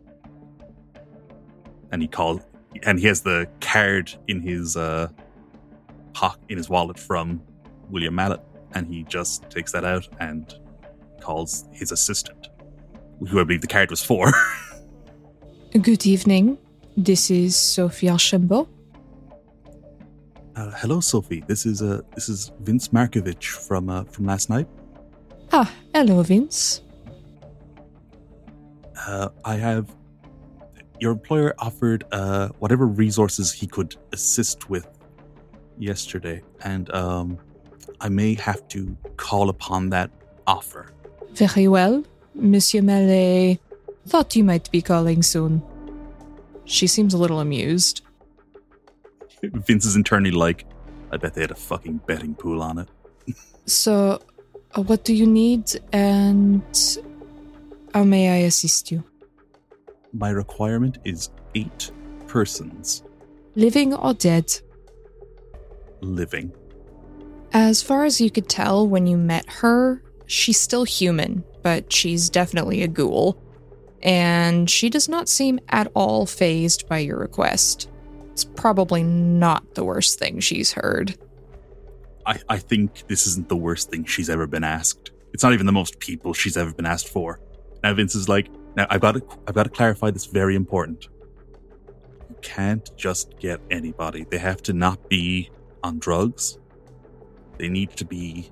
And 1.92 2.02
he 2.02 2.08
calls 2.08 2.42
and 2.82 2.98
he 2.98 3.06
has 3.06 3.22
the 3.22 3.48
card 3.60 4.12
in 4.28 4.40
his 4.40 4.76
uh 4.76 5.08
pock 6.12 6.38
in 6.48 6.56
his 6.56 6.68
wallet 6.68 6.98
from 6.98 7.42
William 7.90 8.14
Mallet 8.14 8.40
and 8.74 8.86
he 8.86 9.04
just 9.04 9.48
takes 9.50 9.72
that 9.72 9.84
out 9.84 10.06
and 10.20 10.54
calls 11.20 11.64
his 11.72 11.90
assistant 11.90 12.48
who 13.26 13.40
I 13.40 13.44
believe 13.44 13.62
the 13.62 13.66
card 13.66 13.90
was 13.90 14.02
for. 14.02 14.32
Good 15.72 16.06
evening. 16.06 16.58
This 16.98 17.30
is 17.30 17.54
Sophie 17.54 18.10
Archambault. 18.10 18.68
Uh, 20.56 20.72
hello, 20.72 20.98
Sophie. 20.98 21.44
This 21.46 21.64
is 21.64 21.80
uh, 21.80 22.00
this 22.16 22.28
is 22.28 22.50
Vince 22.58 22.88
Markevich 22.88 23.44
from 23.44 23.88
uh, 23.88 24.02
from 24.02 24.26
last 24.26 24.50
night. 24.50 24.66
Ah, 25.52 25.72
hello, 25.94 26.20
Vince. 26.24 26.82
Uh, 29.06 29.28
I 29.44 29.54
have 29.54 29.94
your 30.98 31.12
employer 31.12 31.54
offered 31.60 32.02
uh, 32.10 32.48
whatever 32.58 32.88
resources 32.88 33.52
he 33.52 33.68
could 33.68 33.94
assist 34.12 34.68
with 34.68 34.88
yesterday, 35.78 36.42
and 36.64 36.90
um, 36.92 37.38
I 38.00 38.08
may 38.08 38.34
have 38.34 38.66
to 38.74 38.96
call 39.16 39.50
upon 39.50 39.90
that 39.90 40.10
offer. 40.48 40.90
Very 41.30 41.68
well. 41.68 42.02
Monsieur 42.34 42.82
Mallet 42.82 43.60
thought 44.08 44.34
you 44.34 44.42
might 44.42 44.68
be 44.72 44.82
calling 44.82 45.22
soon. 45.22 45.62
She 46.68 46.86
seems 46.86 47.14
a 47.14 47.18
little 47.18 47.40
amused. 47.40 48.02
Vince 49.42 49.84
is 49.86 49.96
internally 49.96 50.30
like, 50.30 50.66
I 51.10 51.16
bet 51.16 51.34
they 51.34 51.40
had 51.40 51.50
a 51.50 51.56
fucking 51.56 52.02
betting 52.06 52.34
pool 52.34 52.62
on 52.62 52.78
it. 52.78 52.88
So, 53.66 54.22
uh, 54.74 54.80
what 54.80 55.04
do 55.04 55.14
you 55.14 55.26
need 55.26 55.70
and 55.92 56.62
how 57.92 58.02
may 58.04 58.30
I 58.30 58.46
assist 58.46 58.90
you? 58.90 59.04
My 60.14 60.30
requirement 60.30 60.96
is 61.04 61.28
eight 61.54 61.90
persons 62.26 63.02
Living 63.56 63.92
or 63.92 64.14
dead? 64.14 64.50
living. 66.00 66.50
As 67.52 67.82
far 67.82 68.06
as 68.06 68.22
you 68.22 68.30
could 68.30 68.48
tell 68.48 68.88
when 68.88 69.06
you 69.06 69.18
met 69.18 69.44
her, 69.50 70.02
she's 70.24 70.58
still 70.58 70.84
human, 70.84 71.44
but 71.62 71.92
she's 71.92 72.30
definitely 72.30 72.82
a 72.82 72.88
ghoul. 72.88 73.36
And 74.02 74.70
she 74.70 74.90
does 74.90 75.08
not 75.08 75.28
seem 75.28 75.58
at 75.68 75.90
all 75.94 76.26
phased 76.26 76.88
by 76.88 76.98
your 76.98 77.18
request. 77.18 77.90
It's 78.30 78.44
probably 78.44 79.02
not 79.02 79.74
the 79.74 79.84
worst 79.84 80.18
thing 80.18 80.40
she's 80.40 80.72
heard. 80.72 81.16
I, 82.24 82.40
I 82.48 82.58
think 82.58 83.06
this 83.08 83.26
isn't 83.26 83.48
the 83.48 83.56
worst 83.56 83.90
thing 83.90 84.04
she's 84.04 84.30
ever 84.30 84.46
been 84.46 84.64
asked. 84.64 85.10
It's 85.32 85.42
not 85.42 85.52
even 85.52 85.66
the 85.66 85.72
most 85.72 85.98
people 85.98 86.34
she's 86.34 86.56
ever 86.56 86.72
been 86.72 86.86
asked 86.86 87.08
for. 87.08 87.40
Now 87.82 87.94
Vince 87.94 88.14
is 88.14 88.28
like, 88.28 88.48
now 88.76 88.86
I've 88.90 89.00
got 89.00 89.12
to 89.12 89.22
I've 89.46 89.54
got 89.54 89.64
to 89.64 89.70
clarify 89.70 90.10
this 90.10 90.26
very 90.26 90.54
important. 90.54 91.08
You 92.28 92.36
can't 92.42 92.88
just 92.96 93.38
get 93.38 93.60
anybody. 93.70 94.24
They 94.30 94.38
have 94.38 94.62
to 94.64 94.72
not 94.72 95.08
be 95.08 95.50
on 95.82 95.98
drugs. 95.98 96.58
They 97.56 97.68
need 97.68 97.90
to 97.96 98.04
be 98.04 98.50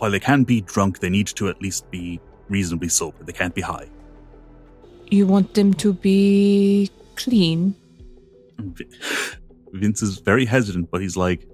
while 0.00 0.10
they 0.10 0.20
can 0.20 0.44
be 0.44 0.62
drunk, 0.62 1.00
they 1.00 1.10
need 1.10 1.26
to 1.26 1.48
at 1.50 1.60
least 1.60 1.90
be 1.90 2.20
reasonably 2.50 2.88
sober. 2.88 3.22
They 3.24 3.32
can't 3.32 3.54
be 3.54 3.62
high. 3.62 3.88
You 5.10 5.26
want 5.26 5.54
them 5.54 5.72
to 5.74 5.92
be 5.92 6.90
clean? 7.16 7.74
Mm, 8.56 8.80
Vince 9.72 10.02
is 10.02 10.18
very 10.18 10.44
hesitant, 10.44 10.90
but 10.90 11.00
he's 11.00 11.16
like, 11.16 11.46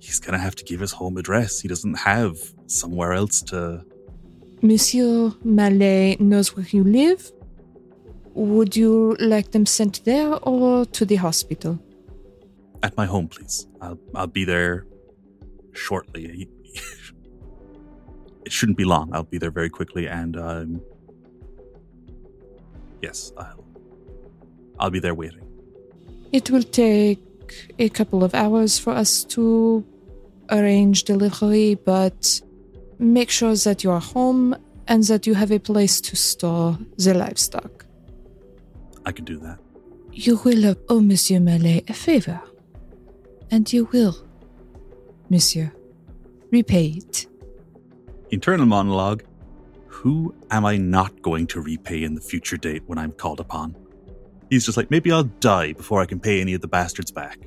he's 0.00 0.18
gonna 0.18 0.38
have 0.38 0.56
to 0.56 0.64
give 0.64 0.80
his 0.80 0.92
home 0.92 1.16
address. 1.16 1.60
He 1.60 1.68
doesn't 1.68 1.94
have 1.94 2.36
somewhere 2.66 3.12
else 3.12 3.42
to. 3.42 3.84
Monsieur 4.62 5.32
Mallet 5.44 6.20
knows 6.20 6.56
where 6.56 6.66
you 6.70 6.84
live. 6.84 7.30
Would 8.34 8.76
you 8.76 9.16
like 9.20 9.50
them 9.50 9.66
sent 9.66 10.04
there 10.04 10.34
or 10.42 10.86
to 10.86 11.04
the 11.04 11.16
hospital? 11.16 11.78
At 12.82 12.96
my 12.96 13.06
home, 13.06 13.28
please. 13.28 13.66
I'll 13.80 13.98
I'll 14.14 14.26
be 14.26 14.44
there 14.44 14.86
shortly. 15.72 16.48
It 18.44 18.52
shouldn't 18.52 18.78
be 18.78 18.84
long. 18.84 19.10
I'll 19.14 19.22
be 19.22 19.38
there 19.38 19.50
very 19.50 19.70
quickly, 19.70 20.08
and 20.08 20.36
um, 20.36 20.80
yes, 23.00 23.32
I'll 23.36 23.64
I'll 24.78 24.90
be 24.90 24.98
there 24.98 25.14
waiting. 25.14 25.46
It 26.32 26.50
will 26.50 26.62
take 26.62 27.20
a 27.78 27.88
couple 27.88 28.24
of 28.24 28.34
hours 28.34 28.78
for 28.78 28.92
us 28.92 29.24
to 29.24 29.84
arrange 30.50 31.04
delivery, 31.04 31.74
but 31.74 32.40
make 32.98 33.30
sure 33.30 33.54
that 33.54 33.84
you 33.84 33.90
are 33.90 34.00
home 34.00 34.56
and 34.88 35.04
that 35.04 35.26
you 35.26 35.34
have 35.34 35.50
a 35.52 35.58
place 35.58 36.00
to 36.00 36.16
store 36.16 36.78
the 36.96 37.14
livestock. 37.14 37.86
I 39.06 39.12
can 39.12 39.24
do 39.24 39.38
that. 39.38 39.58
You 40.12 40.40
will 40.44 40.74
owe 40.88 41.00
Monsieur 41.00 41.40
Mallet 41.40 41.88
a 41.88 41.94
favor, 41.94 42.40
and 43.50 43.72
you 43.72 43.88
will, 43.92 44.16
Monsieur, 45.30 45.72
repay 46.50 46.86
it. 46.98 47.26
Internal 48.32 48.64
monologue. 48.64 49.22
Who 49.88 50.34
am 50.50 50.64
I 50.64 50.78
not 50.78 51.20
going 51.20 51.46
to 51.48 51.60
repay 51.60 52.02
in 52.02 52.14
the 52.14 52.20
future 52.20 52.56
date 52.56 52.82
when 52.86 52.98
I'm 52.98 53.12
called 53.12 53.40
upon? 53.40 53.76
He's 54.48 54.64
just 54.64 54.76
like, 54.78 54.90
maybe 54.90 55.12
I'll 55.12 55.24
die 55.24 55.74
before 55.74 56.00
I 56.00 56.06
can 56.06 56.18
pay 56.18 56.40
any 56.40 56.54
of 56.54 56.62
the 56.62 56.66
bastards 56.66 57.10
back. 57.10 57.38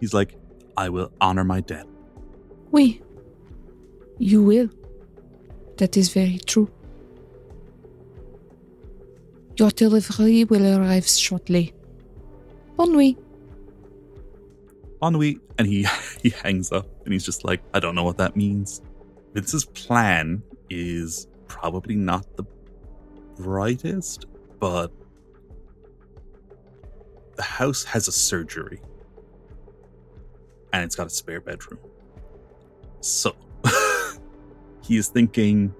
He's 0.00 0.14
like, 0.14 0.36
I 0.76 0.88
will 0.88 1.12
honor 1.20 1.44
my 1.44 1.60
debt. 1.60 1.86
Oui, 2.70 3.02
you 4.18 4.42
will. 4.42 4.70
That 5.78 5.96
is 5.96 6.08
very 6.08 6.38
true. 6.38 6.70
Your 9.56 9.70
delivery 9.70 10.44
will 10.44 10.78
arrive 10.78 11.06
shortly. 11.06 11.74
Bonne 12.76 12.92
nuit. 12.92 13.18
Ennui, 15.02 15.38
and 15.58 15.66
he 15.66 15.86
he 16.22 16.30
hangs 16.30 16.72
up, 16.72 16.86
and 17.04 17.12
he's 17.12 17.24
just 17.24 17.44
like, 17.44 17.60
I 17.74 17.80
don't 17.80 17.94
know 17.94 18.04
what 18.04 18.18
that 18.18 18.36
means. 18.36 18.80
Vince's 19.34 19.64
plan 19.64 20.42
is 20.70 21.26
probably 21.48 21.96
not 21.96 22.36
the 22.36 22.44
brightest, 23.36 24.26
but 24.60 24.92
the 27.36 27.42
house 27.42 27.84
has 27.84 28.08
a 28.08 28.12
surgery, 28.12 28.80
and 30.72 30.84
it's 30.84 30.94
got 30.94 31.06
a 31.06 31.10
spare 31.10 31.40
bedroom. 31.40 31.80
So 33.00 33.34
he 34.82 34.96
is 34.96 35.08
thinking 35.08 35.74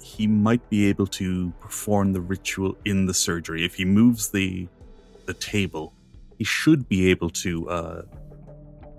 he 0.00 0.26
might 0.26 0.68
be 0.70 0.86
able 0.86 1.06
to 1.06 1.52
perform 1.60 2.12
the 2.12 2.20
ritual 2.20 2.76
in 2.84 3.06
the 3.06 3.14
surgery 3.14 3.64
if 3.64 3.74
he 3.74 3.84
moves 3.84 4.30
the 4.30 4.68
the 5.26 5.34
table 5.34 5.92
he 6.38 6.44
should 6.44 6.88
be 6.88 7.10
able 7.10 7.28
to 7.28 7.68
uh, 7.68 8.02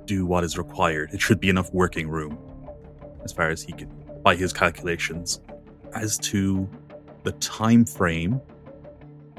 do 0.06 0.26
what 0.26 0.44
is 0.44 0.58
required. 0.58 1.10
It 1.14 1.22
should 1.22 1.40
be 1.40 1.50
enough 1.50 1.74
working 1.74 2.10
room, 2.10 2.38
as 3.24 3.32
far 3.32 3.50
as 3.50 3.64
he 3.64 3.74
could 3.74 3.90
by 4.24 4.36
his 4.36 4.54
calculations. 4.54 5.42
As 5.96 6.18
to 6.20 6.70
the 7.24 7.32
time 7.34 7.86
frame, 7.86 8.42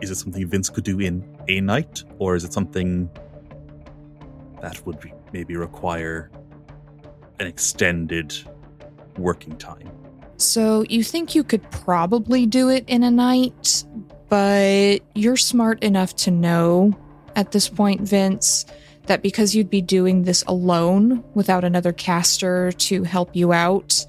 is 0.00 0.10
it 0.10 0.16
something 0.16 0.46
Vince 0.48 0.68
could 0.68 0.84
do 0.84 0.98
in 1.00 1.24
a 1.48 1.60
night, 1.60 2.04
or 2.18 2.34
is 2.34 2.44
it 2.44 2.52
something 2.52 3.10
that 4.60 4.84
would 4.86 5.00
be, 5.00 5.12
maybe 5.32 5.56
require 5.56 6.30
an 7.38 7.46
extended 7.46 8.34
working 9.16 9.56
time? 9.56 9.90
So 10.36 10.84
you 10.88 11.04
think 11.04 11.34
you 11.34 11.44
could 11.44 11.68
probably 11.70 12.46
do 12.46 12.68
it 12.70 12.84
in 12.86 13.02
a 13.02 13.10
night, 13.10 13.84
but 14.28 15.00
you're 15.14 15.36
smart 15.36 15.82
enough 15.82 16.16
to 16.16 16.30
know 16.30 16.96
at 17.36 17.52
this 17.52 17.68
point, 17.68 18.00
Vince, 18.02 18.66
that 19.10 19.22
because 19.22 19.56
you'd 19.56 19.68
be 19.68 19.82
doing 19.82 20.22
this 20.22 20.44
alone 20.46 21.24
without 21.34 21.64
another 21.64 21.92
caster 21.92 22.70
to 22.70 23.02
help 23.02 23.34
you 23.34 23.52
out, 23.52 24.06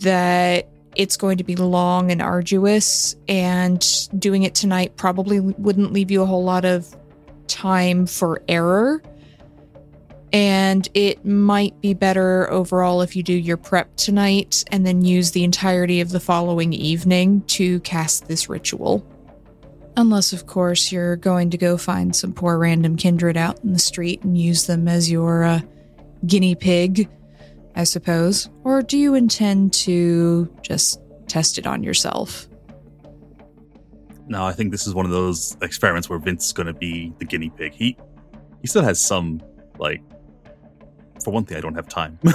that 0.00 0.68
it's 0.96 1.16
going 1.16 1.38
to 1.38 1.44
be 1.44 1.56
long 1.56 2.10
and 2.10 2.20
arduous, 2.20 3.16
and 3.26 3.82
doing 4.18 4.42
it 4.42 4.54
tonight 4.54 4.96
probably 4.96 5.40
wouldn't 5.40 5.94
leave 5.94 6.10
you 6.10 6.20
a 6.20 6.26
whole 6.26 6.44
lot 6.44 6.66
of 6.66 6.94
time 7.46 8.04
for 8.04 8.42
error. 8.48 9.02
And 10.30 10.86
it 10.92 11.24
might 11.24 11.80
be 11.80 11.94
better 11.94 12.50
overall 12.52 13.00
if 13.00 13.16
you 13.16 13.22
do 13.22 13.32
your 13.32 13.56
prep 13.56 13.96
tonight 13.96 14.62
and 14.70 14.86
then 14.86 15.02
use 15.06 15.30
the 15.30 15.42
entirety 15.42 16.02
of 16.02 16.10
the 16.10 16.20
following 16.20 16.74
evening 16.74 17.40
to 17.46 17.80
cast 17.80 18.28
this 18.28 18.50
ritual. 18.50 19.06
Unless, 19.98 20.32
of 20.32 20.46
course, 20.46 20.92
you're 20.92 21.16
going 21.16 21.50
to 21.50 21.58
go 21.58 21.76
find 21.76 22.14
some 22.14 22.32
poor 22.32 22.56
random 22.56 22.96
kindred 22.96 23.36
out 23.36 23.58
in 23.64 23.72
the 23.72 23.80
street 23.80 24.22
and 24.22 24.38
use 24.38 24.68
them 24.68 24.86
as 24.86 25.10
your 25.10 25.42
uh, 25.42 25.60
guinea 26.24 26.54
pig, 26.54 27.08
I 27.74 27.82
suppose. 27.82 28.48
Or 28.62 28.80
do 28.80 28.96
you 28.96 29.16
intend 29.16 29.72
to 29.72 30.48
just 30.62 31.00
test 31.26 31.58
it 31.58 31.66
on 31.66 31.82
yourself? 31.82 32.46
No, 34.28 34.44
I 34.44 34.52
think 34.52 34.70
this 34.70 34.86
is 34.86 34.94
one 34.94 35.04
of 35.04 35.10
those 35.10 35.56
experiments 35.62 36.08
where 36.08 36.20
Vince 36.20 36.46
is 36.46 36.52
going 36.52 36.68
to 36.68 36.74
be 36.74 37.12
the 37.18 37.24
guinea 37.24 37.50
pig. 37.50 37.72
He 37.72 37.96
he 38.62 38.68
still 38.68 38.82
has 38.82 39.04
some 39.04 39.42
like. 39.80 40.00
For 41.24 41.32
one 41.32 41.44
thing, 41.44 41.56
I 41.56 41.60
don't 41.60 41.74
have 41.74 41.88
time. 41.88 42.20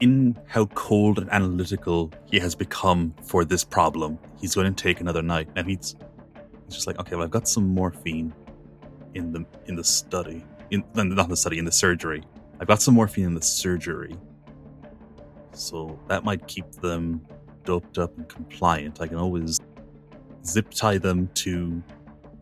In 0.00 0.36
how 0.46 0.66
cold 0.66 1.18
and 1.18 1.30
analytical 1.30 2.10
he 2.24 2.38
has 2.38 2.54
become 2.54 3.14
for 3.22 3.44
this 3.44 3.64
problem, 3.64 4.18
he's 4.40 4.54
going 4.54 4.72
to 4.72 4.82
take 4.82 5.00
another 5.00 5.22
night, 5.22 5.48
and 5.56 5.68
he's 5.68 5.94
he's 6.64 6.74
just 6.74 6.86
like, 6.86 6.98
okay, 6.98 7.16
well, 7.16 7.24
I've 7.24 7.30
got 7.30 7.46
some 7.46 7.68
morphine 7.68 8.32
in 9.14 9.32
the 9.32 9.44
in 9.66 9.76
the 9.76 9.84
study, 9.84 10.44
in 10.70 10.84
not 10.94 11.28
the 11.28 11.36
study, 11.36 11.58
in 11.58 11.64
the 11.64 11.72
surgery. 11.72 12.22
I've 12.60 12.68
got 12.68 12.80
some 12.80 12.94
morphine 12.94 13.24
in 13.26 13.34
the 13.34 13.42
surgery, 13.42 14.16
so 15.52 15.98
that 16.08 16.24
might 16.24 16.46
keep 16.46 16.70
them 16.72 17.20
doped 17.64 17.98
up 17.98 18.16
and 18.16 18.28
compliant. 18.28 19.00
I 19.00 19.06
can 19.06 19.16
always 19.16 19.60
zip 20.44 20.70
tie 20.70 20.98
them 20.98 21.28
to 21.34 21.82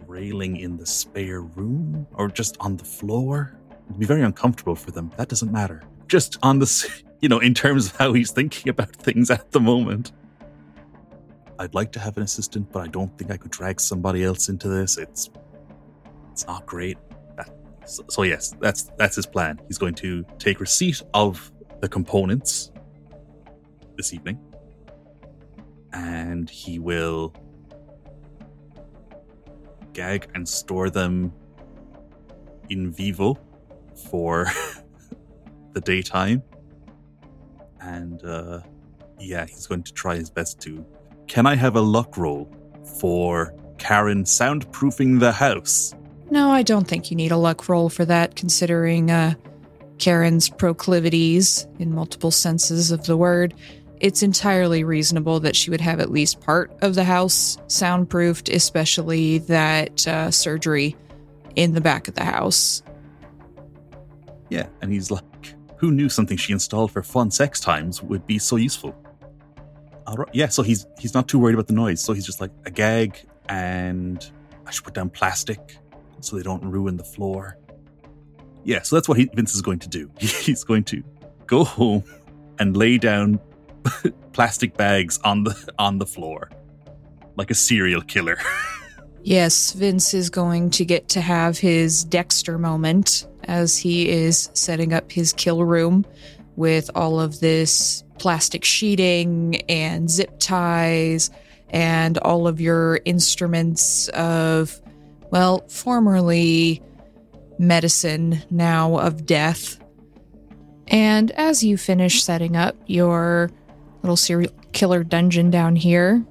railing 0.06 0.56
in 0.56 0.76
the 0.76 0.86
spare 0.86 1.42
room 1.42 2.06
or 2.14 2.28
just 2.28 2.56
on 2.60 2.76
the 2.76 2.84
floor. 2.84 3.58
It'd 3.86 3.98
be 3.98 4.06
very 4.06 4.22
uncomfortable 4.22 4.74
for 4.74 4.90
them. 4.90 5.10
That 5.16 5.28
doesn't 5.28 5.52
matter. 5.52 5.82
Just 6.06 6.38
on 6.42 6.58
the, 6.58 7.02
you 7.20 7.28
know, 7.28 7.38
in 7.38 7.54
terms 7.54 7.86
of 7.86 7.96
how 7.96 8.12
he's 8.12 8.30
thinking 8.30 8.68
about 8.68 8.94
things 8.94 9.30
at 9.30 9.50
the 9.52 9.60
moment. 9.60 10.12
I'd 11.58 11.74
like 11.74 11.90
to 11.92 11.98
have 12.00 12.16
an 12.16 12.22
assistant, 12.22 12.70
but 12.70 12.80
I 12.80 12.86
don't 12.86 13.16
think 13.18 13.32
I 13.32 13.36
could 13.36 13.50
drag 13.50 13.80
somebody 13.80 14.22
else 14.22 14.48
into 14.48 14.68
this. 14.68 14.96
It's, 14.96 15.28
it's 16.30 16.46
not 16.46 16.64
great. 16.66 16.98
That, 17.36 17.50
so, 17.84 18.04
so 18.08 18.22
yes, 18.22 18.54
that's 18.60 18.84
that's 18.96 19.16
his 19.16 19.26
plan. 19.26 19.58
He's 19.66 19.78
going 19.78 19.94
to 19.94 20.24
take 20.38 20.60
receipt 20.60 21.02
of 21.14 21.50
the 21.80 21.88
components 21.88 22.70
this 23.96 24.14
evening. 24.14 24.38
And 25.92 26.48
he 26.48 26.78
will 26.78 27.34
gag 29.92 30.28
and 30.34 30.48
store 30.48 30.90
them 30.90 31.32
in 32.68 32.92
vivo 32.92 33.36
for 34.08 34.46
the 35.72 35.80
daytime. 35.80 36.42
And 37.88 38.22
uh, 38.22 38.60
yeah, 39.18 39.46
he's 39.46 39.66
going 39.66 39.82
to 39.82 39.92
try 39.92 40.16
his 40.16 40.30
best 40.30 40.60
to. 40.60 40.84
Can 41.26 41.46
I 41.46 41.54
have 41.54 41.74
a 41.74 41.80
luck 41.80 42.16
roll 42.16 42.50
for 42.98 43.54
Karen 43.78 44.24
soundproofing 44.24 45.20
the 45.20 45.32
house? 45.32 45.94
No, 46.30 46.50
I 46.50 46.62
don't 46.62 46.86
think 46.86 47.10
you 47.10 47.16
need 47.16 47.32
a 47.32 47.36
luck 47.36 47.68
roll 47.68 47.88
for 47.88 48.04
that, 48.04 48.36
considering 48.36 49.10
uh, 49.10 49.34
Karen's 49.98 50.50
proclivities 50.50 51.66
in 51.78 51.94
multiple 51.94 52.30
senses 52.30 52.90
of 52.90 53.04
the 53.06 53.16
word. 53.16 53.54
It's 54.00 54.22
entirely 54.22 54.84
reasonable 54.84 55.40
that 55.40 55.56
she 55.56 55.70
would 55.70 55.80
have 55.80 55.98
at 55.98 56.10
least 56.10 56.40
part 56.40 56.70
of 56.82 56.94
the 56.94 57.04
house 57.04 57.56
soundproofed, 57.68 58.48
especially 58.54 59.38
that 59.38 60.06
uh, 60.06 60.30
surgery 60.30 60.94
in 61.56 61.72
the 61.72 61.80
back 61.80 62.06
of 62.06 62.14
the 62.14 62.24
house. 62.24 62.82
Yeah, 64.50 64.68
and 64.82 64.92
he's 64.92 65.10
like, 65.10 65.24
who 65.78 65.92
knew 65.92 66.08
something 66.08 66.36
she 66.36 66.52
installed 66.52 66.92
for 66.92 67.02
fun 67.02 67.30
sex 67.30 67.60
times 67.60 68.02
would 68.02 68.26
be 68.26 68.38
so 68.38 68.56
useful? 68.56 68.94
Yeah, 70.32 70.48
so 70.48 70.62
he's 70.62 70.86
he's 70.98 71.12
not 71.12 71.28
too 71.28 71.38
worried 71.38 71.54
about 71.54 71.66
the 71.66 71.74
noise. 71.74 72.00
So 72.00 72.14
he's 72.14 72.24
just 72.24 72.40
like 72.40 72.50
a 72.64 72.70
gag, 72.70 73.18
and 73.48 74.30
I 74.66 74.70
should 74.70 74.84
put 74.84 74.94
down 74.94 75.10
plastic 75.10 75.78
so 76.20 76.36
they 76.36 76.42
don't 76.42 76.64
ruin 76.64 76.96
the 76.96 77.04
floor. 77.04 77.58
Yeah, 78.64 78.82
so 78.82 78.96
that's 78.96 79.08
what 79.08 79.18
he, 79.18 79.30
Vince 79.34 79.54
is 79.54 79.62
going 79.62 79.78
to 79.80 79.88
do. 79.88 80.10
He's 80.18 80.64
going 80.64 80.84
to 80.84 81.02
go 81.46 81.64
home 81.64 82.04
and 82.58 82.76
lay 82.76 82.98
down 82.98 83.40
plastic 84.32 84.76
bags 84.76 85.18
on 85.24 85.44
the 85.44 85.72
on 85.78 85.98
the 85.98 86.06
floor 86.06 86.50
like 87.38 87.50
a 87.50 87.54
serial 87.54 88.02
killer. 88.02 88.36
yes, 89.22 89.72
Vince 89.72 90.12
is 90.12 90.28
going 90.28 90.70
to 90.70 90.84
get 90.84 91.08
to 91.10 91.20
have 91.22 91.56
his 91.56 92.04
Dexter 92.04 92.58
moment 92.58 93.26
as 93.48 93.76
he 93.76 94.08
is 94.08 94.50
setting 94.52 94.92
up 94.92 95.10
his 95.10 95.32
kill 95.32 95.64
room 95.64 96.06
with 96.54 96.90
all 96.94 97.18
of 97.18 97.40
this 97.40 98.04
plastic 98.18 98.64
sheeting 98.64 99.56
and 99.68 100.10
zip 100.10 100.38
ties 100.38 101.30
and 101.70 102.18
all 102.18 102.46
of 102.46 102.60
your 102.60 103.00
instruments 103.04 104.08
of 104.08 104.80
well, 105.30 105.66
formerly 105.68 106.82
medicine, 107.58 108.42
now 108.50 108.98
of 108.98 109.26
death. 109.26 109.78
And 110.86 111.30
as 111.32 111.62
you 111.62 111.76
finish 111.76 112.22
setting 112.22 112.56
up 112.56 112.76
your 112.86 113.50
little 114.02 114.16
serial 114.16 114.52
killer 114.72 115.04
dungeon 115.04 115.50
down 115.50 115.76
here 115.76 116.24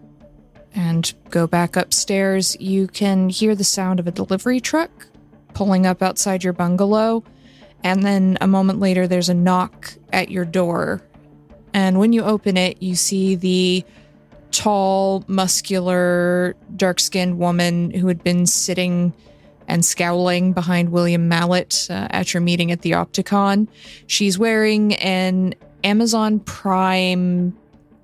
and 0.74 1.14
go 1.30 1.46
back 1.46 1.76
upstairs, 1.76 2.58
you 2.60 2.88
can 2.88 3.30
hear 3.30 3.54
the 3.54 3.64
sound 3.64 4.00
of 4.00 4.08
a 4.08 4.12
delivery 4.12 4.60
truck 4.60 5.08
pulling 5.58 5.88
up 5.88 6.04
outside 6.04 6.44
your 6.44 6.54
bungalow. 6.54 7.24
And 7.84 8.04
then 8.04 8.38
a 8.42 8.48
moment 8.48 8.80
later, 8.80 9.08
there's 9.08 9.28
a 9.28 9.34
knock 9.34 9.92
at 10.14 10.30
your 10.30 10.46
door. 10.46 11.02
And 11.74 11.98
when 11.98 12.14
you 12.14 12.24
open 12.24 12.58
it, 12.58 12.82
you 12.82 12.96
see 12.96 13.34
the 13.34 13.84
tall, 14.52 15.24
muscular, 15.28 16.56
dark 16.76 17.00
skinned 17.00 17.40
woman 17.40 17.90
who 17.90 18.08
had 18.08 18.24
been 18.24 18.46
sitting 18.46 19.14
and 19.68 19.84
scowling 19.84 20.54
behind 20.54 20.92
William 20.92 21.28
Mallet 21.28 21.88
uh, 21.90 22.08
at 22.12 22.36
your 22.36 22.42
meeting 22.42 22.72
at 22.72 22.84
the 22.84 22.92
Opticon. 22.92 23.68
She's 24.06 24.38
wearing 24.38 24.94
an 24.96 25.56
Amazon 25.84 26.40
Prime 26.40 27.58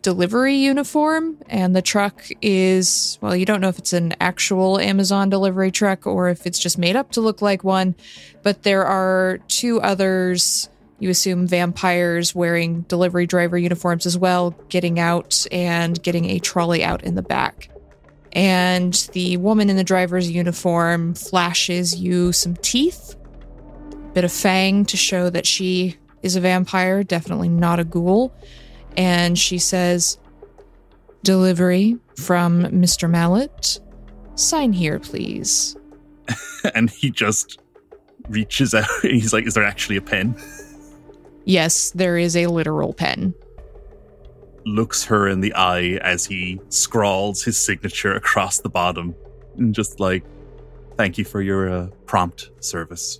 delivery 0.03 0.55
uniform, 0.55 1.37
and 1.49 1.75
the 1.75 1.81
truck 1.81 2.27
is 2.41 3.17
well, 3.21 3.35
you 3.35 3.45
don't 3.45 3.61
know 3.61 3.69
if 3.69 3.79
it's 3.79 3.93
an 3.93 4.13
actual 4.21 4.77
Amazon 4.77 5.29
delivery 5.29 5.71
truck 5.71 6.05
or 6.05 6.29
if 6.29 6.45
it's 6.45 6.59
just 6.59 6.77
made 6.77 6.95
up 6.95 7.11
to 7.13 7.21
look 7.21 7.41
like 7.41 7.63
one, 7.63 7.95
but 8.43 8.61
there 8.61 8.85
are 8.85 9.39
two 9.47 9.81
others 9.81 10.69
you 10.99 11.09
assume 11.09 11.47
vampires 11.47 12.35
wearing 12.35 12.81
delivery 12.81 13.25
driver 13.25 13.57
uniforms 13.57 14.05
as 14.05 14.17
well, 14.17 14.51
getting 14.69 14.99
out 14.99 15.45
and 15.51 16.01
getting 16.03 16.25
a 16.25 16.39
trolley 16.39 16.83
out 16.83 17.03
in 17.03 17.15
the 17.15 17.21
back. 17.21 17.69
And 18.31 18.93
the 19.13 19.37
woman 19.37 19.69
in 19.69 19.75
the 19.75 19.83
driver's 19.83 20.29
uniform 20.29 21.13
flashes 21.13 21.95
you 21.95 22.31
some 22.31 22.55
teeth, 22.57 23.15
a 23.91 23.95
bit 24.13 24.23
of 24.23 24.31
fang 24.31 24.85
to 24.85 24.97
show 24.97 25.29
that 25.29 25.45
she 25.45 25.97
is 26.21 26.35
a 26.35 26.41
vampire, 26.41 27.03
definitely 27.03 27.49
not 27.49 27.79
a 27.79 27.83
ghoul. 27.83 28.33
And 28.97 29.37
she 29.37 29.57
says, 29.57 30.17
Delivery 31.23 31.97
from 32.15 32.63
Mr. 32.65 33.09
Mallet. 33.09 33.79
Sign 34.35 34.73
here, 34.73 34.99
please. 34.99 35.75
and 36.75 36.89
he 36.89 37.09
just 37.11 37.59
reaches 38.29 38.73
out. 38.73 38.89
He's 39.01 39.33
like, 39.33 39.45
Is 39.45 39.53
there 39.53 39.63
actually 39.63 39.97
a 39.97 40.01
pen? 40.01 40.35
Yes, 41.45 41.91
there 41.91 42.17
is 42.17 42.35
a 42.35 42.47
literal 42.47 42.93
pen. 42.93 43.33
Looks 44.65 45.03
her 45.05 45.27
in 45.27 45.41
the 45.41 45.53
eye 45.53 45.99
as 46.01 46.25
he 46.25 46.59
scrawls 46.69 47.43
his 47.43 47.59
signature 47.59 48.13
across 48.13 48.59
the 48.59 48.69
bottom, 48.69 49.13
and 49.57 49.75
just 49.75 49.99
like, 49.99 50.23
thank 50.95 51.17
you 51.17 51.25
for 51.25 51.41
your 51.41 51.69
uh, 51.69 51.87
prompt 52.05 52.51
service. 52.61 53.19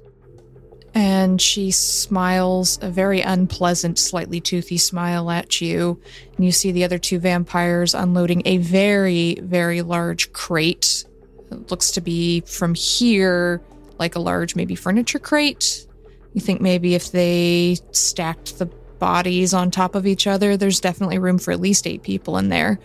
And 0.96 1.41
she 1.41 1.72
smiles 1.72 2.78
a 2.82 2.89
very 2.89 3.22
unpleasant, 3.22 3.98
slightly 3.98 4.39
toothy 4.39 4.78
smile 4.78 5.32
at 5.32 5.60
you. 5.60 6.00
And 6.36 6.46
you 6.46 6.52
see 6.52 6.72
the 6.72 6.84
other 6.84 7.00
two 7.00 7.20
vampires 7.20 7.96
unloading 7.96 8.44
a 8.46 8.58
very, 8.58 9.36
very 9.41 9.82
large 9.82 10.32
crate. 10.34 11.06
It 11.52 11.72
looks 11.72 11.91
to 11.91 12.02
be 12.02 12.41
from 12.41 12.76
here 12.76 13.62
like 13.98 14.16
a 14.16 14.20
large, 14.20 14.56
maybe 14.56 14.76
furniture 14.76 15.20
crate 15.20 15.88
you 16.34 16.41
think 16.41 16.62
maybe 16.62 16.96
if 16.96 17.12
they 17.12 17.78
stacked 17.91 18.58
the 18.60 18.66
bodies 18.66 19.54
on 19.54 19.72
top 19.72 19.96
of 19.96 20.08
each 20.08 20.28
other, 20.28 20.58
there's 20.58 20.80
definitely 20.80 21.20
room 21.20 21.38
for 21.38 21.52
at 21.52 21.60
least 21.60 21.88
eight 21.88 22.04
people 22.04 22.38
in 22.38 22.50
there, 22.50 22.80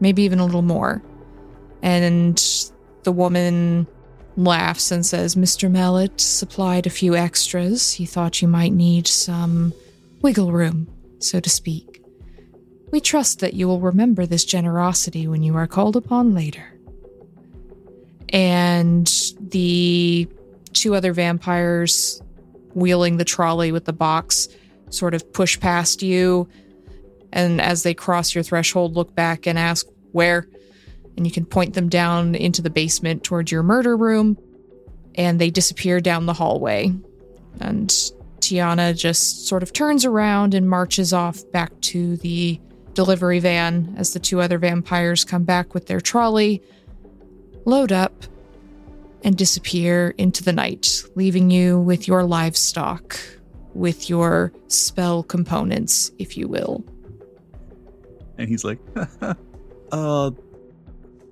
maybe 0.00 0.22
even 0.22 0.40
a 0.40 0.44
little 0.44 0.62
more. 0.62 1.02
And 1.82 2.42
the 3.04 3.12
woman 3.12 3.86
laughs 4.36 4.90
and 4.90 5.04
says, 5.04 5.34
Mr. 5.34 5.70
Mallet 5.70 6.20
supplied 6.20 6.86
a 6.86 6.90
few 6.90 7.14
extras. 7.14 7.92
He 7.92 8.06
thought 8.06 8.42
you 8.42 8.48
might 8.48 8.72
need 8.72 9.06
some 9.06 9.72
wiggle 10.22 10.52
room, 10.52 10.88
so 11.18 11.40
to 11.40 11.50
speak. 11.50 12.02
We 12.90 13.00
trust 13.00 13.40
that 13.40 13.54
you 13.54 13.66
will 13.66 13.80
remember 13.80 14.26
this 14.26 14.44
generosity 14.44 15.26
when 15.26 15.42
you 15.42 15.56
are 15.56 15.66
called 15.66 15.96
upon 15.96 16.34
later. 16.34 16.64
And 18.28 19.10
the 19.40 20.28
two 20.72 20.94
other 20.94 21.12
vampires 21.12 22.22
wheeling 22.74 23.16
the 23.18 23.24
trolley 23.24 23.72
with 23.72 23.84
the 23.84 23.92
box 23.92 24.48
sort 24.90 25.14
of 25.14 25.32
push 25.32 25.58
past 25.60 26.02
you. 26.02 26.48
And 27.32 27.60
as 27.60 27.82
they 27.82 27.94
cross 27.94 28.34
your 28.34 28.44
threshold, 28.44 28.94
look 28.94 29.14
back 29.14 29.46
and 29.46 29.58
ask, 29.58 29.86
Where? 30.12 30.46
And 31.22 31.26
you 31.28 31.32
can 31.32 31.46
point 31.46 31.74
them 31.74 31.88
down 31.88 32.34
into 32.34 32.62
the 32.62 32.68
basement 32.68 33.22
towards 33.22 33.52
your 33.52 33.62
murder 33.62 33.96
room. 33.96 34.36
And 35.14 35.40
they 35.40 35.50
disappear 35.50 36.00
down 36.00 36.26
the 36.26 36.32
hallway. 36.32 36.92
And 37.60 37.88
Tiana 38.40 38.98
just 38.98 39.46
sort 39.46 39.62
of 39.62 39.72
turns 39.72 40.04
around 40.04 40.52
and 40.52 40.68
marches 40.68 41.12
off 41.12 41.48
back 41.52 41.80
to 41.82 42.16
the 42.16 42.60
delivery 42.94 43.38
van 43.38 43.94
as 43.96 44.14
the 44.14 44.18
two 44.18 44.40
other 44.40 44.58
vampires 44.58 45.24
come 45.24 45.44
back 45.44 45.74
with 45.74 45.86
their 45.86 46.00
trolley, 46.00 46.60
load 47.66 47.92
up, 47.92 48.24
and 49.22 49.38
disappear 49.38 50.16
into 50.18 50.42
the 50.42 50.52
night, 50.52 51.04
leaving 51.14 51.52
you 51.52 51.78
with 51.78 52.08
your 52.08 52.24
livestock, 52.24 53.16
with 53.74 54.10
your 54.10 54.52
spell 54.66 55.22
components, 55.22 56.10
if 56.18 56.36
you 56.36 56.48
will. 56.48 56.84
And 58.38 58.48
he's 58.48 58.64
like, 58.64 58.80
uh, 59.92 60.32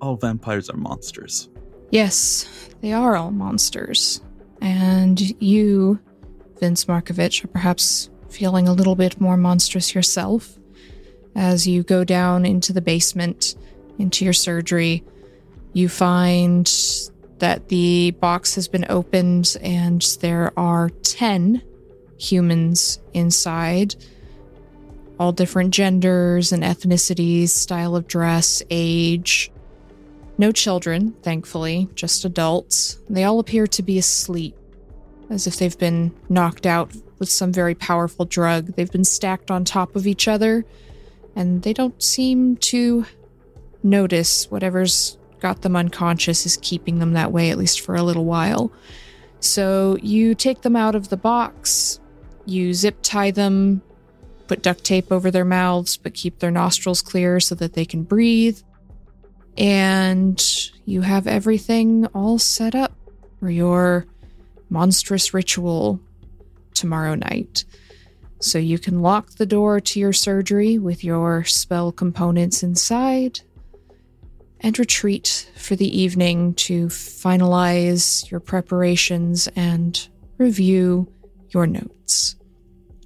all 0.01 0.15
vampires 0.17 0.69
are 0.69 0.77
monsters. 0.77 1.49
Yes, 1.91 2.69
they 2.81 2.91
are 2.91 3.15
all 3.15 3.31
monsters. 3.31 4.21
And 4.61 5.19
you, 5.41 5.99
Vince 6.59 6.85
Markevich, 6.85 7.43
are 7.43 7.49
perhaps 7.49 8.09
feeling 8.29 8.67
a 8.67 8.73
little 8.73 8.95
bit 8.95 9.19
more 9.21 9.37
monstrous 9.37 9.93
yourself 9.93 10.57
as 11.35 11.67
you 11.67 11.83
go 11.83 12.03
down 12.03 12.45
into 12.45 12.73
the 12.73 12.81
basement, 12.81 13.55
into 13.99 14.25
your 14.25 14.33
surgery. 14.33 15.03
You 15.73 15.89
find 15.89 16.71
that 17.39 17.69
the 17.69 18.11
box 18.11 18.55
has 18.55 18.67
been 18.67 18.85
opened 18.89 19.57
and 19.61 20.01
there 20.21 20.51
are 20.57 20.89
10 20.89 21.61
humans 22.17 22.99
inside, 23.13 23.95
all 25.19 25.31
different 25.31 25.73
genders 25.73 26.51
and 26.51 26.63
ethnicities, 26.63 27.49
style 27.49 27.95
of 27.95 28.07
dress, 28.07 28.61
age. 28.69 29.51
No 30.41 30.51
children, 30.51 31.13
thankfully, 31.21 31.87
just 31.93 32.25
adults. 32.25 32.97
They 33.07 33.25
all 33.25 33.37
appear 33.37 33.67
to 33.67 33.83
be 33.83 33.99
asleep, 33.99 34.57
as 35.29 35.45
if 35.45 35.57
they've 35.57 35.77
been 35.77 36.15
knocked 36.29 36.65
out 36.65 36.91
with 37.19 37.29
some 37.29 37.53
very 37.53 37.75
powerful 37.75 38.25
drug. 38.25 38.75
They've 38.75 38.91
been 38.91 39.03
stacked 39.03 39.51
on 39.51 39.63
top 39.63 39.95
of 39.95 40.07
each 40.07 40.27
other, 40.27 40.65
and 41.35 41.61
they 41.61 41.73
don't 41.73 42.01
seem 42.01 42.57
to 42.57 43.05
notice 43.83 44.49
whatever's 44.49 45.15
got 45.41 45.61
them 45.61 45.75
unconscious 45.75 46.47
is 46.47 46.57
keeping 46.57 46.97
them 46.97 47.13
that 47.13 47.31
way, 47.31 47.51
at 47.51 47.59
least 47.59 47.81
for 47.81 47.93
a 47.93 48.01
little 48.01 48.25
while. 48.25 48.71
So 49.41 49.95
you 50.01 50.33
take 50.33 50.63
them 50.63 50.75
out 50.75 50.95
of 50.95 51.09
the 51.09 51.17
box, 51.17 51.99
you 52.47 52.73
zip 52.73 52.97
tie 53.03 53.29
them, 53.29 53.83
put 54.47 54.63
duct 54.63 54.83
tape 54.83 55.11
over 55.11 55.29
their 55.29 55.45
mouths, 55.45 55.97
but 55.97 56.15
keep 56.15 56.39
their 56.39 56.49
nostrils 56.49 57.03
clear 57.03 57.39
so 57.39 57.53
that 57.53 57.73
they 57.73 57.85
can 57.85 58.01
breathe. 58.01 58.59
And 59.57 60.41
you 60.85 61.01
have 61.01 61.27
everything 61.27 62.05
all 62.07 62.39
set 62.39 62.75
up 62.75 62.93
for 63.39 63.49
your 63.49 64.05
monstrous 64.69 65.33
ritual 65.33 65.99
tomorrow 66.73 67.15
night. 67.15 67.65
So 68.39 68.57
you 68.57 68.79
can 68.79 69.01
lock 69.01 69.31
the 69.31 69.45
door 69.45 69.79
to 69.79 69.99
your 69.99 70.13
surgery 70.13 70.79
with 70.79 71.03
your 71.03 71.43
spell 71.43 71.91
components 71.91 72.63
inside 72.63 73.41
and 74.61 74.77
retreat 74.79 75.51
for 75.55 75.75
the 75.75 75.99
evening 75.99 76.53
to 76.53 76.87
finalize 76.87 78.29
your 78.31 78.39
preparations 78.39 79.47
and 79.55 80.07
review 80.37 81.11
your 81.49 81.67
notes. 81.67 82.35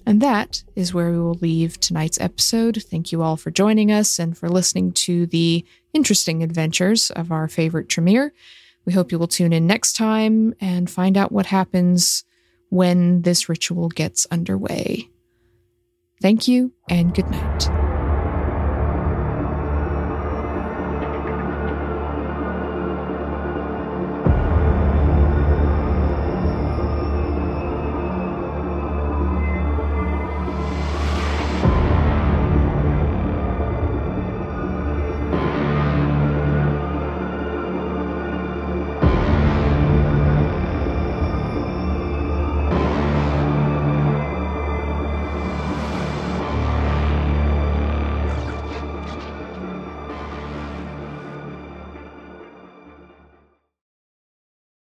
And 0.05 0.21
that 0.21 0.63
is 0.75 0.93
where 0.93 1.11
we 1.11 1.17
will 1.17 1.33
leave 1.35 1.79
tonight's 1.79 2.19
episode. 2.21 2.83
Thank 2.83 3.11
you 3.11 3.23
all 3.23 3.37
for 3.37 3.51
joining 3.51 3.91
us 3.91 4.19
and 4.19 4.37
for 4.37 4.49
listening 4.49 4.91
to 4.93 5.25
the 5.25 5.65
interesting 5.95 6.43
adventures 6.43 7.09
of 7.11 7.31
our 7.31 7.47
favorite 7.47 7.89
Tremere. 7.89 8.33
We 8.85 8.93
hope 8.93 9.11
you 9.11 9.17
will 9.17 9.27
tune 9.27 9.53
in 9.53 9.65
next 9.65 9.93
time 9.93 10.53
and 10.59 10.89
find 10.89 11.17
out 11.17 11.31
what 11.31 11.47
happens 11.47 12.23
when 12.69 13.21
this 13.21 13.49
ritual 13.49 13.89
gets 13.89 14.27
underway. 14.29 15.09
Thank 16.21 16.47
you 16.47 16.73
and 16.89 17.13
good 17.13 17.29
night. 17.31 17.84